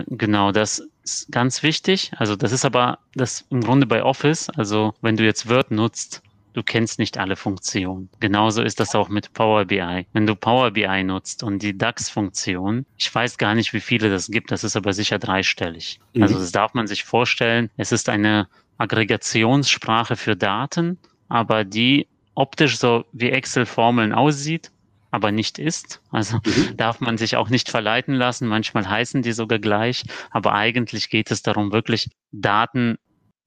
Genau, 0.08 0.52
das 0.52 0.88
ist 1.04 1.32
ganz 1.32 1.64
wichtig. 1.64 2.12
Also 2.18 2.36
das 2.36 2.52
ist 2.52 2.64
aber 2.64 3.00
das 3.16 3.46
im 3.50 3.62
Grunde 3.62 3.88
bei 3.88 4.04
Office. 4.04 4.50
Also 4.50 4.94
wenn 5.02 5.18
du 5.18 5.26
jetzt 5.26 5.50
Word 5.50 5.72
nutzt, 5.72 6.22
du 6.60 6.64
kennst 6.64 7.00
nicht 7.00 7.18
alle 7.18 7.38
Funktionen. 7.38 8.10
Genauso 8.20 8.62
ist 8.62 8.82
das 8.82 8.94
auch 8.94 9.08
mit 9.08 9.32
Power 9.32 9.64
BI. 9.64 10.06
Wenn 10.12 10.28
du 10.28 10.36
Power 10.36 10.72
BI 10.72 11.04
nutzt 11.06 11.42
und 11.42 11.64
die 11.64 11.78
DAX-Funktion, 11.78 12.86
ich 12.98 13.16
weiß 13.16 13.38
gar 13.38 13.56
nicht, 13.56 13.72
wie 13.72 13.80
viele 13.80 14.10
das 14.10 14.28
gibt, 14.28 14.52
das 14.52 14.66
ist 14.66 14.76
aber 14.76 14.92
sicher 14.92 15.20
dreistellig. 15.20 16.02
Mhm. 16.14 16.24
Also 16.24 16.38
das 16.38 16.52
darf 16.52 16.74
man 16.74 16.86
sich 16.86 17.06
vorstellen. 17.06 17.70
Es 17.78 17.94
ist 17.94 18.10
eine 18.10 18.50
Aggregationssprache 18.78 20.18
für 20.18 20.36
Daten, 20.36 21.00
aber 21.30 21.64
die 21.64 22.08
optisch 22.36 22.78
so 22.78 23.06
wie 23.14 23.30
Excel-Formeln 23.30 24.12
aussieht, 24.12 24.70
aber 25.12 25.32
nicht 25.32 25.60
ist. 25.60 26.02
Also 26.12 26.40
mhm. 26.46 26.76
darf 26.76 27.00
man 27.00 27.18
sich 27.18 27.38
auch 27.38 27.50
nicht 27.50 27.70
verleiten 27.70 28.16
lassen. 28.16 28.50
Manchmal 28.50 28.90
heißen 28.90 29.22
die 29.22 29.32
sogar 29.32 29.60
gleich, 29.60 30.04
aber 30.30 30.56
eigentlich 30.56 31.10
geht 31.10 31.32
es 31.32 31.42
darum, 31.42 31.72
wirklich 31.72 32.10
Daten 32.34 32.98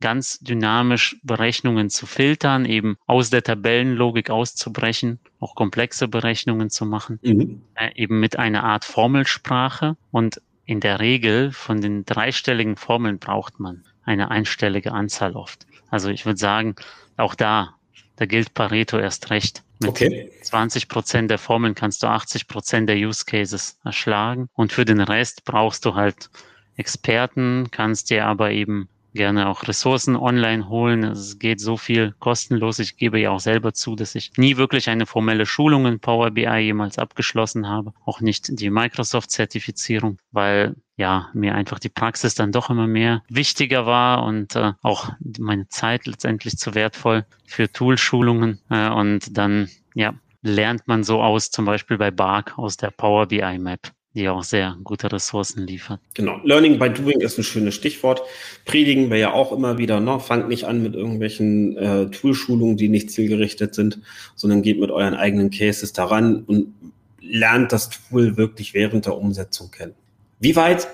ganz 0.02 0.38
dynamisch 0.40 1.16
Berechnungen 1.22 1.88
zu 1.88 2.04
filtern, 2.04 2.66
eben 2.66 2.98
aus 3.06 3.30
der 3.30 3.42
Tabellenlogik 3.42 4.28
auszubrechen, 4.28 5.18
auch 5.40 5.54
komplexe 5.54 6.08
Berechnungen 6.08 6.68
zu 6.68 6.84
machen, 6.84 7.18
mhm. 7.22 7.62
äh, 7.74 7.90
eben 7.94 8.20
mit 8.20 8.38
einer 8.38 8.64
Art 8.64 8.84
Formelsprache. 8.84 9.96
Und 10.10 10.42
in 10.66 10.80
der 10.80 11.00
Regel 11.00 11.52
von 11.52 11.80
den 11.80 12.04
dreistelligen 12.04 12.76
Formeln 12.76 13.18
braucht 13.18 13.58
man 13.58 13.84
eine 14.04 14.30
einstellige 14.30 14.92
Anzahl 14.92 15.34
oft. 15.34 15.66
Also 15.90 16.10
ich 16.10 16.26
würde 16.26 16.38
sagen, 16.38 16.76
auch 17.16 17.34
da, 17.34 17.74
da 18.16 18.26
gilt 18.26 18.54
Pareto 18.54 18.98
erst 18.98 19.30
recht. 19.30 19.62
Mit 19.80 19.90
okay. 19.90 20.30
20 20.42 20.88
Prozent 20.88 21.30
der 21.30 21.38
Formeln 21.38 21.74
kannst 21.74 22.02
du 22.02 22.06
80 22.06 22.46
Prozent 22.46 22.88
der 22.88 22.96
Use 22.96 23.24
Cases 23.24 23.78
erschlagen. 23.84 24.48
Und 24.54 24.72
für 24.72 24.84
den 24.84 25.00
Rest 25.00 25.44
brauchst 25.44 25.84
du 25.84 25.94
halt 25.94 26.30
Experten, 26.76 27.68
kannst 27.70 28.10
dir 28.10 28.26
aber 28.26 28.50
eben 28.52 28.88
gerne 29.12 29.48
auch 29.48 29.66
Ressourcen 29.68 30.16
online 30.16 30.68
holen. 30.68 31.04
Es 31.04 31.38
geht 31.38 31.60
so 31.60 31.76
viel 31.76 32.14
kostenlos. 32.18 32.78
Ich 32.78 32.96
gebe 32.96 33.18
ja 33.18 33.30
auch 33.30 33.40
selber 33.40 33.74
zu, 33.74 33.96
dass 33.96 34.14
ich 34.14 34.32
nie 34.36 34.56
wirklich 34.56 34.88
eine 34.88 35.06
formelle 35.06 35.46
Schulung 35.46 35.86
in 35.86 36.00
Power 36.00 36.30
BI 36.30 36.58
jemals 36.58 36.98
abgeschlossen 36.98 37.68
habe. 37.68 37.92
Auch 38.04 38.20
nicht 38.20 38.60
die 38.60 38.70
Microsoft-Zertifizierung, 38.70 40.18
weil 40.30 40.74
ja, 40.96 41.28
mir 41.32 41.54
einfach 41.54 41.78
die 41.78 41.88
Praxis 41.88 42.34
dann 42.34 42.52
doch 42.52 42.70
immer 42.70 42.86
mehr 42.86 43.22
wichtiger 43.28 43.86
war 43.86 44.24
und 44.24 44.56
äh, 44.56 44.72
auch 44.82 45.10
meine 45.38 45.68
Zeit 45.68 46.06
letztendlich 46.06 46.58
zu 46.58 46.74
wertvoll 46.74 47.24
für 47.46 47.72
Toolschulungen. 47.72 48.60
Äh, 48.70 48.90
und 48.90 49.36
dann, 49.36 49.68
ja, 49.94 50.14
lernt 50.42 50.86
man 50.88 51.04
so 51.04 51.22
aus, 51.22 51.50
zum 51.50 51.64
Beispiel 51.64 51.98
bei 51.98 52.10
BARC 52.10 52.58
aus 52.58 52.76
der 52.76 52.90
Power 52.90 53.26
BI 53.26 53.58
Map 53.58 53.92
die 54.14 54.28
auch 54.28 54.44
sehr 54.44 54.76
gute 54.84 55.10
Ressourcen 55.10 55.66
liefert. 55.66 56.00
Genau. 56.14 56.38
Learning 56.44 56.78
by 56.78 56.90
Doing 56.90 57.20
ist 57.20 57.38
ein 57.38 57.44
schönes 57.44 57.74
Stichwort. 57.74 58.22
Predigen 58.64 59.10
wir 59.10 59.16
ja 59.16 59.32
auch 59.32 59.52
immer 59.52 59.78
wieder. 59.78 60.00
Ne? 60.00 60.20
Fangt 60.20 60.48
nicht 60.48 60.64
an 60.64 60.82
mit 60.82 60.94
irgendwelchen 60.94 61.76
äh, 61.76 62.10
Toolschulungen, 62.10 62.76
die 62.76 62.88
nicht 62.88 63.10
zielgerichtet 63.10 63.74
sind, 63.74 64.00
sondern 64.34 64.62
geht 64.62 64.78
mit 64.78 64.90
euren 64.90 65.14
eigenen 65.14 65.50
Cases 65.50 65.92
daran 65.92 66.44
und 66.44 66.74
lernt 67.20 67.72
das 67.72 67.90
Tool 67.90 68.36
wirklich 68.36 68.74
während 68.74 69.06
der 69.06 69.16
Umsetzung 69.16 69.70
kennen. 69.70 69.94
Wie 70.40 70.56
weit, 70.56 70.88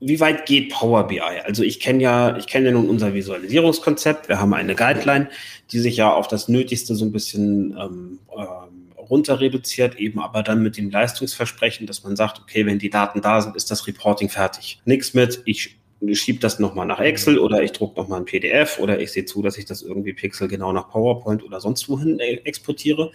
wie 0.00 0.20
weit 0.20 0.44
geht 0.44 0.70
Power 0.70 1.06
BI? 1.06 1.20
Also 1.20 1.62
ich 1.62 1.80
kenne 1.80 2.02
ja, 2.02 2.36
ich 2.36 2.46
kenne 2.46 2.66
ja 2.66 2.72
nun 2.72 2.90
unser 2.90 3.14
Visualisierungskonzept. 3.14 4.28
Wir 4.28 4.40
haben 4.40 4.52
eine 4.52 4.74
Guideline, 4.74 5.28
die 5.70 5.78
sich 5.78 5.96
ja 5.96 6.12
auf 6.12 6.28
das 6.28 6.48
Nötigste 6.48 6.94
so 6.94 7.04
ein 7.04 7.12
bisschen 7.12 7.76
ähm, 7.78 8.18
ähm, 8.36 8.67
runter 9.10 9.40
reduziert, 9.40 9.96
eben 9.96 10.20
aber 10.20 10.42
dann 10.42 10.62
mit 10.62 10.76
dem 10.76 10.90
Leistungsversprechen, 10.90 11.86
dass 11.86 12.04
man 12.04 12.16
sagt, 12.16 12.40
okay, 12.40 12.66
wenn 12.66 12.78
die 12.78 12.90
Daten 12.90 13.20
da 13.20 13.40
sind, 13.40 13.56
ist 13.56 13.70
das 13.70 13.86
Reporting 13.86 14.28
fertig. 14.28 14.80
Nichts 14.84 15.14
mit, 15.14 15.42
ich 15.44 15.78
schiebe 16.12 16.38
das 16.38 16.58
nochmal 16.58 16.86
nach 16.86 17.00
Excel 17.00 17.38
oder 17.38 17.62
ich 17.62 17.72
drucke 17.72 18.00
nochmal 18.00 18.20
ein 18.20 18.24
PDF 18.24 18.78
oder 18.78 19.00
ich 19.00 19.12
sehe 19.12 19.24
zu, 19.24 19.42
dass 19.42 19.58
ich 19.58 19.64
das 19.64 19.82
irgendwie 19.82 20.12
pixelgenau 20.12 20.72
nach 20.72 20.90
PowerPoint 20.90 21.42
oder 21.42 21.60
sonst 21.60 21.88
wohin 21.88 22.20
äh, 22.20 22.34
exportiere, 22.44 23.10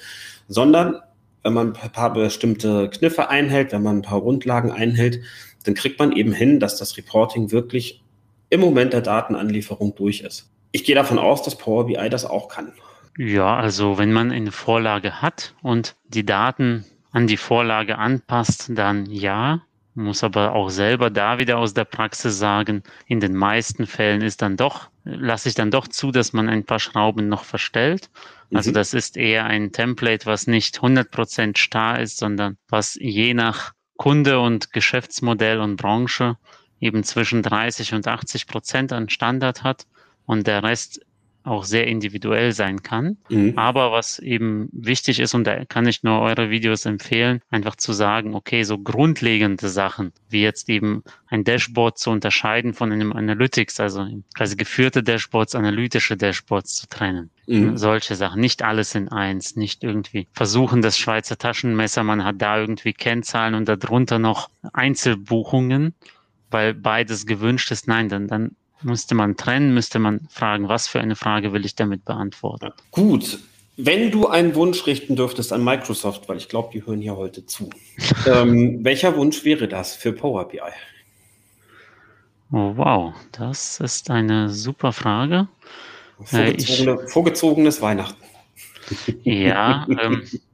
sondern 0.48 1.00
wenn 1.44 1.54
man 1.54 1.76
ein 1.76 1.92
paar 1.92 2.14
bestimmte 2.14 2.90
Kniffe 2.90 3.30
einhält, 3.30 3.72
wenn 3.72 3.84
man 3.84 3.98
ein 3.98 4.02
paar 4.02 4.22
Grundlagen 4.22 4.72
einhält, 4.72 5.22
dann 5.66 5.76
kriegt 5.76 6.00
man 6.00 6.12
eben 6.14 6.34
hin, 6.34 6.60
dass 6.60 6.78
das 6.78 6.98
Reporting 6.98 7.52
wirklich 7.52 8.02
im 8.50 8.62
Moment 8.62 8.94
der 8.94 9.02
Datenanlieferung 9.02 9.96
durch 9.96 10.22
ist. 10.22 10.50
Ich 10.72 10.84
gehe 10.84 10.96
davon 10.96 11.20
aus, 11.20 11.44
dass 11.44 11.58
Power 11.58 11.86
BI 11.86 12.10
das 12.10 12.26
auch 12.26 12.48
kann. 12.48 12.74
Ja, 13.18 13.56
also 13.58 13.98
wenn 13.98 14.12
man 14.12 14.32
eine 14.32 14.52
Vorlage 14.52 15.22
hat 15.22 15.56
und 15.62 15.96
die 16.06 16.26
Daten 16.26 16.86
an 17.12 17.28
die 17.28 17.38
Vorlage 17.38 17.98
anpasst, 17.98 18.72
dann 18.74 19.06
ja. 19.06 19.62
Muss 19.96 20.24
aber 20.24 20.54
auch 20.54 20.70
selber 20.70 21.12
da 21.12 21.38
wieder 21.38 21.60
aus 21.60 21.76
der 21.76 21.86
Praxis 21.86 22.40
sagen, 22.40 22.82
in 23.06 23.20
den 23.20 23.36
meisten 23.36 23.86
Fällen 23.86 24.22
ist 24.22 24.42
dann 24.42 24.58
doch, 24.58 24.90
lasse 25.04 25.50
ich 25.50 25.54
dann 25.54 25.70
doch 25.70 25.88
zu, 25.88 26.10
dass 26.10 26.34
man 26.34 26.50
ein 26.50 26.64
paar 26.64 26.80
Schrauben 26.80 27.30
noch 27.30 27.44
verstellt. 27.44 28.10
Also 28.52 28.72
mhm. 28.72 28.74
das 28.74 28.96
ist 28.96 29.18
eher 29.18 29.46
ein 29.46 29.72
Template, 29.72 30.26
was 30.26 30.48
nicht 30.48 30.80
100% 30.80 31.58
starr 31.58 32.00
ist, 32.00 32.18
sondern 32.18 32.58
was 32.70 32.96
je 33.00 33.36
nach 33.36 33.74
Kunde 33.98 34.40
und 34.40 34.74
Geschäftsmodell 34.74 35.60
und 35.60 35.76
Branche 35.76 36.38
eben 36.80 37.04
zwischen 37.04 37.44
30 37.44 37.94
und 37.94 38.08
80 38.08 38.48
Prozent 38.48 38.92
an 38.92 39.10
Standard 39.10 39.62
hat 39.62 39.86
und 40.26 40.48
der 40.48 40.64
Rest 40.64 41.02
auch 41.44 41.66
sehr 41.66 41.88
individuell 41.88 42.54
sein 42.54 42.84
kann. 42.84 43.18
Mhm. 43.30 43.54
Aber 43.58 43.92
was 43.92 44.20
eben 44.20 44.70
wichtig 44.72 45.20
ist, 45.20 45.34
und 45.34 45.46
da 45.46 45.66
kann 45.66 45.88
ich 45.88 46.04
nur 46.04 46.22
eure 46.22 46.50
Videos 46.50 46.86
empfehlen, 46.86 47.42
einfach 47.50 47.76
zu 47.76 47.92
sagen, 47.94 48.34
okay, 48.34 48.64
so 48.64 48.78
grundlegende 48.78 49.68
Sachen, 49.70 50.14
wie 50.30 50.42
jetzt 50.42 50.70
eben 50.70 51.04
ein 51.28 51.44
Dashboard 51.44 51.98
zu 51.98 52.12
unterscheiden 52.12 52.74
von 52.74 52.92
einem 52.92 53.12
Analytics, 53.12 53.80
also 53.80 54.08
quasi 54.36 54.56
geführte 54.56 55.04
Dashboards, 55.04 55.56
analytische 55.56 56.16
Dashboards 56.16 56.76
zu 56.76 56.88
trennen. 56.88 57.30
Mhm. 57.48 57.78
Solche 57.78 58.16
Sachen, 58.16 58.40
nicht 58.40 58.64
alles 58.64 58.96
in 58.96 59.10
eins, 59.10 59.56
nicht 59.56 59.84
irgendwie 59.84 60.28
versuchen, 60.32 60.82
das 60.82 60.98
Schweizer 60.98 61.38
Taschenmesser, 61.38 62.04
man 62.04 62.24
hat 62.24 62.42
da 62.42 62.58
irgendwie 62.58 62.94
Kennzahlen 62.94 63.54
und 63.54 63.68
darunter 63.68 64.18
noch 64.18 64.50
Einzelbuchungen, 64.72 65.94
weil 66.50 66.74
beides 66.74 67.26
gewünscht 67.26 67.72
ist. 67.72 67.88
Nein, 67.88 68.08
dann, 68.08 68.28
dann 68.28 68.56
Müsste 68.84 69.16
man 69.16 69.38
trennen, 69.38 69.74
müsste 69.74 70.00
man 70.00 70.28
fragen, 70.30 70.70
was 70.70 70.88
für 70.88 71.00
eine 71.00 71.16
Frage 71.16 71.54
will 71.54 71.66
ich 71.66 71.76
damit 71.76 72.06
beantworten. 72.06 72.72
Gut, 72.92 73.40
wenn 73.78 74.12
du 74.12 74.28
einen 74.28 74.56
Wunsch 74.56 74.86
richten 74.86 75.16
dürftest 75.16 75.52
an 75.52 75.64
Microsoft, 75.64 76.30
weil 76.30 76.38
ich 76.38 76.50
glaube, 76.50 76.70
die 76.74 76.86
hören 76.86 77.02
hier 77.02 77.16
heute 77.16 77.46
zu, 77.46 77.70
ähm, 78.28 78.84
welcher 78.84 79.16
Wunsch 79.18 79.44
wäre 79.44 79.68
das 79.68 79.96
für 79.96 80.14
Power 80.14 80.48
BI? 80.48 80.60
Oh, 82.52 82.74
wow, 82.76 83.14
das 83.32 83.80
ist 83.80 84.12
eine 84.12 84.50
super 84.50 84.92
Frage. 84.92 85.48
Vorgezogene, 86.24 87.04
ich, 87.04 87.12
vorgezogenes 87.12 87.82
Weihnachten. 87.82 88.24
Ja, 89.24 89.88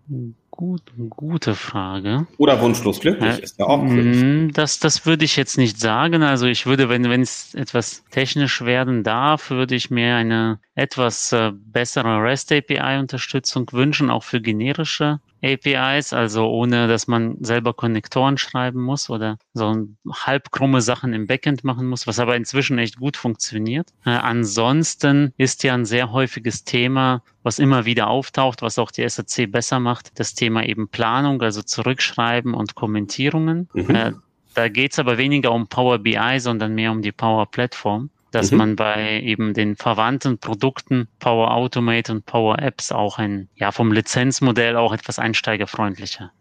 ähm, 0.09 0.35
gut, 0.59 0.81
gute 1.09 1.55
Frage. 1.55 2.27
Oder 2.37 2.59
wunschlos 2.59 2.99
glücklich 2.99 3.37
Ja, 3.37 3.41
ist 3.41 3.57
ja 3.59 3.65
auch 3.65 3.81
cool. 3.81 4.03
mm, 4.03 4.51
Das, 4.51 4.77
das 4.77 5.05
würde 5.05 5.23
ich 5.23 5.37
jetzt 5.37 5.57
nicht 5.57 5.79
sagen. 5.79 6.21
Also 6.21 6.47
ich 6.47 6.65
würde, 6.65 6.89
wenn, 6.89 7.09
wenn 7.09 7.21
es 7.21 7.55
etwas 7.55 8.03
technisch 8.11 8.59
werden 8.65 9.05
darf, 9.05 9.51
würde 9.51 9.75
ich 9.75 9.89
mir 9.89 10.17
eine 10.17 10.59
etwas 10.75 11.31
äh, 11.31 11.53
bessere 11.53 12.21
REST 12.21 12.51
API-Unterstützung 12.51 13.71
wünschen, 13.71 14.09
auch 14.09 14.23
für 14.23 14.41
generische 14.41 15.21
APIs, 15.41 16.13
also 16.13 16.47
ohne, 16.49 16.87
dass 16.87 17.07
man 17.07 17.37
selber 17.39 17.73
Konnektoren 17.73 18.37
schreiben 18.37 18.81
muss 18.81 19.09
oder 19.09 19.37
so 19.53 19.87
halb 20.11 20.51
krumme 20.51 20.81
Sachen 20.81 21.13
im 21.13 21.27
Backend 21.27 21.63
machen 21.63 21.87
muss, 21.87 22.07
was 22.07 22.19
aber 22.19 22.35
inzwischen 22.35 22.77
echt 22.77 22.97
gut 22.97 23.17
funktioniert. 23.17 23.89
Äh, 24.05 24.11
ansonsten 24.11 25.33
ist 25.37 25.63
ja 25.63 25.73
ein 25.73 25.85
sehr 25.85 26.11
häufiges 26.11 26.63
Thema, 26.63 27.23
was 27.43 27.59
immer 27.59 27.85
wieder 27.85 28.09
auftaucht, 28.09 28.61
was 28.61 28.79
auch 28.79 28.91
die 28.91 29.07
SAC 29.07 29.51
besser 29.51 29.79
macht, 29.79 30.19
das 30.19 30.33
Thema 30.33 30.65
eben 30.65 30.89
Planung, 30.89 31.41
also 31.41 31.61
Zurückschreiben 31.61 32.53
und 32.53 32.75
Kommentierungen. 32.75 33.69
Mhm. 33.73 33.95
Äh, 33.95 34.13
da 34.55 34.67
geht 34.67 34.91
es 34.93 34.99
aber 34.99 35.17
weniger 35.17 35.51
um 35.51 35.67
Power 35.67 35.99
BI, 35.99 36.39
sondern 36.39 36.75
mehr 36.75 36.91
um 36.91 37.01
die 37.01 37.11
Power 37.11 37.45
Plattform, 37.45 38.09
dass 38.31 38.51
Mhm. 38.51 38.57
man 38.57 38.75
bei 38.75 39.21
eben 39.21 39.53
den 39.53 39.75
verwandten 39.75 40.37
Produkten 40.37 41.07
Power 41.19 41.51
Automate 41.53 42.11
und 42.11 42.25
Power 42.25 42.59
Apps 42.59 42.91
auch 42.91 43.17
ein, 43.17 43.49
ja, 43.55 43.71
vom 43.71 43.91
Lizenzmodell 43.91 44.75
auch 44.75 44.93
etwas 44.93 45.19
einsteigerfreundlicher 45.19 46.31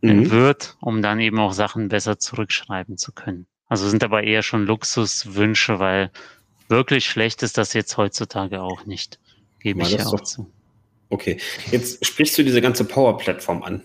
Mhm. 0.00 0.30
wird, 0.30 0.76
um 0.80 1.02
dann 1.02 1.20
eben 1.20 1.38
auch 1.38 1.52
Sachen 1.52 1.88
besser 1.88 2.18
zurückschreiben 2.18 2.98
zu 2.98 3.12
können. 3.12 3.46
Also 3.66 3.88
sind 3.88 4.04
aber 4.04 4.22
eher 4.24 4.42
schon 4.42 4.64
Luxuswünsche, 4.64 5.78
weil 5.78 6.10
wirklich 6.68 7.06
schlecht 7.06 7.42
ist 7.42 7.58
das 7.58 7.72
jetzt 7.72 7.96
heutzutage 7.96 8.62
auch 8.62 8.86
nicht. 8.86 9.18
Gebe 9.60 9.82
ich 9.82 9.92
ja 9.92 10.06
auch 10.06 10.20
zu. 10.20 10.50
Okay, 11.10 11.38
jetzt 11.70 12.04
sprichst 12.04 12.36
du 12.38 12.44
diese 12.44 12.60
ganze 12.60 12.84
Power-Plattform 12.84 13.62
an. 13.62 13.82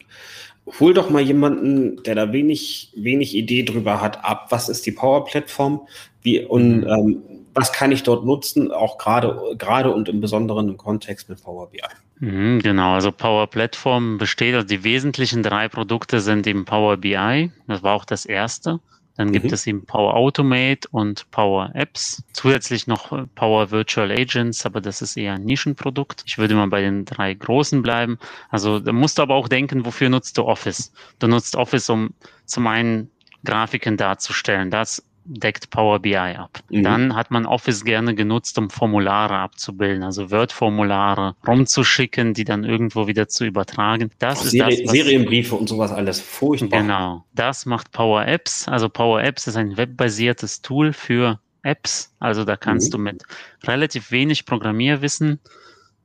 Hol 0.80 0.94
doch 0.94 1.10
mal 1.10 1.22
jemanden, 1.22 2.02
der 2.04 2.16
da 2.16 2.32
wenig, 2.32 2.92
wenig 2.96 3.36
Idee 3.36 3.64
drüber 3.64 4.02
hat, 4.02 4.24
ab, 4.24 4.48
was 4.50 4.70
ist 4.70 4.86
die 4.86 4.92
Power-Plattform, 4.92 5.88
wie 6.22 6.44
und 6.46 6.82
Mhm. 6.82 6.88
ähm, 6.88 7.24
was 7.54 7.72
kann 7.72 7.92
ich 7.92 8.04
dort 8.04 8.26
nutzen, 8.26 8.72
auch 8.72 8.98
gerade, 8.98 9.56
gerade 9.58 9.94
und 9.94 10.10
im 10.10 10.22
Besonderen 10.22 10.70
im 10.70 10.78
Kontext 10.78 11.30
mit 11.30 11.42
Power 11.44 11.70
BI. 11.70 11.82
Mhm, 12.20 12.60
Genau, 12.62 12.94
also 12.94 13.12
Power 13.12 13.48
Platform 13.48 14.18
besteht, 14.18 14.56
also 14.56 14.68
die 14.68 14.84
wesentlichen 14.84 15.44
drei 15.44 15.68
Produkte 15.70 16.20
sind 16.22 16.48
eben 16.48 16.66
Power 16.66 16.98
BI, 16.98 17.52
das 17.68 17.84
war 17.84 17.94
auch 17.94 18.06
das 18.06 18.26
erste. 18.26 18.80
Dann 19.16 19.32
gibt 19.32 19.52
Mhm. 19.52 19.54
es 19.54 19.68
eben 19.68 19.86
Power 19.86 20.16
Automate 20.16 20.88
und 20.90 21.30
Power 21.30 21.70
Apps. 21.76 22.24
Zusätzlich 22.34 22.88
noch 22.88 23.12
äh, 23.12 23.28
Power 23.36 23.70
Virtual 23.70 24.10
Agents, 24.12 24.66
aber 24.66 24.82
das 24.82 25.04
ist 25.04 25.18
eher 25.18 25.34
ein 25.34 25.44
Nischenprodukt. 25.44 26.24
Ich 26.26 26.40
würde 26.40 26.56
mal 26.56 26.66
bei 26.68 26.82
den 26.82 27.06
drei 27.06 27.32
großen 27.36 27.84
bleiben. 27.84 28.18
Also 28.50 28.80
da 28.80 28.92
musst 28.92 29.20
du 29.20 29.22
aber 29.22 29.36
auch 29.36 29.48
denken, 29.48 29.86
wofür 29.86 30.10
nutzt 30.10 30.40
du 30.40 30.46
Office? 30.46 30.92
Du 31.20 31.28
nutzt 31.28 31.56
Office, 31.56 31.92
um 31.92 32.16
zum 32.46 32.66
einen 32.66 33.12
Grafiken 33.46 33.98
darzustellen. 33.98 34.72
Das 34.72 35.04
deckt 35.26 35.70
Power 35.70 36.00
BI 36.00 36.16
ab. 36.16 36.60
Mhm. 36.70 36.84
Dann 36.84 37.16
hat 37.16 37.32
man 37.32 37.46
Office 37.46 37.84
gerne 37.84 38.16
genutzt, 38.16 38.58
um 38.58 38.70
Formulare 38.70 39.36
abzubilden, 39.36 40.04
also 40.04 40.32
Word-Formulare 40.32 41.36
rumzuschicken, 41.48 42.34
die 42.34 42.44
dann 42.44 42.64
irgendwo 42.64 43.08
wieder 43.08 43.28
zu 43.28 43.46
übertragen. 43.46 44.12
Das 44.20 44.40
Auch 44.40 44.46
ist 44.46 44.52
Serie, 44.52 44.78
das, 44.78 44.86
was 44.86 44.92
Serienbriefe 44.92 45.56
und 45.56 45.68
sowas 45.70 45.92
alles 45.92 46.20
furchtbar. 46.20 46.82
Genau. 46.82 47.26
Das 47.34 47.66
macht 47.66 47.92
Power 47.92 48.26
Apps. 48.28 48.68
Also 48.68 48.90
Power 48.90 49.22
Apps 49.24 49.48
ist 49.48 49.56
ein 49.56 49.78
webbasiertes 49.78 50.62
Tool 50.62 50.94
für 50.94 51.40
Apps. 51.64 52.14
Also 52.20 52.44
da 52.44 52.58
kannst 52.58 52.90
Mhm. 52.90 52.92
du 52.92 52.98
mit 53.00 53.24
relativ 53.66 54.12
wenig 54.12 54.46
Programmierwissen 54.46 55.40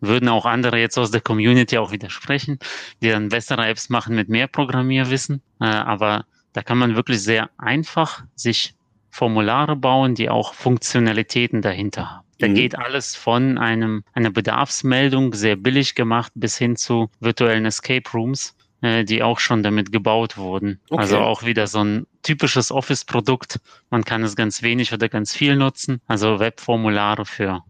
würden 0.00 0.28
auch 0.28 0.46
andere 0.46 0.78
jetzt 0.78 0.96
aus 0.98 1.10
der 1.10 1.20
Community 1.20 1.76
auch 1.78 1.90
widersprechen, 1.90 2.58
die 3.02 3.08
dann 3.10 3.30
bessere 3.30 3.66
Apps 3.66 3.88
machen 3.88 4.14
mit 4.14 4.28
mehr 4.28 4.46
Programmierwissen. 4.46 5.42
Äh, 5.60 5.64
aber 5.64 6.24
da 6.52 6.62
kann 6.62 6.78
man 6.78 6.94
wirklich 6.96 7.22
sehr 7.22 7.50
einfach 7.58 8.22
sich 8.36 8.74
Formulare 9.10 9.76
bauen, 9.76 10.14
die 10.14 10.28
auch 10.30 10.54
Funktionalitäten 10.54 11.62
dahinter 11.62 12.10
haben. 12.10 12.26
Da 12.38 12.48
Mhm. 12.48 12.54
geht 12.54 12.78
alles 12.78 13.16
von 13.16 13.58
einem, 13.58 14.04
einer 14.12 14.30
Bedarfsmeldung, 14.30 15.34
sehr 15.34 15.56
billig 15.56 15.94
gemacht, 15.94 16.32
bis 16.36 16.56
hin 16.56 16.76
zu 16.76 17.10
virtuellen 17.20 17.64
Escape 17.66 18.08
Rooms, 18.14 18.54
äh, 18.80 19.04
die 19.04 19.22
auch 19.24 19.40
schon 19.40 19.62
damit 19.64 19.90
gebaut 19.90 20.36
wurden. 20.36 20.80
Okay. 20.88 21.00
Also 21.00 21.18
auch 21.18 21.44
wieder 21.44 21.66
so 21.66 21.82
ein 21.82 22.06
typisches 22.22 22.70
Office-Produkt. 22.70 23.58
Man 23.90 24.04
kann 24.04 24.22
es 24.22 24.36
ganz 24.36 24.62
wenig 24.62 24.92
oder 24.92 25.08
ganz 25.08 25.34
viel 25.34 25.56
nutzen. 25.56 26.00
Also 26.06 26.38
Webformulare 26.38 27.24
für 27.24 27.62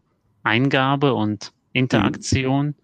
Eingabe 0.42 1.14
und 1.14 1.52
Interaktion. 1.72 2.74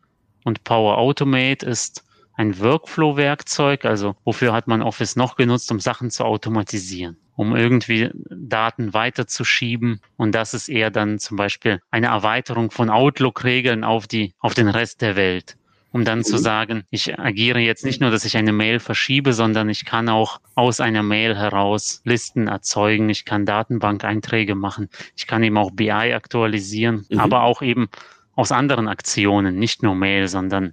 Und 0.45 0.65
Power 0.65 0.99
Automate 0.99 1.67
ist 1.67 2.05
ein 2.37 2.59
Workflow-Werkzeug. 2.59 3.85
Also 3.85 4.17
wofür 4.25 4.53
hat 4.53 4.67
man 4.69 4.83
Office 4.83 5.17
noch 5.17 5.37
genutzt, 5.37 5.71
um 5.71 5.81
Sachen 5.81 6.11
zu 6.11 6.25
automatisieren? 6.25 7.17
um 7.37 7.57
irgendwie 7.57 8.11
Daten 8.31 8.95
weiterzuschieben. 8.95 10.01
Und 10.17 10.37
das 10.37 10.55
ist 10.55 10.69
eher 10.69 10.93
dann 10.93 11.19
zum 11.19 11.37
Beispiel 11.37 11.81
eine 11.91 12.07
Erweiterung 12.07 12.71
von 12.71 12.91
Outlook-Regeln 12.91 13.83
auf 13.83 14.07
die, 14.07 14.35
auf 14.39 14.55
den 14.55 14.69
Rest 14.69 15.03
der 15.03 15.17
Welt. 15.17 15.57
Um 15.91 16.05
dann 16.05 16.23
zu 16.23 16.37
Mhm. 16.37 16.41
sagen, 16.41 16.83
ich 16.91 17.19
agiere 17.19 17.59
jetzt 17.59 17.85
nicht 17.85 18.01
nur, 18.01 18.13
dass 18.13 18.25
ich 18.25 18.37
eine 18.37 18.53
Mail 18.53 18.79
verschiebe, 18.79 19.33
sondern 19.33 19.69
ich 19.69 19.85
kann 19.85 20.09
auch 20.09 20.39
aus 20.55 20.79
einer 20.79 21.03
Mail 21.03 21.37
heraus 21.37 22.03
Listen 22.05 22.47
erzeugen. 22.47 23.09
Ich 23.11 23.25
kann 23.25 23.47
Datenbank-Einträge 23.47 24.55
machen. 24.55 24.89
Ich 25.17 25.27
kann 25.27 25.43
eben 25.43 25.57
auch 25.59 25.73
BI 25.73 25.91
aktualisieren, 25.91 27.05
Mhm. 27.11 27.19
aber 27.19 27.43
auch 27.43 27.63
eben 27.63 27.89
aus 28.37 28.53
anderen 28.53 28.87
Aktionen, 28.87 29.57
nicht 29.59 29.83
nur 29.83 29.97
Mail, 29.97 30.29
sondern 30.29 30.73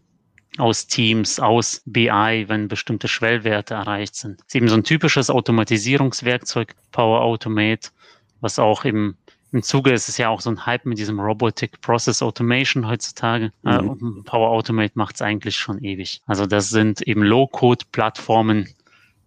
aus 0.57 0.87
Teams, 0.87 1.39
aus 1.39 1.81
BI, 1.85 2.45
wenn 2.47 2.67
bestimmte 2.67 3.07
Schwellwerte 3.07 3.73
erreicht 3.73 4.15
sind. 4.15 4.39
Das 4.39 4.47
ist 4.47 4.55
eben 4.55 4.67
so 4.67 4.75
ein 4.75 4.83
typisches 4.83 5.29
Automatisierungswerkzeug, 5.29 6.75
Power 6.91 7.21
Automate, 7.21 7.89
was 8.41 8.59
auch 8.59 8.83
im, 8.83 9.15
im 9.51 9.63
Zuge 9.63 9.91
ist, 9.91 10.09
ist 10.09 10.17
ja 10.17 10.29
auch 10.29 10.41
so 10.41 10.49
ein 10.49 10.65
Hype 10.65 10.85
mit 10.85 10.97
diesem 10.97 11.19
Robotic 11.19 11.79
Process 11.81 12.21
Automation 12.21 12.87
heutzutage. 12.87 13.51
Mhm. 13.63 13.71
Äh, 13.71 13.77
und 13.77 14.23
Power 14.25 14.49
Automate 14.49 14.93
macht 14.95 15.15
es 15.15 15.21
eigentlich 15.21 15.55
schon 15.55 15.83
ewig. 15.83 16.21
Also 16.25 16.45
das 16.45 16.69
sind 16.69 17.01
eben 17.03 17.23
Low-Code-Plattformen, 17.23 18.67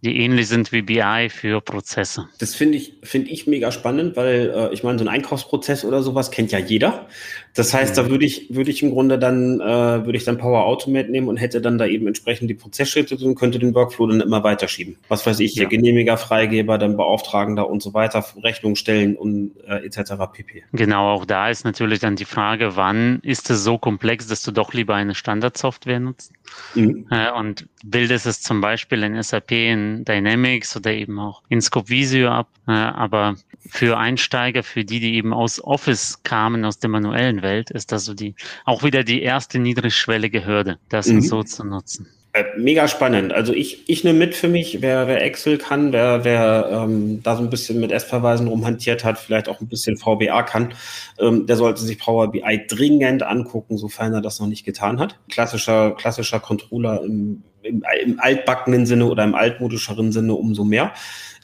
die 0.03 0.17
ähnlich 0.17 0.47
sind 0.47 0.71
wie 0.71 0.83
BI 0.83 1.29
für 1.29 1.61
Prozesse. 1.61 2.27
Das 2.37 2.53
finde 2.53 2.77
ich, 2.77 2.93
finde 3.01 3.31
ich 3.31 3.47
mega 3.47 3.71
spannend, 3.71 4.15
weil 4.15 4.53
äh, 4.55 4.73
ich 4.73 4.83
meine, 4.83 4.99
so 4.99 5.05
ein 5.05 5.09
Einkaufsprozess 5.09 5.83
oder 5.83 6.03
sowas 6.03 6.29
kennt 6.29 6.51
ja 6.51 6.59
jeder. 6.59 7.07
Das 7.55 7.73
heißt, 7.73 7.95
Mhm. 7.95 8.01
da 8.03 8.09
würde 8.09 8.25
ich, 8.25 8.53
würde 8.53 8.69
ich 8.69 8.83
im 8.83 8.91
Grunde 8.91 9.17
dann, 9.17 9.61
äh, 9.61 9.63
würde 10.05 10.17
ich 10.17 10.25
dann 10.25 10.37
Power 10.37 10.65
Automate 10.65 11.09
nehmen 11.09 11.29
und 11.29 11.37
hätte 11.37 11.61
dann 11.61 11.77
da 11.77 11.85
eben 11.85 12.05
entsprechend 12.05 12.49
die 12.49 12.53
Prozessschritte 12.53 13.15
und 13.25 13.35
könnte 13.35 13.59
den 13.59 13.73
Workflow 13.73 14.07
dann 14.07 14.19
immer 14.21 14.43
weiterschieben. 14.43 14.97
Was 15.07 15.25
weiß 15.25 15.39
ich, 15.39 15.55
Ja. 15.55 15.61
hier 15.61 15.69
Genehmiger, 15.69 16.17
Freigeber, 16.17 16.77
dann 16.77 16.97
Beauftragender 16.97 17.69
und 17.69 17.81
so 17.81 17.93
weiter, 17.93 18.25
Rechnung 18.43 18.75
stellen 18.75 19.15
und 19.15 19.51
äh, 19.67 19.85
etc. 19.85 20.13
pp. 20.33 20.63
Genau, 20.73 21.13
auch 21.13 21.25
da 21.25 21.49
ist 21.49 21.63
natürlich 21.65 21.99
dann 21.99 22.15
die 22.17 22.25
Frage, 22.25 22.75
wann 22.75 23.19
ist 23.23 23.49
es 23.49 23.63
so 23.63 23.77
komplex, 23.77 24.27
dass 24.27 24.43
du 24.43 24.51
doch 24.51 24.73
lieber 24.73 24.95
eine 24.95 25.15
Standardsoftware 25.15 25.99
nutzt? 26.01 26.33
Mhm. 26.75 27.07
Äh, 27.09 27.31
und 27.31 27.67
bildest 27.83 28.25
es 28.25 28.41
zum 28.41 28.61
Beispiel 28.61 29.01
in 29.03 29.21
SAP, 29.21 29.51
in 29.51 30.03
Dynamics 30.05 30.75
oder 30.75 30.91
eben 30.91 31.19
auch 31.19 31.41
in 31.49 31.61
Scopevisio 31.61 32.29
ab. 32.29 32.47
Äh, 32.67 32.71
aber 32.71 33.35
für 33.67 33.97
Einsteiger, 33.97 34.61
für 34.61 34.83
die, 34.85 34.99
die 34.99 35.15
eben 35.15 35.33
aus 35.33 35.63
Office 35.63 36.21
kamen, 36.23 36.65
aus 36.65 36.77
der 36.79 36.89
manuellen 36.89 37.41
Welt, 37.45 37.71
ist 37.71 37.93
das 37.93 38.03
so 38.03 38.13
die, 38.13 38.35
auch 38.65 38.83
wieder 38.83 39.05
die 39.05 39.21
erste 39.21 39.59
niedrigschwellige 39.59 40.45
Hürde, 40.45 40.77
das 40.89 41.07
Mhm. 41.07 41.21
so 41.21 41.43
zu 41.43 41.63
nutzen. 41.63 42.07
Äh, 42.35 42.43
mega 42.57 42.89
spannend. 42.89 43.31
Also 43.31 43.53
ich, 43.53 43.87
ich 43.87 44.03
nehme 44.03 44.19
mit 44.19 44.35
für 44.35 44.49
mich, 44.49 44.81
wer, 44.81 45.07
wer 45.07 45.23
Excel 45.23 45.57
kann, 45.57 45.93
wer, 45.93 46.25
wer 46.25 46.67
ähm, 46.69 47.23
da 47.23 47.37
so 47.37 47.41
ein 47.41 47.49
bisschen 47.49 47.79
mit 47.79 47.93
S-Verweisen 47.93 48.49
rumhantiert 48.49 49.05
hat, 49.05 49.17
vielleicht 49.17 49.47
auch 49.47 49.61
ein 49.61 49.69
bisschen 49.69 49.95
VBA 49.95 50.43
kann, 50.43 50.73
ähm, 51.17 51.45
der 51.47 51.55
sollte 51.55 51.81
sich 51.81 51.97
Power 51.97 52.29
BI 52.29 52.65
dringend 52.67 53.23
angucken, 53.23 53.77
sofern 53.77 54.11
er 54.13 54.19
das 54.19 54.41
noch 54.41 54.47
nicht 54.47 54.65
getan 54.65 54.99
hat. 54.99 55.17
Klassischer, 55.29 55.91
klassischer 55.91 56.41
Controller 56.41 57.01
im, 57.05 57.43
im, 57.63 57.85
im 58.03 58.19
altbackenen 58.19 58.85
Sinne 58.85 59.05
oder 59.05 59.23
im 59.23 59.33
altmodischeren 59.33 60.11
Sinne 60.11 60.33
umso 60.33 60.65
mehr. 60.65 60.93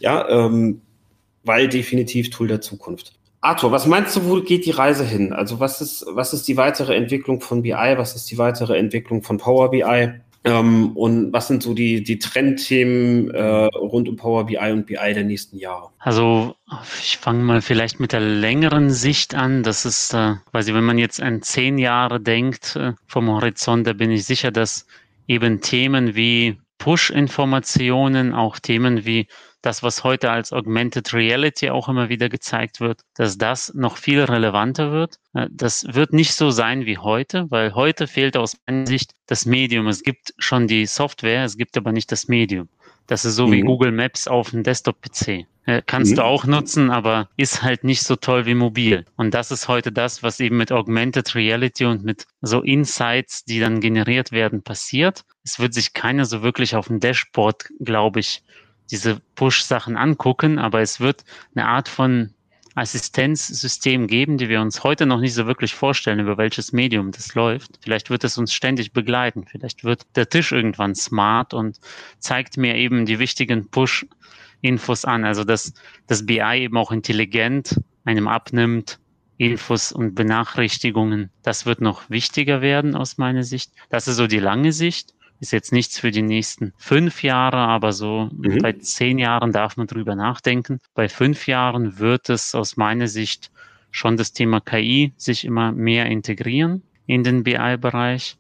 Ja, 0.02 0.28
ähm, 0.28 0.82
weil 1.46 1.70
definitiv 1.70 2.32
Tool 2.32 2.50
der 2.50 2.60
Zukunft. 2.60 3.14
Arthur, 3.42 3.72
was 3.72 3.88
meinst 3.88 4.16
du, 4.16 4.26
wo 4.26 4.42
geht 4.42 4.66
die 4.66 4.72
Reise 4.72 5.04
hin? 5.04 5.34
Also 5.34 5.60
was 5.60 5.82
ist, 5.82 6.06
was 6.08 6.34
ist 6.34 6.48
die 6.48 6.58
weitere 6.58 6.96
Entwicklung 6.96 7.42
von 7.42 7.64
BI? 7.64 7.74
Was 7.74 8.16
ist 8.16 8.30
die 8.30 8.38
weitere 8.38 8.78
Entwicklung 8.78 9.24
von 9.24 9.38
Power 9.38 9.72
BI? 9.72 10.14
Ähm, 10.44 10.96
und 10.96 11.34
was 11.34 11.48
sind 11.48 11.62
so 11.62 11.74
die, 11.74 12.04
die 12.04 12.18
Trendthemen 12.20 13.30
äh, 13.32 13.66
rund 13.76 14.10
um 14.10 14.16
Power 14.16 14.46
BI 14.46 14.72
und 14.72 14.86
BI 14.86 15.14
der 15.14 15.24
nächsten 15.24 15.58
Jahre? 15.58 15.90
Also 16.00 16.56
ich 17.00 17.18
fange 17.18 17.44
mal 17.44 17.62
vielleicht 17.62 18.00
mit 18.00 18.12
der 18.12 18.22
längeren 18.22 18.92
Sicht 18.92 19.36
an. 19.36 19.64
Das 19.64 19.86
ist 19.86 20.14
äh, 20.14 20.36
quasi, 20.52 20.74
wenn 20.74 20.84
man 20.84 21.00
jetzt 21.00 21.22
an 21.22 21.42
zehn 21.42 21.80
Jahre 21.80 22.20
denkt 22.20 22.76
äh, 22.76 22.94
vom 23.08 23.30
Horizont, 23.30 23.86
da 23.88 23.94
bin 23.94 24.12
ich 24.12 24.26
sicher, 24.26 24.52
dass 24.52 24.86
eben 25.28 25.62
Themen 25.62 26.16
wie 26.16 26.60
Push-Informationen, 26.78 28.34
auch 28.34 28.58
Themen 28.58 29.06
wie 29.06 29.28
das, 29.62 29.84
was 29.84 30.04
heute 30.04 30.32
als 30.32 30.52
Augmented 30.54 31.14
Reality 31.14 31.70
auch 31.70 31.88
immer 31.88 32.10
wieder 32.10 32.30
gezeigt 32.30 32.80
wird, 32.80 33.02
dass 33.16 33.38
das 33.38 33.74
noch 33.74 33.98
viel 33.98 34.24
relevanter 34.24 34.92
wird. 34.92 35.18
Äh, 35.34 35.48
das 35.52 35.86
wird 35.90 36.14
nicht 36.14 36.34
so 36.34 36.50
sein 36.50 36.86
wie 36.86 36.98
heute, 36.98 37.46
weil 37.50 37.76
heute 37.76 38.08
fehlt 38.08 38.38
aus 38.38 38.58
meiner 38.68 38.88
Sicht 38.88 39.14
das 39.28 39.46
Medium. 39.46 39.88
Es 39.88 40.04
gibt 40.04 40.34
schon 40.38 40.68
die 40.68 40.86
Software, 40.86 41.44
es 41.44 41.58
gibt 41.58 41.78
aber 41.78 41.92
nicht 41.92 42.12
das 42.12 42.28
Medium. 42.28 42.70
Das 43.08 43.26
ist 43.26 43.36
so 43.36 43.48
mhm. 43.48 43.52
wie 43.52 43.62
Google 43.62 43.92
Maps 43.92 44.28
auf 44.28 44.52
dem 44.52 44.64
Desktop-PC. 44.64 45.46
Äh, 45.66 45.84
kannst 45.86 46.14
mhm. 46.14 46.16
du 46.16 46.24
auch 46.24 46.46
nutzen, 46.46 46.90
aber 46.90 47.30
ist 47.38 47.62
halt 47.62 47.84
nicht 47.84 48.02
so 48.04 48.16
toll 48.16 48.46
wie 48.46 48.56
mobil. 48.56 49.06
Und 49.16 49.34
das 49.34 49.52
ist 49.52 49.68
heute 49.68 49.92
das, 49.92 50.24
was 50.24 50.40
eben 50.40 50.58
mit 50.58 50.72
Augmented 50.72 51.36
Reality 51.36 51.86
und 51.86 52.04
mit 52.04 52.26
so 52.42 52.62
Insights, 52.62 53.46
die 53.46 53.60
dann 53.60 53.80
generiert 53.80 54.32
werden, 54.32 54.64
passiert. 54.64 55.24
Es 55.44 55.60
wird 55.60 55.74
sich 55.74 55.94
keiner 55.94 56.26
so 56.26 56.42
wirklich 56.42 56.76
auf 56.76 56.88
dem 56.88 57.00
Dashboard, 57.00 57.70
glaube 57.80 58.22
ich, 58.22 58.44
diese 58.92 59.22
Push-Sachen 59.36 59.98
angucken, 59.98 60.60
aber 60.60 60.82
es 60.82 61.00
wird 61.00 61.24
eine 61.56 61.68
Art 61.68 61.90
von 61.90 62.34
Assistenzsystem 62.76 64.08
geben, 64.08 64.38
die 64.38 64.48
wir 64.48 64.62
uns 64.62 64.84
heute 64.84 65.06
noch 65.06 65.20
nicht 65.20 65.34
so 65.34 65.46
wirklich 65.46 65.74
vorstellen, 65.74 66.20
über 66.20 66.38
welches 66.38 66.72
Medium 66.72 67.12
das 67.12 67.36
läuft. 67.36 67.80
Vielleicht 67.82 68.10
wird 68.10 68.24
es 68.24 68.38
uns 68.38 68.54
ständig 68.54 68.94
begleiten. 68.94 69.46
Vielleicht 69.46 69.84
wird 69.84 70.06
der 70.16 70.30
Tisch 70.30 70.52
irgendwann 70.52 70.96
smart 70.96 71.54
und 71.54 71.80
zeigt 72.20 72.58
mir 72.58 72.76
eben 72.76 73.06
die 73.06 73.20
wichtigen 73.20 73.68
Push-Infos 73.70 75.04
an. 75.04 75.26
Also 75.26 75.44
dass 75.44 75.74
das 76.08 76.26
BI 76.26 76.64
eben 76.64 76.78
auch 76.78 76.92
intelligent 76.92 77.82
einem 78.06 78.28
abnimmt, 78.28 79.00
Infos 79.38 79.92
und 79.92 80.16
Benachrichtigungen. 80.16 81.30
Das 81.42 81.66
wird 81.66 81.82
noch 81.82 82.10
wichtiger 82.10 82.62
werden 82.62 82.96
aus 82.96 83.18
meiner 83.18 83.44
Sicht. 83.44 83.72
Das 83.90 84.08
ist 84.08 84.16
so 84.16 84.28
die 84.28 84.40
lange 84.40 84.72
Sicht 84.72 85.14
ist 85.42 85.52
jetzt 85.52 85.74
nichts 85.74 86.00
für 86.00 86.12
die 86.12 86.22
nächsten 86.22 86.72
fünf 86.78 87.24
Jahre, 87.24 87.58
aber 87.58 87.92
so 87.94 88.30
mhm. 88.32 88.60
bei 88.60 88.74
zehn 88.74 89.18
Jahren 89.18 89.52
darf 89.52 89.76
man 89.76 89.88
drüber 89.88 90.16
nachdenken. 90.16 90.80
Bei 90.94 91.10
fünf 91.10 91.48
Jahren 91.48 91.98
wird 91.98 92.30
es 92.30 92.54
aus 92.54 92.78
meiner 92.78 93.08
Sicht 93.08 93.52
schon 93.90 94.18
das 94.18 94.34
Thema 94.34 94.62
KI 94.62 95.14
sich 95.18 95.44
immer 95.44 95.72
mehr 95.72 96.06
integrieren 96.06 96.84
in 97.08 97.24
den 97.24 97.44
BI-Bereich. 97.44 98.38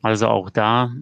Also 0.00 0.28
auch 0.28 0.48
da 0.48 0.92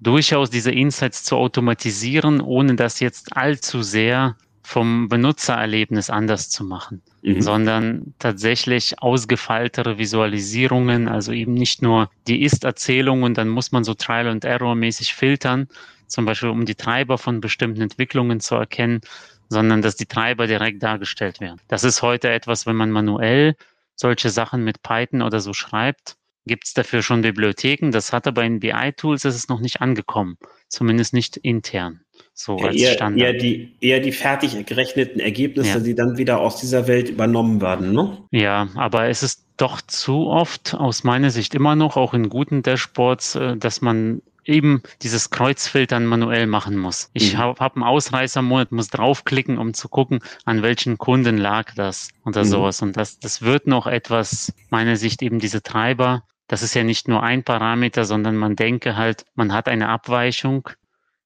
durchaus 0.00 0.50
diese 0.50 0.72
Insights 0.72 1.22
zu 1.22 1.36
automatisieren, 1.36 2.40
ohne 2.40 2.74
das 2.74 2.98
jetzt 2.98 3.36
allzu 3.36 3.82
sehr 3.82 4.36
vom 4.66 5.08
Benutzererlebnis 5.08 6.10
anders 6.10 6.50
zu 6.50 6.64
machen, 6.64 7.00
mhm. 7.22 7.40
sondern 7.40 8.14
tatsächlich 8.18 9.00
ausgefeiltere 9.00 9.96
Visualisierungen, 9.96 11.06
also 11.06 11.30
eben 11.30 11.54
nicht 11.54 11.82
nur 11.82 12.10
die 12.26 12.42
Ist-Erzählung 12.42 13.22
und 13.22 13.38
dann 13.38 13.48
muss 13.48 13.70
man 13.70 13.84
so 13.84 13.94
Trial 13.94 14.26
and 14.26 14.44
Error 14.44 14.74
mäßig 14.74 15.14
filtern, 15.14 15.68
zum 16.08 16.24
Beispiel 16.24 16.48
um 16.48 16.66
die 16.66 16.74
Treiber 16.74 17.16
von 17.16 17.40
bestimmten 17.40 17.80
Entwicklungen 17.80 18.40
zu 18.40 18.56
erkennen, 18.56 19.02
sondern 19.48 19.82
dass 19.82 19.94
die 19.94 20.06
Treiber 20.06 20.48
direkt 20.48 20.82
dargestellt 20.82 21.40
werden. 21.40 21.60
Das 21.68 21.84
ist 21.84 22.02
heute 22.02 22.30
etwas, 22.30 22.66
wenn 22.66 22.76
man 22.76 22.90
manuell 22.90 23.54
solche 23.94 24.30
Sachen 24.30 24.64
mit 24.64 24.82
Python 24.82 25.22
oder 25.22 25.38
so 25.38 25.52
schreibt, 25.52 26.16
gibt 26.46 26.66
es 26.66 26.74
dafür 26.74 27.02
schon 27.02 27.22
Bibliotheken. 27.22 27.90
Das 27.90 28.12
hat 28.12 28.26
aber 28.26 28.44
in 28.44 28.60
BI-Tools 28.60 29.24
ist 29.24 29.34
es 29.34 29.48
noch 29.48 29.60
nicht 29.60 29.80
angekommen, 29.80 30.38
zumindest 30.68 31.12
nicht 31.12 31.36
intern. 31.36 32.00
So 32.32 32.56
als 32.56 32.76
eher, 32.76 32.92
Standard. 32.92 33.20
Eher 33.20 33.32
die, 33.34 33.76
eher 33.80 34.00
die 34.00 34.12
fertig 34.12 34.64
gerechneten 34.66 35.20
Ergebnisse, 35.20 35.78
ja. 35.78 35.80
die 35.80 35.94
dann 35.94 36.18
wieder 36.18 36.40
aus 36.40 36.60
dieser 36.60 36.86
Welt 36.86 37.08
übernommen 37.08 37.60
werden, 37.60 37.92
ne? 37.92 38.18
Ja, 38.30 38.68
aber 38.74 39.08
es 39.08 39.22
ist 39.22 39.46
doch 39.56 39.80
zu 39.80 40.28
oft 40.28 40.74
aus 40.74 41.04
meiner 41.04 41.30
Sicht 41.30 41.54
immer 41.54 41.76
noch, 41.76 41.96
auch 41.96 42.14
in 42.14 42.28
guten 42.28 42.62
Dashboards, 42.62 43.36
äh, 43.36 43.56
dass 43.56 43.80
man 43.80 44.22
eben 44.46 44.82
dieses 45.02 45.30
Kreuzfiltern 45.30 46.06
manuell 46.06 46.46
machen 46.46 46.76
muss. 46.76 47.10
Ich 47.12 47.34
mhm. 47.34 47.38
habe 47.38 47.60
hab 47.60 47.74
einen 47.74 47.82
Ausreißermonat, 47.82 48.72
muss 48.72 48.88
draufklicken, 48.88 49.58
um 49.58 49.74
zu 49.74 49.88
gucken, 49.88 50.20
an 50.44 50.62
welchen 50.62 50.98
Kunden 50.98 51.36
lag 51.36 51.74
das 51.74 52.10
oder 52.24 52.44
mhm. 52.44 52.48
sowas. 52.48 52.82
Und 52.82 52.96
das, 52.96 53.18
das 53.18 53.42
wird 53.42 53.66
noch 53.66 53.86
etwas, 53.86 54.52
meiner 54.70 54.96
Sicht 54.96 55.22
eben 55.22 55.38
diese 55.38 55.62
Treiber. 55.62 56.22
Das 56.48 56.62
ist 56.62 56.74
ja 56.74 56.84
nicht 56.84 57.08
nur 57.08 57.22
ein 57.22 57.42
Parameter, 57.42 58.04
sondern 58.04 58.36
man 58.36 58.56
denke 58.56 58.96
halt, 58.96 59.24
man 59.34 59.52
hat 59.52 59.68
eine 59.68 59.88
Abweichung 59.88 60.68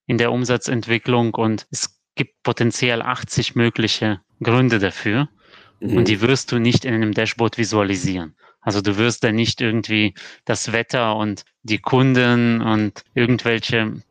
in 0.07 0.19
der 0.19 0.33
Umsatzentwicklung 0.33 1.35
und 1.35 1.67
es 1.71 2.01
gibt 2.15 2.43
potenziell 2.43 3.03
80 3.03 3.55
mögliche 3.55 4.21
Gründe 4.43 4.79
dafür. 4.79 5.29
Mhm. 5.81 5.99
Und 5.99 6.09
die 6.09 6.21
wirst 6.21 6.53
du 6.53 6.59
nicht 6.59 6.85
in 6.85 6.95
einem 6.95 7.13
Dashboard 7.13 7.59
visualisieren. 7.59 8.35
Also 8.63 8.81
du 8.81 8.97
wirst 8.99 9.25
da 9.25 9.33
nicht 9.33 9.61
irgendwie 9.61 10.15
das 10.45 10.73
Wetter 10.73 11.17
und 11.17 11.45
die 11.63 11.79
Kunden 11.79 12.61
und 12.61 13.05
irgendwelche 13.15 14.03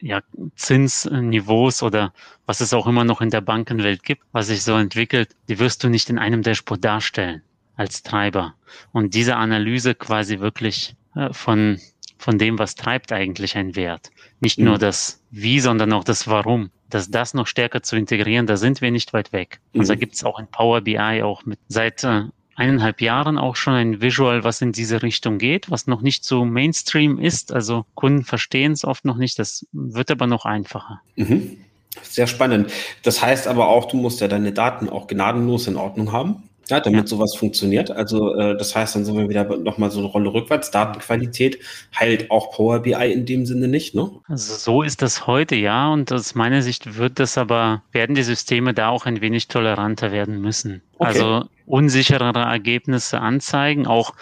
ja, 0.00 0.22
Zinsniveaus 0.56 1.82
oder 1.82 2.14
was 2.46 2.60
es 2.60 2.72
auch 2.72 2.86
immer 2.86 3.04
noch 3.04 3.20
in 3.20 3.28
der 3.30 3.42
Bankenwelt 3.42 4.02
gibt, 4.02 4.22
was 4.32 4.46
sich 4.46 4.62
so 4.62 4.74
entwickelt, 4.74 5.36
die 5.48 5.58
wirst 5.58 5.84
du 5.84 5.88
nicht 5.88 6.08
in 6.08 6.18
einem 6.18 6.42
Dashboard 6.42 6.82
darstellen 6.82 7.42
als 7.78 8.02
Treiber. 8.02 8.54
Und 8.92 9.14
diese 9.14 9.36
Analyse 9.36 9.94
quasi 9.94 10.40
wirklich 10.40 10.94
äh, 11.14 11.32
von 11.32 11.78
von 12.18 12.36
dem, 12.36 12.58
was 12.58 12.74
treibt 12.74 13.12
eigentlich 13.12 13.56
ein 13.56 13.76
Wert. 13.76 14.10
Nicht 14.40 14.58
mhm. 14.58 14.66
nur 14.66 14.78
das 14.78 15.22
Wie, 15.30 15.60
sondern 15.60 15.92
auch 15.92 16.04
das 16.04 16.26
Warum. 16.28 16.70
Dass 16.90 17.10
das 17.10 17.32
noch 17.32 17.46
stärker 17.46 17.82
zu 17.82 17.96
integrieren, 17.96 18.46
da 18.46 18.56
sind 18.56 18.80
wir 18.80 18.90
nicht 18.90 19.12
weit 19.12 19.32
weg. 19.32 19.60
Mhm. 19.72 19.80
Also 19.80 19.92
da 19.92 19.98
gibt 19.98 20.14
es 20.14 20.24
auch 20.24 20.38
in 20.38 20.46
Power 20.48 20.80
BI 20.80 21.22
auch 21.22 21.44
mit 21.44 21.58
seit 21.68 22.02
äh, 22.02 22.24
eineinhalb 22.56 23.00
Jahren 23.00 23.38
auch 23.38 23.56
schon 23.56 23.74
ein 23.74 24.00
Visual, 24.00 24.42
was 24.42 24.60
in 24.60 24.72
diese 24.72 25.02
Richtung 25.02 25.38
geht, 25.38 25.70
was 25.70 25.86
noch 25.86 26.00
nicht 26.00 26.24
so 26.24 26.44
Mainstream 26.44 27.18
ist. 27.20 27.52
Also 27.52 27.86
Kunden 27.94 28.24
verstehen 28.24 28.72
es 28.72 28.84
oft 28.84 29.04
noch 29.04 29.16
nicht. 29.16 29.38
Das 29.38 29.66
wird 29.72 30.10
aber 30.10 30.26
noch 30.26 30.44
einfacher. 30.44 31.00
Mhm. 31.16 31.58
Sehr 32.02 32.26
spannend. 32.26 32.72
Das 33.02 33.22
heißt 33.22 33.46
aber 33.46 33.68
auch, 33.68 33.86
du 33.86 33.96
musst 33.96 34.20
ja 34.20 34.28
deine 34.28 34.52
Daten 34.52 34.88
auch 34.88 35.06
gnadenlos 35.06 35.66
in 35.66 35.76
Ordnung 35.76 36.12
haben. 36.12 36.47
Ja, 36.68 36.80
damit 36.80 37.00
ja. 37.00 37.06
sowas 37.06 37.34
funktioniert. 37.34 37.90
Also 37.90 38.34
äh, 38.34 38.56
das 38.56 38.76
heißt, 38.76 38.94
dann 38.94 39.04
sind 39.04 39.16
wir 39.16 39.28
wieder 39.28 39.44
nochmal 39.56 39.90
so 39.90 40.00
eine 40.00 40.08
Rolle 40.08 40.32
rückwärts. 40.32 40.70
Datenqualität 40.70 41.58
heilt 41.98 42.30
auch 42.30 42.50
Power 42.50 42.80
BI 42.80 43.12
in 43.12 43.24
dem 43.24 43.46
Sinne 43.46 43.68
nicht, 43.68 43.94
ne? 43.94 44.10
Also 44.28 44.54
so 44.54 44.82
ist 44.82 45.00
das 45.00 45.26
heute, 45.26 45.56
ja. 45.56 45.90
Und 45.90 46.12
aus 46.12 46.34
meiner 46.34 46.62
Sicht 46.62 46.96
wird 46.98 47.18
das 47.18 47.38
aber, 47.38 47.82
werden 47.92 48.14
die 48.14 48.22
Systeme 48.22 48.74
da 48.74 48.88
auch 48.88 49.06
ein 49.06 49.20
wenig 49.20 49.48
toleranter 49.48 50.12
werden 50.12 50.40
müssen. 50.40 50.82
Okay. 50.98 51.08
Also 51.08 51.44
unsicherere 51.66 52.40
Ergebnisse 52.40 53.20
anzeigen, 53.20 53.86
auch 53.86 54.14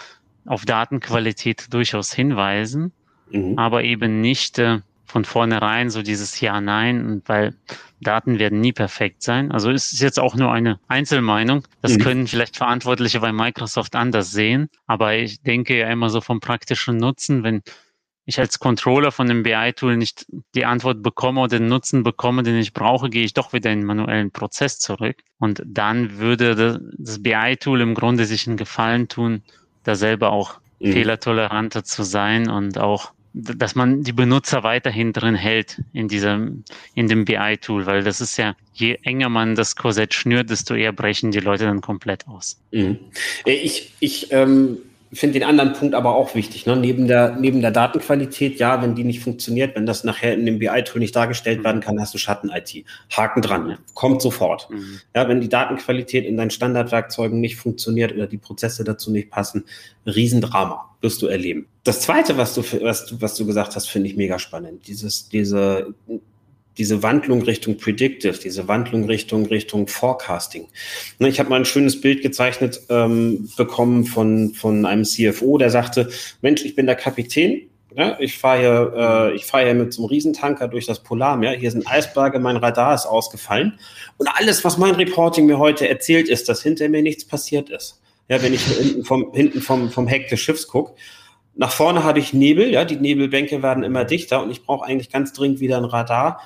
auf 0.47 0.65
Datenqualität 0.65 1.73
durchaus 1.73 2.13
hinweisen, 2.13 2.93
mhm. 3.31 3.59
aber 3.59 3.83
eben 3.83 4.21
nicht 4.21 4.59
äh, 4.59 4.81
von 5.07 5.25
vornherein 5.25 5.91
so 5.91 6.03
dieses 6.03 6.41
Ja, 6.41 6.61
Nein, 6.61 7.23
weil 7.27 7.55
Daten 8.01 8.39
werden 8.39 8.61
nie 8.61 8.73
perfekt 8.73 9.23
sein. 9.23 9.53
Also 9.53 9.71
es 9.71 9.93
ist 9.93 10.01
jetzt 10.01 10.21
auch 10.21 10.35
nur 10.35 10.53
eine 10.53 10.79
Einzelmeinung. 10.89 11.63
Das 11.81 11.95
mhm. 11.95 11.99
können 11.99 12.27
vielleicht 12.27 12.57
Verantwortliche 12.57 13.21
bei 13.21 13.33
Microsoft 13.33 13.97
anders 13.97 14.31
sehen. 14.31 14.69
Aber 14.87 15.15
ich 15.15 15.41
denke 15.43 15.79
ja 15.79 15.89
immer 15.89 16.11
so 16.11 16.21
vom 16.21 16.41
praktischen 16.41 16.99
Nutzen, 16.99 17.43
wenn 17.43 17.63
ich 18.27 18.41
als 18.41 18.59
Controller 18.59 19.13
von 19.13 19.29
dem 19.29 19.45
BI-Tool 19.45 19.97
nicht 19.97 20.27
die 20.55 20.65
Antwort 20.65 21.03
bekomme 21.03 21.41
oder 21.41 21.59
den 21.59 21.69
Nutzen 21.69 22.03
bekomme, 22.03 22.43
den 22.43 22.57
ich 22.57 22.73
brauche, 22.73 23.09
gehe 23.09 23.25
ich 23.25 23.35
doch 23.35 23.53
wieder 23.53 23.71
in 23.71 23.81
den 23.81 23.87
manuellen 23.87 24.33
Prozess 24.33 24.81
zurück. 24.81 25.23
Und 25.39 25.63
dann 25.65 26.19
würde 26.19 26.81
das 26.99 27.23
BI-Tool 27.23 27.81
im 27.81 27.95
Grunde 27.95 28.25
sich 28.27 28.49
einen 28.49 28.57
Gefallen 28.57 29.07
tun, 29.07 29.43
da 29.85 29.95
selber 29.95 30.33
auch 30.33 30.59
mhm. 30.81 30.93
fehlertoleranter 30.93 31.85
zu 31.85 32.03
sein 32.03 32.51
und 32.51 32.79
auch 32.79 33.13
dass 33.39 33.75
man 33.75 34.03
die 34.03 34.13
Benutzer 34.13 34.63
weiterhin 34.63 35.13
drin 35.13 35.35
hält 35.35 35.83
in 35.93 36.09
diesem, 36.09 36.65
in 36.95 37.07
dem 37.09 37.27
BI-Tool, 37.27 37.85
weil 37.85 38.03
das 38.03 38.23
ist 38.23 38.39
ja, 38.39 38.57
je 38.73 38.99
enger 39.03 39.29
man 39.29 39.55
das 39.55 39.77
Korsett 39.77 40.15
schnürt, 40.15 40.49
desto 40.49 40.75
eher 40.75 40.93
brechen 40.93 41.33
die 41.33 41.41
Leute 41.41 41.65
dann 41.65 41.83
komplett 41.83 42.27
aus. 42.27 42.59
Mhm. 42.73 42.99
Ich, 43.45 43.93
ich 44.01 44.33
ähm, 44.33 44.79
finde 45.19 45.39
den 45.39 45.49
anderen 45.49 45.73
Punkt 45.73 45.95
aber 45.95 46.15
auch 46.15 46.35
wichtig. 46.35 46.67
Ne? 46.67 46.77
Neben, 46.77 47.07
der, 47.07 47.37
neben 47.37 47.61
der 47.61 47.71
Datenqualität, 47.71 48.59
ja, 48.59 48.83
wenn 48.83 48.95
die 48.95 49.05
nicht 49.05 49.21
funktioniert, 49.21 49.77
wenn 49.77 49.87
das 49.87 50.05
nachher 50.05 50.35
in 50.35 50.47
dem 50.47 50.59
BI-Tool 50.59 51.01
nicht 51.01 51.15
dargestellt 51.15 51.61
mhm. 51.61 51.65
werden 51.65 51.81
kann, 51.81 52.01
hast 52.01 52.15
du 52.15 52.19
Schatten-IT. 52.19 52.85
Haken 53.11 53.43
dran, 53.43 53.69
ja. 53.71 53.79
kommt 53.95 54.23
sofort. 54.23 54.69
Mhm. 54.71 55.01
Ja, 55.15 55.29
wenn 55.29 55.41
die 55.41 55.49
Datenqualität 55.49 56.25
in 56.25 56.37
deinen 56.37 56.51
Standardwerkzeugen 56.51 57.41
nicht 57.41 57.57
funktioniert 57.57 58.13
oder 58.13 58.27
die 58.27 58.39
Prozesse 58.39 58.85
dazu 58.85 59.11
nicht 59.11 59.31
passen, 59.31 59.65
Riesendrama 60.07 60.97
wirst 61.01 61.23
du 61.23 61.27
erleben. 61.27 61.67
Das 61.85 62.01
Zweite, 62.01 62.37
was 62.37 62.55
du, 62.55 62.63
was 62.83 63.07
du, 63.07 63.21
was 63.21 63.37
du 63.37 63.47
gesagt 63.47 63.77
hast, 63.77 63.89
finde 63.89 64.09
ich 64.09 64.17
mega 64.17 64.39
spannend. 64.39 64.87
Dieses, 64.87 65.29
diese 65.29 65.95
diese 66.79 67.03
Wandlung 67.03 67.43
Richtung 67.43 67.79
Predictive, 67.79 68.39
diese 68.39 68.69
Wandlung 68.69 69.05
Richtung 69.05 69.47
Richtung 69.47 69.89
Forecasting. 69.89 70.69
Ne, 71.19 71.29
ich 71.29 71.39
habe 71.39 71.51
mal 71.51 71.61
ein 71.61 71.65
schönes 71.65 72.01
Bild 72.01 72.23
gezeichnet 72.23 72.81
ähm, 72.89 73.49
bekommen 73.57 74.05
von 74.05 74.55
von 74.55 74.85
einem 74.87 75.05
CFO, 75.05 75.59
der 75.59 75.71
sagte: 75.71 76.09
Mensch, 76.43 76.65
ich 76.65 76.75
bin 76.75 76.87
der 76.87 76.97
Kapitän. 76.97 77.63
Ja, 77.97 78.19
ich 78.21 78.37
fahre 78.37 78.59
hier, 78.59 78.93
äh, 78.95 79.37
ich 79.37 79.47
fahre 79.47 79.65
hier 79.65 79.75
mit 79.75 79.95
so 79.95 80.03
einem 80.03 80.11
Riesentanker 80.11 80.69
durch 80.69 80.85
das 80.85 81.03
Polarmeer. 81.03 81.53
Hier 81.53 81.71
sind 81.71 81.91
Eisberge, 81.91 82.39
mein 82.39 82.59
Radar 82.59 82.95
ist 82.95 83.07
ausgefallen. 83.07 83.79
Und 84.19 84.29
alles, 84.29 84.65
was 84.67 84.77
mein 84.77 84.97
Reporting 84.97 85.47
mir 85.47 85.59
heute 85.59 85.89
erzählt, 85.89 86.29
ist, 86.29 86.51
dass 86.51 86.63
hinter 86.63 86.91
mir 86.91 87.01
nichts 87.01 87.25
passiert 87.25 87.71
ist. 87.71 88.03
Ja, 88.29 88.43
wenn 88.43 88.53
ich 88.53 88.63
hinten 88.65 89.05
vom, 89.05 89.33
hinten 89.33 89.63
vom, 89.63 89.91
vom 89.91 90.09
Heck 90.09 90.29
des 90.29 90.41
Schiffs 90.41 90.69
gucke. 90.69 90.93
Nach 91.55 91.71
vorne 91.73 92.05
habe 92.05 92.19
ich 92.19 92.35
Nebel, 92.35 92.71
ja, 92.71 92.85
die 92.85 92.97
Nebelbänke 92.97 93.63
werden 93.63 93.83
immer 93.83 94.05
dichter 94.05 94.43
und 94.43 94.51
ich 94.51 94.63
brauche 94.63 94.85
eigentlich 94.85 95.11
ganz 95.11 95.33
dringend 95.33 95.61
wieder 95.61 95.79
ein 95.79 95.87
Radar, 95.87 96.43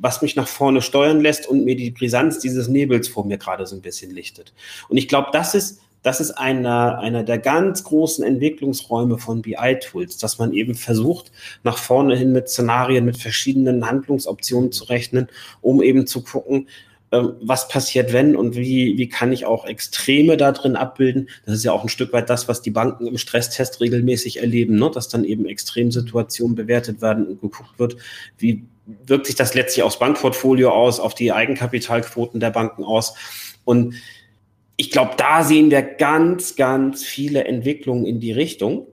was 0.00 0.22
mich 0.22 0.36
nach 0.36 0.48
vorne 0.48 0.82
steuern 0.82 1.20
lässt 1.20 1.48
und 1.48 1.64
mir 1.64 1.76
die 1.76 1.90
Brisanz 1.90 2.38
dieses 2.38 2.68
Nebels 2.68 3.08
vor 3.08 3.24
mir 3.26 3.38
gerade 3.38 3.66
so 3.66 3.76
ein 3.76 3.82
bisschen 3.82 4.10
lichtet. 4.10 4.52
Und 4.88 4.96
ich 4.96 5.08
glaube, 5.08 5.28
das 5.32 5.54
ist, 5.54 5.80
das 6.02 6.20
ist 6.20 6.32
einer, 6.32 6.98
einer 6.98 7.22
der 7.22 7.38
ganz 7.38 7.82
großen 7.84 8.24
Entwicklungsräume 8.24 9.18
von 9.18 9.42
BI-Tools, 9.42 10.18
dass 10.18 10.38
man 10.38 10.52
eben 10.52 10.74
versucht, 10.74 11.32
nach 11.62 11.78
vorne 11.78 12.16
hin 12.16 12.32
mit 12.32 12.48
Szenarien, 12.48 13.04
mit 13.04 13.16
verschiedenen 13.16 13.86
Handlungsoptionen 13.86 14.70
zu 14.70 14.84
rechnen, 14.84 15.28
um 15.62 15.82
eben 15.82 16.06
zu 16.06 16.22
gucken, 16.22 16.68
ähm, 17.14 17.34
was 17.40 17.68
passiert, 17.68 18.12
wenn 18.12 18.34
und 18.34 18.56
wie, 18.56 18.98
wie 18.98 19.08
kann 19.08 19.32
ich 19.32 19.46
auch 19.46 19.64
Extreme 19.66 20.36
da 20.36 20.50
drin 20.52 20.74
abbilden. 20.74 21.28
Das 21.46 21.54
ist 21.54 21.64
ja 21.64 21.72
auch 21.72 21.84
ein 21.84 21.88
Stück 21.88 22.12
weit 22.12 22.28
das, 22.28 22.48
was 22.48 22.60
die 22.60 22.70
Banken 22.70 23.06
im 23.06 23.18
Stresstest 23.18 23.80
regelmäßig 23.80 24.40
erleben, 24.40 24.76
ne? 24.76 24.90
dass 24.92 25.08
dann 25.08 25.24
eben 25.24 25.46
Extremsituationen 25.46 26.56
bewertet 26.56 27.02
werden 27.02 27.26
und 27.26 27.40
geguckt 27.40 27.78
wird, 27.78 27.96
wie 28.36 28.64
wirkt 28.86 29.26
sich 29.26 29.34
das 29.34 29.54
letztlich 29.54 29.82
aufs 29.82 29.98
Bankportfolio 29.98 30.70
aus, 30.70 31.00
auf 31.00 31.14
die 31.14 31.32
Eigenkapitalquoten 31.32 32.40
der 32.40 32.50
Banken 32.50 32.84
aus. 32.84 33.14
Und 33.64 33.94
ich 34.76 34.90
glaube, 34.90 35.12
da 35.16 35.44
sehen 35.44 35.70
wir 35.70 35.82
ganz, 35.82 36.56
ganz 36.56 37.04
viele 37.04 37.44
Entwicklungen 37.44 38.04
in 38.04 38.20
die 38.20 38.32
Richtung, 38.32 38.86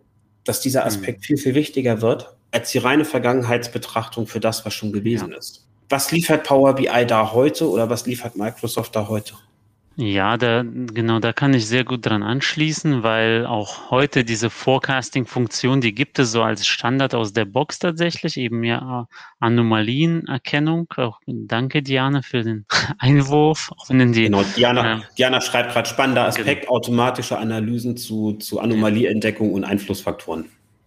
dass 0.44 0.62
dieser. 0.62 0.86
Aspekt 0.86 1.20
mhm. 1.20 1.24
viel, 1.24 1.38
viel 1.38 1.56
wichtiger 1.56 2.02
wird 2.02 2.36
als 2.54 2.72
die 2.72 2.80
reine 2.80 3.06
Vergangenheitsbetrachtung 3.06 4.28
für 4.28 4.42
das, 4.42 4.66
was 4.66 4.74
schon 4.74 4.92
gewesen 4.92 5.32
ja. 5.32 5.38
ist 5.38 5.66
was 5.92 6.12
liefert 6.12 6.46
Power 6.46 6.74
BI 6.74 7.06
da 7.06 7.34
heute 7.34 7.70
oder 7.70 7.90
was 7.90 8.06
liefert 8.06 8.36
Microsoft 8.36 8.96
da 8.96 9.08
heute? 9.08 9.36
Ja, 10.02 10.36
da, 10.36 10.64
genau, 10.64 11.20
da 11.20 11.32
kann 11.32 11.54
ich 11.54 11.68
sehr 11.68 11.84
gut 11.84 12.08
dran 12.08 12.24
anschließen, 12.24 13.04
weil 13.04 13.46
auch 13.46 13.92
heute 13.92 14.26
diese 14.26 14.50
Forecasting-Funktion, 14.50 15.80
die 15.80 15.94
gibt 15.94 16.18
es 16.18 16.32
so 16.32 16.42
als 16.42 16.66
Standard 16.66 17.14
aus 17.14 17.34
der 17.34 17.46
Box 17.46 17.78
tatsächlich, 17.78 18.36
eben 18.38 18.64
ja 18.64 19.08
Anomalienerkennung. 19.40 20.88
Auch 20.98 21.20
danke, 21.28 21.84
Diana, 21.84 22.24
für 22.24 22.42
den 22.42 22.66
Einwurf. 22.98 23.72
Auch 23.78 23.90
wenn 23.90 24.12
die, 24.12 24.24
genau, 24.24 24.42
Diana, 24.56 24.96
äh, 24.96 25.00
Diana 25.20 25.40
schreibt 25.40 25.74
gerade 25.74 25.88
spannender 25.88 26.26
Aspekt, 26.26 26.62
genau. 26.62 26.74
automatische 26.74 27.38
Analysen 27.38 27.96
zu, 27.96 28.34
zu 28.34 28.60
Anomalieentdeckung 28.60 29.54
und 29.54 29.64
Einflussfaktoren. 29.64 30.46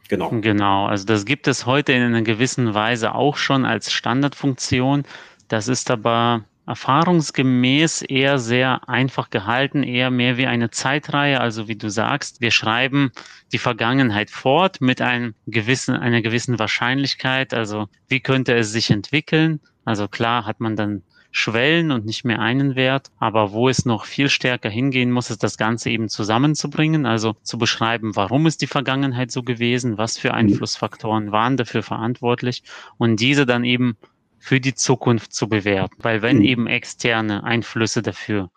Genau. 0.08 0.30
Genau, 0.40 0.86
also 0.86 1.06
das 1.06 1.24
gibt 1.24 1.46
es 1.46 1.66
heute 1.66 1.92
in 1.92 2.02
einer 2.02 2.22
gewissen 2.22 2.74
Weise 2.74 3.14
auch 3.14 3.36
schon 3.36 3.64
als 3.64 3.92
Standardfunktion. 3.92 5.04
Das 5.46 5.68
ist 5.68 5.88
aber 5.92 6.42
erfahrungsgemäß 6.66 8.02
eher 8.02 8.38
sehr 8.38 8.88
einfach 8.88 9.30
gehalten, 9.30 9.82
eher 9.82 10.10
mehr 10.10 10.36
wie 10.36 10.46
eine 10.46 10.70
Zeitreihe. 10.70 11.40
Also 11.40 11.68
wie 11.68 11.76
du 11.76 11.90
sagst, 11.90 12.40
wir 12.40 12.50
schreiben 12.50 13.12
die 13.52 13.58
Vergangenheit 13.58 14.30
fort 14.30 14.80
mit 14.80 15.00
einem 15.00 15.34
gewissen, 15.46 15.94
einer 15.94 16.22
gewissen 16.22 16.58
Wahrscheinlichkeit. 16.58 17.54
Also 17.54 17.88
wie 18.08 18.20
könnte 18.20 18.54
es 18.54 18.72
sich 18.72 18.90
entwickeln? 18.90 19.60
Also 19.84 20.08
klar 20.08 20.46
hat 20.46 20.60
man 20.60 20.76
dann 20.76 21.02
Schwellen 21.36 21.90
und 21.90 22.06
nicht 22.06 22.24
mehr 22.24 22.38
einen 22.38 22.76
Wert. 22.76 23.10
Aber 23.18 23.50
wo 23.50 23.68
es 23.68 23.84
noch 23.84 24.04
viel 24.04 24.30
stärker 24.30 24.70
hingehen 24.70 25.10
muss, 25.10 25.30
ist 25.30 25.42
das 25.42 25.58
Ganze 25.58 25.90
eben 25.90 26.08
zusammenzubringen, 26.08 27.06
also 27.06 27.34
zu 27.42 27.58
beschreiben, 27.58 28.14
warum 28.14 28.46
ist 28.46 28.62
die 28.62 28.68
Vergangenheit 28.68 29.32
so 29.32 29.42
gewesen, 29.42 29.98
was 29.98 30.16
für 30.16 30.32
Einflussfaktoren 30.32 31.32
waren 31.32 31.56
dafür 31.56 31.82
verantwortlich 31.82 32.62
und 32.98 33.18
diese 33.18 33.46
dann 33.46 33.64
eben 33.64 33.96
für 34.44 34.60
die 34.60 34.74
Zukunft 34.74 35.32
zu 35.32 35.48
bewerten. 35.48 35.96
Weil 36.00 36.20
wenn 36.20 36.40
mhm. 36.40 36.44
eben 36.44 36.66
externe 36.66 37.44
Einflüsse 37.44 38.02
dafür 38.02 38.50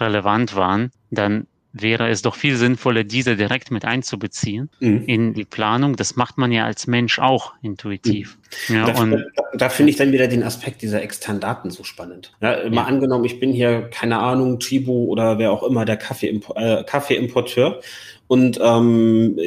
relevant 0.00 0.56
waren, 0.56 0.90
dann 1.12 1.46
wäre 1.72 2.08
es 2.08 2.22
doch 2.22 2.34
viel 2.34 2.56
sinnvoller, 2.56 3.04
diese 3.04 3.36
direkt 3.36 3.70
mit 3.70 3.84
einzubeziehen 3.84 4.68
mhm. 4.80 5.04
in 5.06 5.34
die 5.34 5.44
Planung. 5.44 5.94
Das 5.94 6.16
macht 6.16 6.38
man 6.38 6.50
ja 6.50 6.64
als 6.64 6.88
Mensch 6.88 7.20
auch 7.20 7.52
intuitiv. 7.62 8.36
Mhm. 8.66 8.74
Ja, 8.74 8.86
da, 8.86 9.04
da, 9.04 9.18
da 9.54 9.68
finde 9.68 9.90
ich 9.90 9.96
dann 9.96 10.10
wieder 10.10 10.26
den 10.26 10.42
Aspekt 10.42 10.82
dieser 10.82 11.02
externen 11.02 11.40
Daten 11.40 11.70
so 11.70 11.84
spannend. 11.84 12.32
Ja, 12.40 12.68
mal 12.68 12.74
ja. 12.74 12.84
angenommen, 12.86 13.24
ich 13.24 13.38
bin 13.38 13.52
hier, 13.52 13.82
keine 13.90 14.18
Ahnung, 14.18 14.58
Chibo 14.58 15.04
oder 15.04 15.38
wer 15.38 15.52
auch 15.52 15.62
immer, 15.62 15.84
der 15.84 15.98
Kaffeeimporteur 15.98 16.80
äh, 16.80 16.82
Kaffeeimporteur 16.82 17.80
und 18.26 18.58
ähm, 18.60 19.38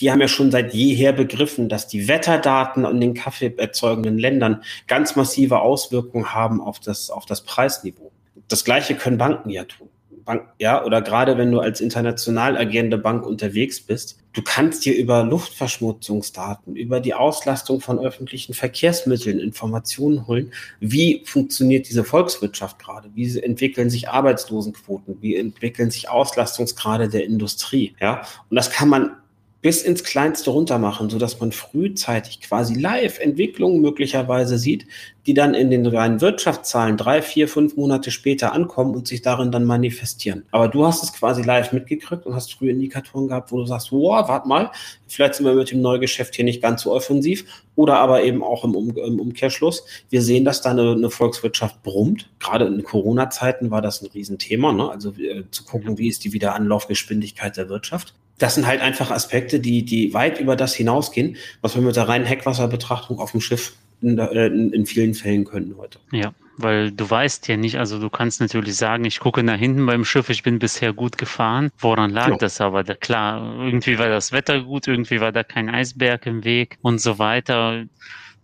die 0.00 0.10
haben 0.10 0.20
ja 0.20 0.28
schon 0.28 0.50
seit 0.50 0.74
jeher 0.74 1.12
begriffen, 1.12 1.68
dass 1.68 1.86
die 1.86 2.08
Wetterdaten 2.08 2.84
an 2.84 3.00
den 3.00 3.14
kaffeeerzeugenden 3.14 4.18
Ländern 4.18 4.62
ganz 4.86 5.16
massive 5.16 5.60
Auswirkungen 5.60 6.34
haben 6.34 6.60
auf 6.60 6.80
das, 6.80 7.10
auf 7.10 7.26
das 7.26 7.42
Preisniveau. 7.42 8.10
Das 8.48 8.64
Gleiche 8.64 8.94
können 8.94 9.18
Banken 9.18 9.50
ja 9.50 9.64
tun. 9.64 9.88
Bank, 10.24 10.48
ja, 10.58 10.82
oder 10.84 11.02
gerade 11.02 11.36
wenn 11.36 11.52
du 11.52 11.60
als 11.60 11.80
international 11.80 12.56
agierende 12.56 12.98
Bank 12.98 13.26
unterwegs 13.26 13.80
bist, 13.80 14.18
du 14.32 14.42
kannst 14.42 14.84
dir 14.84 14.96
über 14.96 15.22
Luftverschmutzungsdaten, 15.22 16.76
über 16.76 17.00
die 17.00 17.14
Auslastung 17.14 17.80
von 17.80 17.98
öffentlichen 17.98 18.54
Verkehrsmitteln 18.54 19.38
Informationen 19.38 20.26
holen. 20.26 20.52
Wie 20.80 21.22
funktioniert 21.26 21.88
diese 21.88 22.04
Volkswirtschaft 22.04 22.78
gerade? 22.78 23.10
Wie 23.14 23.38
entwickeln 23.38 23.90
sich 23.90 24.08
Arbeitslosenquoten? 24.08 25.20
Wie 25.20 25.36
entwickeln 25.36 25.90
sich 25.90 26.08
Auslastungsgrade 26.08 27.08
der 27.08 27.24
Industrie? 27.24 27.94
Ja, 28.00 28.22
und 28.48 28.56
das 28.56 28.70
kann 28.70 28.88
man 28.88 29.16
bis 29.64 29.80
ins 29.80 30.04
Kleinste 30.04 30.50
runter 30.50 30.78
machen, 30.78 31.08
sodass 31.08 31.40
man 31.40 31.50
frühzeitig 31.50 32.42
quasi 32.42 32.74
Live-Entwicklungen 32.74 33.80
möglicherweise 33.80 34.58
sieht, 34.58 34.86
die 35.24 35.32
dann 35.32 35.54
in 35.54 35.70
den 35.70 35.86
reinen 35.86 36.20
Wirtschaftszahlen 36.20 36.98
drei, 36.98 37.22
vier, 37.22 37.48
fünf 37.48 37.74
Monate 37.74 38.10
später 38.10 38.52
ankommen 38.52 38.94
und 38.94 39.08
sich 39.08 39.22
darin 39.22 39.50
dann 39.50 39.64
manifestieren. 39.64 40.44
Aber 40.50 40.68
du 40.68 40.84
hast 40.84 41.02
es 41.02 41.14
quasi 41.14 41.40
live 41.40 41.72
mitgekriegt 41.72 42.26
und 42.26 42.34
hast 42.34 42.52
früh 42.52 42.68
Indikatoren 42.68 43.26
gehabt, 43.26 43.52
wo 43.52 43.56
du 43.56 43.64
sagst, 43.64 43.90
wow, 43.90 44.28
warte 44.28 44.46
mal, 44.46 44.70
vielleicht 45.06 45.36
sind 45.36 45.46
wir 45.46 45.54
mit 45.54 45.70
dem 45.70 45.80
Neugeschäft 45.80 46.34
hier 46.34 46.44
nicht 46.44 46.60
ganz 46.60 46.82
so 46.82 46.92
offensiv 46.92 47.46
oder 47.74 47.96
aber 48.00 48.22
eben 48.22 48.44
auch 48.44 48.64
im, 48.64 48.76
um 48.76 48.94
im 48.94 49.18
Umkehrschluss. 49.18 49.86
Wir 50.10 50.20
sehen, 50.20 50.44
dass 50.44 50.60
da 50.60 50.72
eine, 50.72 50.92
eine 50.92 51.08
Volkswirtschaft 51.08 51.82
brummt. 51.82 52.28
Gerade 52.38 52.66
in 52.66 52.82
Corona-Zeiten 52.82 53.70
war 53.70 53.80
das 53.80 54.02
ein 54.02 54.10
Riesenthema, 54.12 54.74
ne? 54.74 54.90
also 54.90 55.12
äh, 55.12 55.44
zu 55.50 55.64
gucken, 55.64 55.96
wie 55.96 56.08
ist 56.08 56.22
die 56.24 56.34
Wiederanlaufgeschwindigkeit 56.34 57.56
der 57.56 57.70
Wirtschaft 57.70 58.12
das 58.38 58.54
sind 58.54 58.66
halt 58.66 58.80
einfach 58.80 59.10
Aspekte, 59.10 59.60
die, 59.60 59.84
die 59.84 60.12
weit 60.12 60.40
über 60.40 60.56
das 60.56 60.74
hinausgehen, 60.74 61.36
was 61.60 61.74
wir 61.74 61.82
mit 61.82 61.96
der 61.96 62.08
reinen 62.08 62.26
Heckwasserbetrachtung 62.26 63.18
auf 63.18 63.30
dem 63.30 63.40
Schiff 63.40 63.74
in, 64.02 64.18
in, 64.18 64.72
in, 64.72 64.86
vielen 64.86 65.14
Fällen 65.14 65.44
können 65.44 65.76
heute. 65.78 65.98
Ja, 66.12 66.34
weil 66.56 66.90
du 66.90 67.08
weißt 67.08 67.48
ja 67.48 67.56
nicht, 67.56 67.78
also 67.78 67.98
du 67.98 68.10
kannst 68.10 68.40
natürlich 68.40 68.76
sagen, 68.76 69.04
ich 69.04 69.20
gucke 69.20 69.42
nach 69.42 69.58
hinten 69.58 69.86
beim 69.86 70.04
Schiff, 70.04 70.30
ich 70.30 70.42
bin 70.42 70.58
bisher 70.58 70.92
gut 70.92 71.16
gefahren. 71.16 71.70
Woran 71.78 72.10
lag 72.10 72.30
ja. 72.30 72.36
das 72.36 72.60
aber? 72.60 72.84
Da, 72.84 72.94
klar, 72.94 73.58
irgendwie 73.60 73.98
war 73.98 74.08
das 74.08 74.32
Wetter 74.32 74.62
gut, 74.62 74.88
irgendwie 74.88 75.20
war 75.20 75.32
da 75.32 75.42
kein 75.42 75.70
Eisberg 75.70 76.26
im 76.26 76.44
Weg 76.44 76.78
und 76.82 77.00
so 77.00 77.18
weiter 77.18 77.84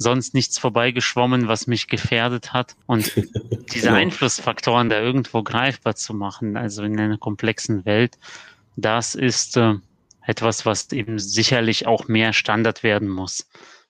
sonst 0.01 0.33
nichts 0.33 0.59
vorbeigeschwommen, 0.59 1.47
was 1.47 1.67
mich 1.67 1.87
gefährdet 1.87 2.55
hat. 2.55 2.75
Und 2.87 3.15
diese 3.73 3.89
genau. 3.89 3.99
Einflussfaktoren 3.99 4.89
da 4.89 4.99
irgendwo 4.99 5.43
greifbar 5.43 5.95
zu 5.95 6.15
machen, 6.15 6.57
also 6.57 6.83
in 6.83 6.99
einer 6.99 7.19
komplexen 7.19 7.85
Welt, 7.85 8.19
das 8.81 9.15
ist 9.15 9.57
äh, 9.57 9.75
etwas, 10.25 10.67
was 10.67 10.93
eben 10.93 11.19
sicherlich 11.19 11.87
auch 11.87 12.09
mehr 12.09 12.33
Standard 12.33 12.83
werden 12.83 13.09
muss, 13.09 13.49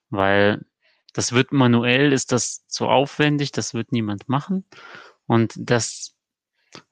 weil 0.09 0.65
das 1.13 1.33
wird 1.33 1.51
manuell, 1.51 2.13
ist 2.13 2.31
das 2.31 2.65
zu 2.67 2.87
aufwendig, 2.87 3.51
das 3.51 3.73
wird 3.73 3.91
niemand 3.91 4.29
machen. 4.29 4.65
Und 5.25 5.53
das, 5.57 6.15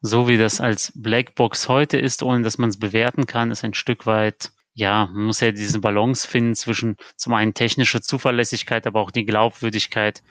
so 0.02 0.28
wie 0.28 0.38
das 0.38 0.60
als 0.60 0.92
Blackbox 0.96 1.70
heute 1.70 1.98
ist, 1.98 2.22
ohne 2.22 2.44
dass 2.44 2.58
man 2.58 2.70
es 2.70 2.80
bewerten 2.80 3.26
kann, 3.26 3.52
ist 3.52 3.64
ein 3.64 3.74
Stück 3.74 4.06
weit, 4.06 4.52
ja, 4.74 5.08
man 5.08 5.26
muss 5.26 5.40
ja 5.40 5.52
diese 5.52 5.80
Balance 5.80 6.28
finden 6.28 6.56
zwischen 6.56 6.96
zum 7.16 7.34
einen 7.34 7.54
technischer 7.54 8.02
Zuverlässigkeit, 8.02 8.88
aber 8.88 9.02
auch 9.02 9.12
die 9.12 9.26
Glaubwürdigkeit 9.26 10.22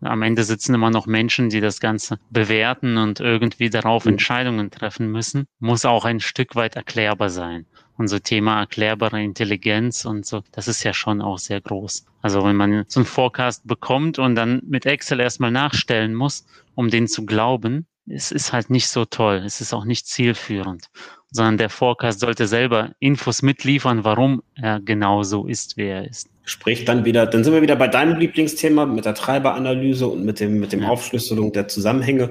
am 0.00 0.22
Ende 0.22 0.44
sitzen 0.44 0.74
immer 0.74 0.90
noch 0.90 1.06
Menschen, 1.06 1.50
die 1.50 1.60
das 1.60 1.80
Ganze 1.80 2.18
bewerten 2.30 2.98
und 2.98 3.20
irgendwie 3.20 3.70
darauf 3.70 4.04
mhm. 4.04 4.12
Entscheidungen 4.12 4.70
treffen 4.70 5.10
müssen. 5.10 5.46
Muss 5.58 5.84
auch 5.84 6.04
ein 6.04 6.20
Stück 6.20 6.54
weit 6.54 6.76
erklärbar 6.76 7.30
sein. 7.30 7.66
Und 7.96 8.06
so 8.06 8.20
Thema 8.20 8.60
erklärbare 8.60 9.20
Intelligenz 9.20 10.04
und 10.04 10.24
so, 10.24 10.42
das 10.52 10.68
ist 10.68 10.84
ja 10.84 10.94
schon 10.94 11.20
auch 11.20 11.38
sehr 11.38 11.60
groß. 11.60 12.06
Also 12.22 12.44
wenn 12.44 12.54
man 12.54 12.84
so 12.86 13.00
einen 13.00 13.06
Forecast 13.06 13.66
bekommt 13.66 14.20
und 14.20 14.36
dann 14.36 14.62
mit 14.64 14.86
Excel 14.86 15.18
erstmal 15.18 15.50
nachstellen 15.50 16.14
muss, 16.14 16.46
um 16.76 16.90
den 16.90 17.08
zu 17.08 17.26
glauben, 17.26 17.86
es 18.06 18.30
ist 18.30 18.52
halt 18.52 18.70
nicht 18.70 18.88
so 18.88 19.04
toll. 19.04 19.42
Es 19.44 19.60
ist 19.60 19.74
auch 19.74 19.84
nicht 19.84 20.06
zielführend, 20.06 20.86
sondern 21.30 21.58
der 21.58 21.70
Forecast 21.70 22.20
sollte 22.20 22.46
selber 22.46 22.92
Infos 23.00 23.42
mitliefern, 23.42 24.04
warum 24.04 24.42
er 24.54 24.80
genau 24.80 25.24
so 25.24 25.46
ist, 25.46 25.76
wie 25.76 25.86
er 25.86 26.08
ist. 26.08 26.30
Sprich 26.48 26.86
dann 26.86 27.04
wieder, 27.04 27.26
dann 27.26 27.44
sind 27.44 27.52
wir 27.52 27.60
wieder 27.60 27.76
bei 27.76 27.88
deinem 27.88 28.18
Lieblingsthema 28.18 28.86
mit 28.86 29.04
der 29.04 29.14
Treiberanalyse 29.14 30.08
und 30.08 30.24
mit 30.24 30.40
dem, 30.40 30.58
mit 30.58 30.72
dem 30.72 30.82
ja. 30.82 30.88
Aufschlüsselung 30.88 31.52
der 31.52 31.68
Zusammenhänge. 31.68 32.30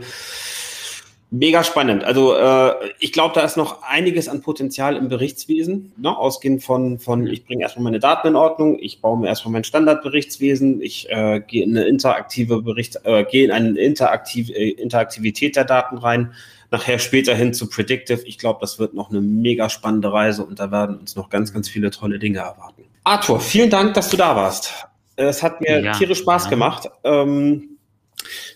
Mega 1.29 1.63
spannend. 1.63 2.03
Also 2.03 2.35
äh, 2.35 2.73
ich 2.99 3.11
glaube, 3.11 3.35
da 3.35 3.41
ist 3.41 3.57
noch 3.57 3.83
einiges 3.83 4.27
an 4.27 4.41
Potenzial 4.41 4.95
im 4.95 5.07
Berichtswesen, 5.07 5.91
ne? 5.97 6.17
ausgehend 6.17 6.63
von, 6.63 6.97
von 6.97 7.27
ich 7.27 7.45
bringe 7.45 7.61
erstmal 7.61 7.83
meine 7.83 7.99
Daten 7.99 8.29
in 8.29 8.35
Ordnung, 8.35 8.79
ich 8.79 9.01
baue 9.01 9.19
mir 9.19 9.27
erstmal 9.27 9.51
mein 9.51 9.65
Standardberichtswesen, 9.65 10.81
ich 10.81 11.07
äh, 11.11 11.41
gehe 11.45 11.63
in 11.63 11.77
eine 11.77 11.85
interaktive 11.85 12.63
Bericht, 12.63 12.97
äh, 13.03 13.23
gehe 13.25 13.45
in 13.45 13.51
eine 13.51 13.77
interaktive 13.77 14.51
äh, 14.53 14.69
Interaktivität 14.69 15.57
der 15.57 15.65
Daten 15.65 15.99
rein, 15.99 16.31
nachher 16.71 16.97
später 16.97 17.35
hin 17.35 17.53
zu 17.53 17.69
Predictive. 17.69 18.23
Ich 18.25 18.39
glaube, 18.39 18.59
das 18.61 18.79
wird 18.79 18.95
noch 18.95 19.11
eine 19.11 19.21
mega 19.21 19.69
spannende 19.69 20.11
Reise 20.11 20.43
und 20.43 20.59
da 20.59 20.71
werden 20.71 20.97
uns 20.97 21.15
noch 21.15 21.29
ganz, 21.29 21.53
ganz 21.53 21.69
viele 21.69 21.91
tolle 21.91 22.17
Dinge 22.17 22.39
erwarten. 22.39 22.83
Arthur, 23.07 23.39
vielen 23.39 23.69
Dank, 23.69 23.93
dass 23.93 24.09
du 24.09 24.17
da 24.17 24.35
warst. 24.35 24.73
Es 25.15 25.41
hat 25.41 25.61
mir 25.61 25.81
ja, 25.81 25.93
tierisch 25.93 26.19
Spaß 26.19 26.45
ja. 26.45 26.49
gemacht. 26.49 26.89
Ähm, 27.05 27.77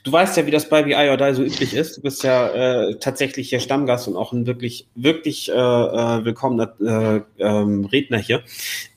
Du 0.04 0.12
weißt 0.12 0.36
ja, 0.36 0.46
wie 0.46 0.52
das 0.52 0.68
bei 0.68 0.84
BI 0.84 0.96
or 0.96 1.16
Die 1.16 1.34
so 1.34 1.44
üblich 1.44 1.76
ist. 1.76 1.98
Du 1.98 2.02
bist 2.02 2.24
ja 2.24 2.50
äh, 2.50 2.96
tatsächlich 3.00 3.50
hier 3.50 3.60
Stammgast 3.60 4.08
und 4.08 4.16
auch 4.16 4.34
ein 4.34 4.48
wirklich, 4.48 4.88
wirklich 4.96 5.50
äh, 5.50 5.54
äh, 5.54 6.26
willkommener 6.26 6.74
äh, 6.82 7.22
ähm, 7.42 7.86
Redner 7.86 8.18
hier. 8.18 8.44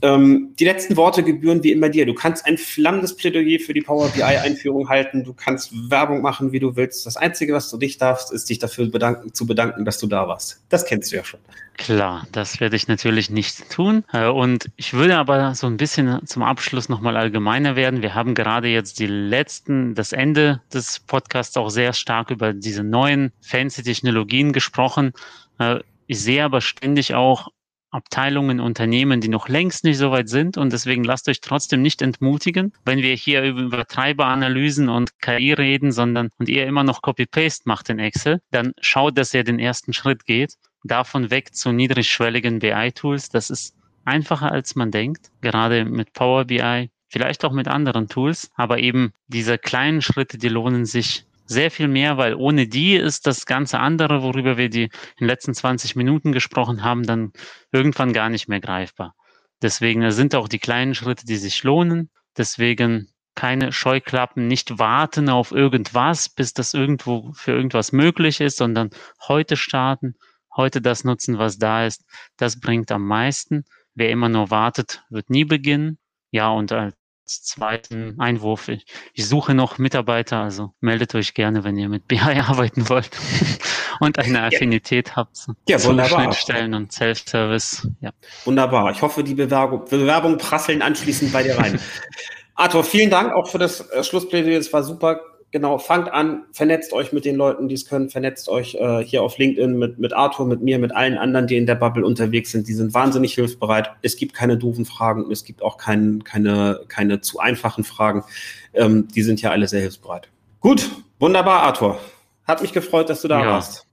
Ähm, 0.03 0.55
die 0.59 0.65
letzten 0.65 0.97
Worte 0.97 1.23
gebühren 1.23 1.63
wie 1.63 1.73
immer 1.73 1.91
dir. 1.91 2.07
Du 2.07 2.15
kannst 2.15 2.47
ein 2.47 2.57
flammendes 2.57 3.15
Plädoyer 3.15 3.61
für 3.61 3.75
die 3.75 3.83
Power 3.83 4.09
BI-Einführung 4.09 4.89
halten. 4.89 5.25
Du 5.25 5.35
kannst 5.35 5.73
Werbung 5.91 6.23
machen, 6.23 6.53
wie 6.53 6.61
du 6.61 6.75
willst. 6.75 7.05
Das 7.07 7.17
Einzige, 7.17 7.53
was 7.53 7.71
du 7.71 7.77
dich 7.77 7.99
darfst, 7.99 8.33
ist 8.33 8.49
dich 8.49 8.59
dafür 8.59 8.87
bedanken, 8.87 9.35
zu 9.35 9.47
bedanken, 9.47 9.85
dass 9.85 9.99
du 9.99 10.07
da 10.07 10.27
warst. 10.27 10.63
Das 10.71 10.87
kennst 10.87 11.13
du 11.13 11.17
ja 11.17 11.25
schon. 11.25 11.41
Klar, 11.77 12.27
das 12.31 12.61
werde 12.61 12.77
ich 12.77 12.87
natürlich 12.87 13.31
nicht 13.31 13.71
tun. 13.71 14.05
Äh, 14.13 14.29
und 14.29 14.71
ich 14.77 14.93
würde 14.93 15.17
aber 15.17 15.55
so 15.55 15.67
ein 15.67 15.77
bisschen 15.77 16.25
zum 16.27 16.43
Abschluss 16.43 16.89
nochmal 16.89 17.17
allgemeiner 17.17 17.75
werden. 17.75 18.01
Wir 18.01 18.15
haben 18.15 18.35
gerade 18.35 18.69
jetzt 18.69 19.01
die 19.01 19.07
letzten, 19.07 19.95
das 19.95 20.13
Ende 20.13 20.63
des 20.73 21.01
Podcasts 21.01 21.57
auch 21.57 21.69
sehr 21.69 21.93
stark 21.93 22.31
über 22.31 22.53
diese 22.53 22.85
neuen 22.85 23.33
fancy 23.41 23.83
Technologien 23.83 24.53
gesprochen. 24.53 25.13
Äh, 25.59 25.81
ich 26.07 26.21
sehe 26.21 26.45
aber 26.45 26.61
ständig 26.61 27.15
auch 27.15 27.49
Abteilungen, 27.91 28.61
Unternehmen, 28.61 29.21
die 29.21 29.29
noch 29.29 29.49
längst 29.49 29.85
nicht 29.85 29.99
so 29.99 30.11
weit 30.11 30.29
sind. 30.29 30.57
Und 30.57 30.73
deswegen 30.73 31.05
lasst 31.05 31.29
euch 31.29 31.41
trotzdem 31.41 31.83
nicht 31.83 32.03
entmutigen, 32.03 32.73
wenn 32.85 33.01
wir 33.01 33.15
hier 33.15 33.43
über 33.43 33.87
Treiberanalysen 33.87 34.89
und 34.89 35.19
KI 35.21 35.53
reden, 35.53 35.93
sondern 35.93 36.31
und 36.39 36.49
ihr 36.49 36.67
immer 36.67 36.85
noch 36.85 37.03
Copy-Paste 37.03 37.63
macht 37.67 37.89
in 37.91 37.99
Excel, 37.99 38.41
dann 38.51 38.73
schaut, 38.81 39.19
dass 39.19 39.35
ihr 39.35 39.45
den 39.45 39.59
ersten 39.59 39.93
Schritt 39.93 40.25
geht 40.25 40.55
davon 40.85 41.31
weg 41.31 41.55
zu 41.55 41.73
niedrigschwelligen 41.73 42.61
BI-Tools. 42.61 43.31
Das 43.31 43.51
ist 43.51 43.75
einfacher, 44.05 44.53
als 44.53 44.77
man 44.77 44.91
denkt, 44.91 45.31
gerade 45.41 45.85
mit 45.85 46.13
Power 46.13 46.45
BI, 46.45 46.91
vielleicht 47.09 47.45
auch 47.45 47.53
mit 47.53 47.67
anderen 47.67 48.09
Tools. 48.09 48.51
Aber 48.55 48.79
eben 48.79 49.13
diese 49.27 49.59
kleinen 49.59 50.03
Schritte, 50.03 50.39
die 50.39 50.49
lohnen 50.49 50.85
sich 50.85 51.25
sehr 51.47 51.71
viel 51.71 51.89
mehr, 51.89 52.17
weil 52.17 52.35
ohne 52.35 52.69
die 52.69 52.95
ist 52.95 53.27
das 53.27 53.45
ganze 53.47 53.79
andere, 53.79 54.23
worüber 54.23 54.57
wir 54.57 54.69
die 54.69 54.85
in 54.85 54.91
den 55.21 55.27
letzten 55.27 55.55
20 55.55 55.97
Minuten 55.97 56.33
gesprochen 56.33 56.83
haben, 56.83 57.03
dann 57.05 57.33
irgendwann 57.73 58.13
gar 58.13 58.31
nicht 58.31 58.49
mehr 58.49 58.61
greifbar. 58.61 59.15
Deswegen 59.63 60.11
sind 60.11 60.35
auch 60.35 60.49
die 60.49 60.59
kleinen 60.59 60.95
Schritte, 60.95 61.27
die 61.27 61.37
sich 61.37 61.63
lohnen. 61.63 62.11
Deswegen 62.37 63.09
keine 63.35 63.73
Scheuklappen, 63.73 64.47
nicht 64.47 64.79
warten 64.79 65.29
auf 65.29 65.53
irgendwas, 65.53 66.29
bis 66.29 66.53
das 66.53 66.73
irgendwo 66.73 67.33
für 67.33 67.53
irgendwas 67.53 67.93
möglich 67.93 68.41
ist, 68.41 68.57
sondern 68.57 68.91
heute 69.27 69.57
starten, 69.57 70.15
heute 70.57 70.81
das 70.81 71.05
nutzen, 71.05 71.39
was 71.39 71.59
da 71.59 71.87
ist, 71.87 72.05
das 72.37 72.61
bringt 72.61 72.91
am 72.93 73.07
meisten. 73.07 73.65
Wer 73.95 74.11
immer 74.11 74.29
nur 74.29 74.51
wartet, 74.51 75.05
wird 75.09 75.31
nie 75.31 75.45
beginnen. 75.45 75.99
Ja, 76.31 76.51
und 76.51 76.73
als 76.73 76.97
zweiten 77.27 78.21
Einwurf, 78.21 78.69
ich, 78.69 78.85
ich 79.15 79.27
suche 79.27 79.55
noch 79.55 79.79
Mitarbeiter, 79.79 80.39
also 80.39 80.75
meldet 80.81 81.15
euch 81.15 81.35
gerne, 81.35 81.65
wenn 81.65 81.77
ihr 81.77 81.89
mit 81.89 82.07
BI 82.09 82.19
arbeiten 82.49 82.89
wollt 82.89 83.11
und 84.01 84.19
eine 84.19 84.43
Affinität 84.43 85.11
ja. 85.11 85.17
habt 85.17 85.47
ja, 85.69 85.79
zu 85.79 85.89
wunderbar. 85.89 86.25
Schnittstellen 86.25 86.75
und 86.75 86.93
Self-Service. 86.93 87.89
Ja. 88.01 88.11
Wunderbar. 88.45 88.91
Ich 88.91 89.01
hoffe, 89.01 89.25
die 89.25 89.35
Bewerbung, 89.35 89.85
Bewerbung 89.89 90.39
prasseln 90.39 90.83
anschließend 90.83 91.33
bei 91.33 91.43
dir 91.43 91.59
rein. 91.59 91.81
Arthur, 92.57 92.85
vielen 92.85 93.11
Dank 93.11 93.33
auch 93.33 93.49
für 93.49 93.59
das 93.59 93.81
äh, 93.91 94.05
Schlussplädoyer. 94.05 94.59
Es 94.59 94.73
war 94.73 94.83
super 94.83 95.21
genau, 95.55 95.79
fangt 95.79 96.13
an, 96.13 96.43
vernetzt 96.51 96.93
euch 96.93 97.13
mit 97.13 97.25
den 97.25 97.37
Leuten, 97.37 97.69
die 97.69 97.77
es 97.77 97.87
können, 97.87 98.11
vernetzt 98.11 98.49
euch 98.49 98.75
äh, 98.75 99.05
hier 99.05 99.23
auf 99.23 99.39
LinkedIn 99.39 99.79
mit, 99.79 100.01
mit 100.01 100.13
Arthur, 100.13 100.47
mit 100.47 100.63
mir, 100.63 100.81
mit 100.81 100.93
allen 100.93 101.17
anderen, 101.17 101.47
die 101.47 101.57
in 101.57 101.65
der 101.65 101.77
Bubble 101.77 102.05
unterwegs 102.05 102.51
sind. 102.51 102.67
Die 102.67 102.73
sind 102.73 102.93
wahnsinnig 102.93 103.35
hilfsbereit. 103.35 103.93
Es 104.03 104.17
gibt 104.17 104.35
keine 104.35 104.59
doofen 104.59 104.85
Fragen, 104.85 105.31
es 105.31 105.45
gibt 105.45 105.63
auch 105.63 105.79
kein, 105.79 106.25
keine, 106.25 106.81
keine 106.89 107.21
zu 107.21 107.39
einfachen 107.39 107.85
Fragen. 107.85 108.25
Ähm, 108.73 109.07
die 109.15 109.23
sind 109.23 109.43
ja 109.43 109.53
alle 109.53 109.69
sehr 109.69 109.81
hilfsbereit. 109.81 110.29
Gut, 110.59 110.91
wunderbar, 111.21 111.63
Arthur. 111.63 112.01
Hat 112.49 112.61
mich 112.61 112.73
gefreut, 112.73 113.09
dass 113.09 113.23
du 113.23 113.29
da 113.29 113.41
ja. 113.41 113.47
warst. 113.53 113.87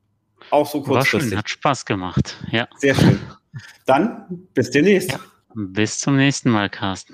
Auch 0.50 0.66
so 0.66 0.82
kurzfristig. 0.82 1.14
War 1.14 1.22
schön, 1.22 1.38
hat 1.38 1.50
Spaß 1.52 1.86
gemacht. 1.86 2.38
Ja. 2.50 2.68
Sehr 2.78 2.96
schön. 2.96 3.20
Dann 3.86 4.48
bis 4.56 4.72
demnächst. 4.72 5.12
Ja. 5.12 5.20
Bis 5.54 6.00
zum 6.00 6.16
nächsten 6.16 6.50
Mal, 6.50 6.72
Carsten. 6.72 7.14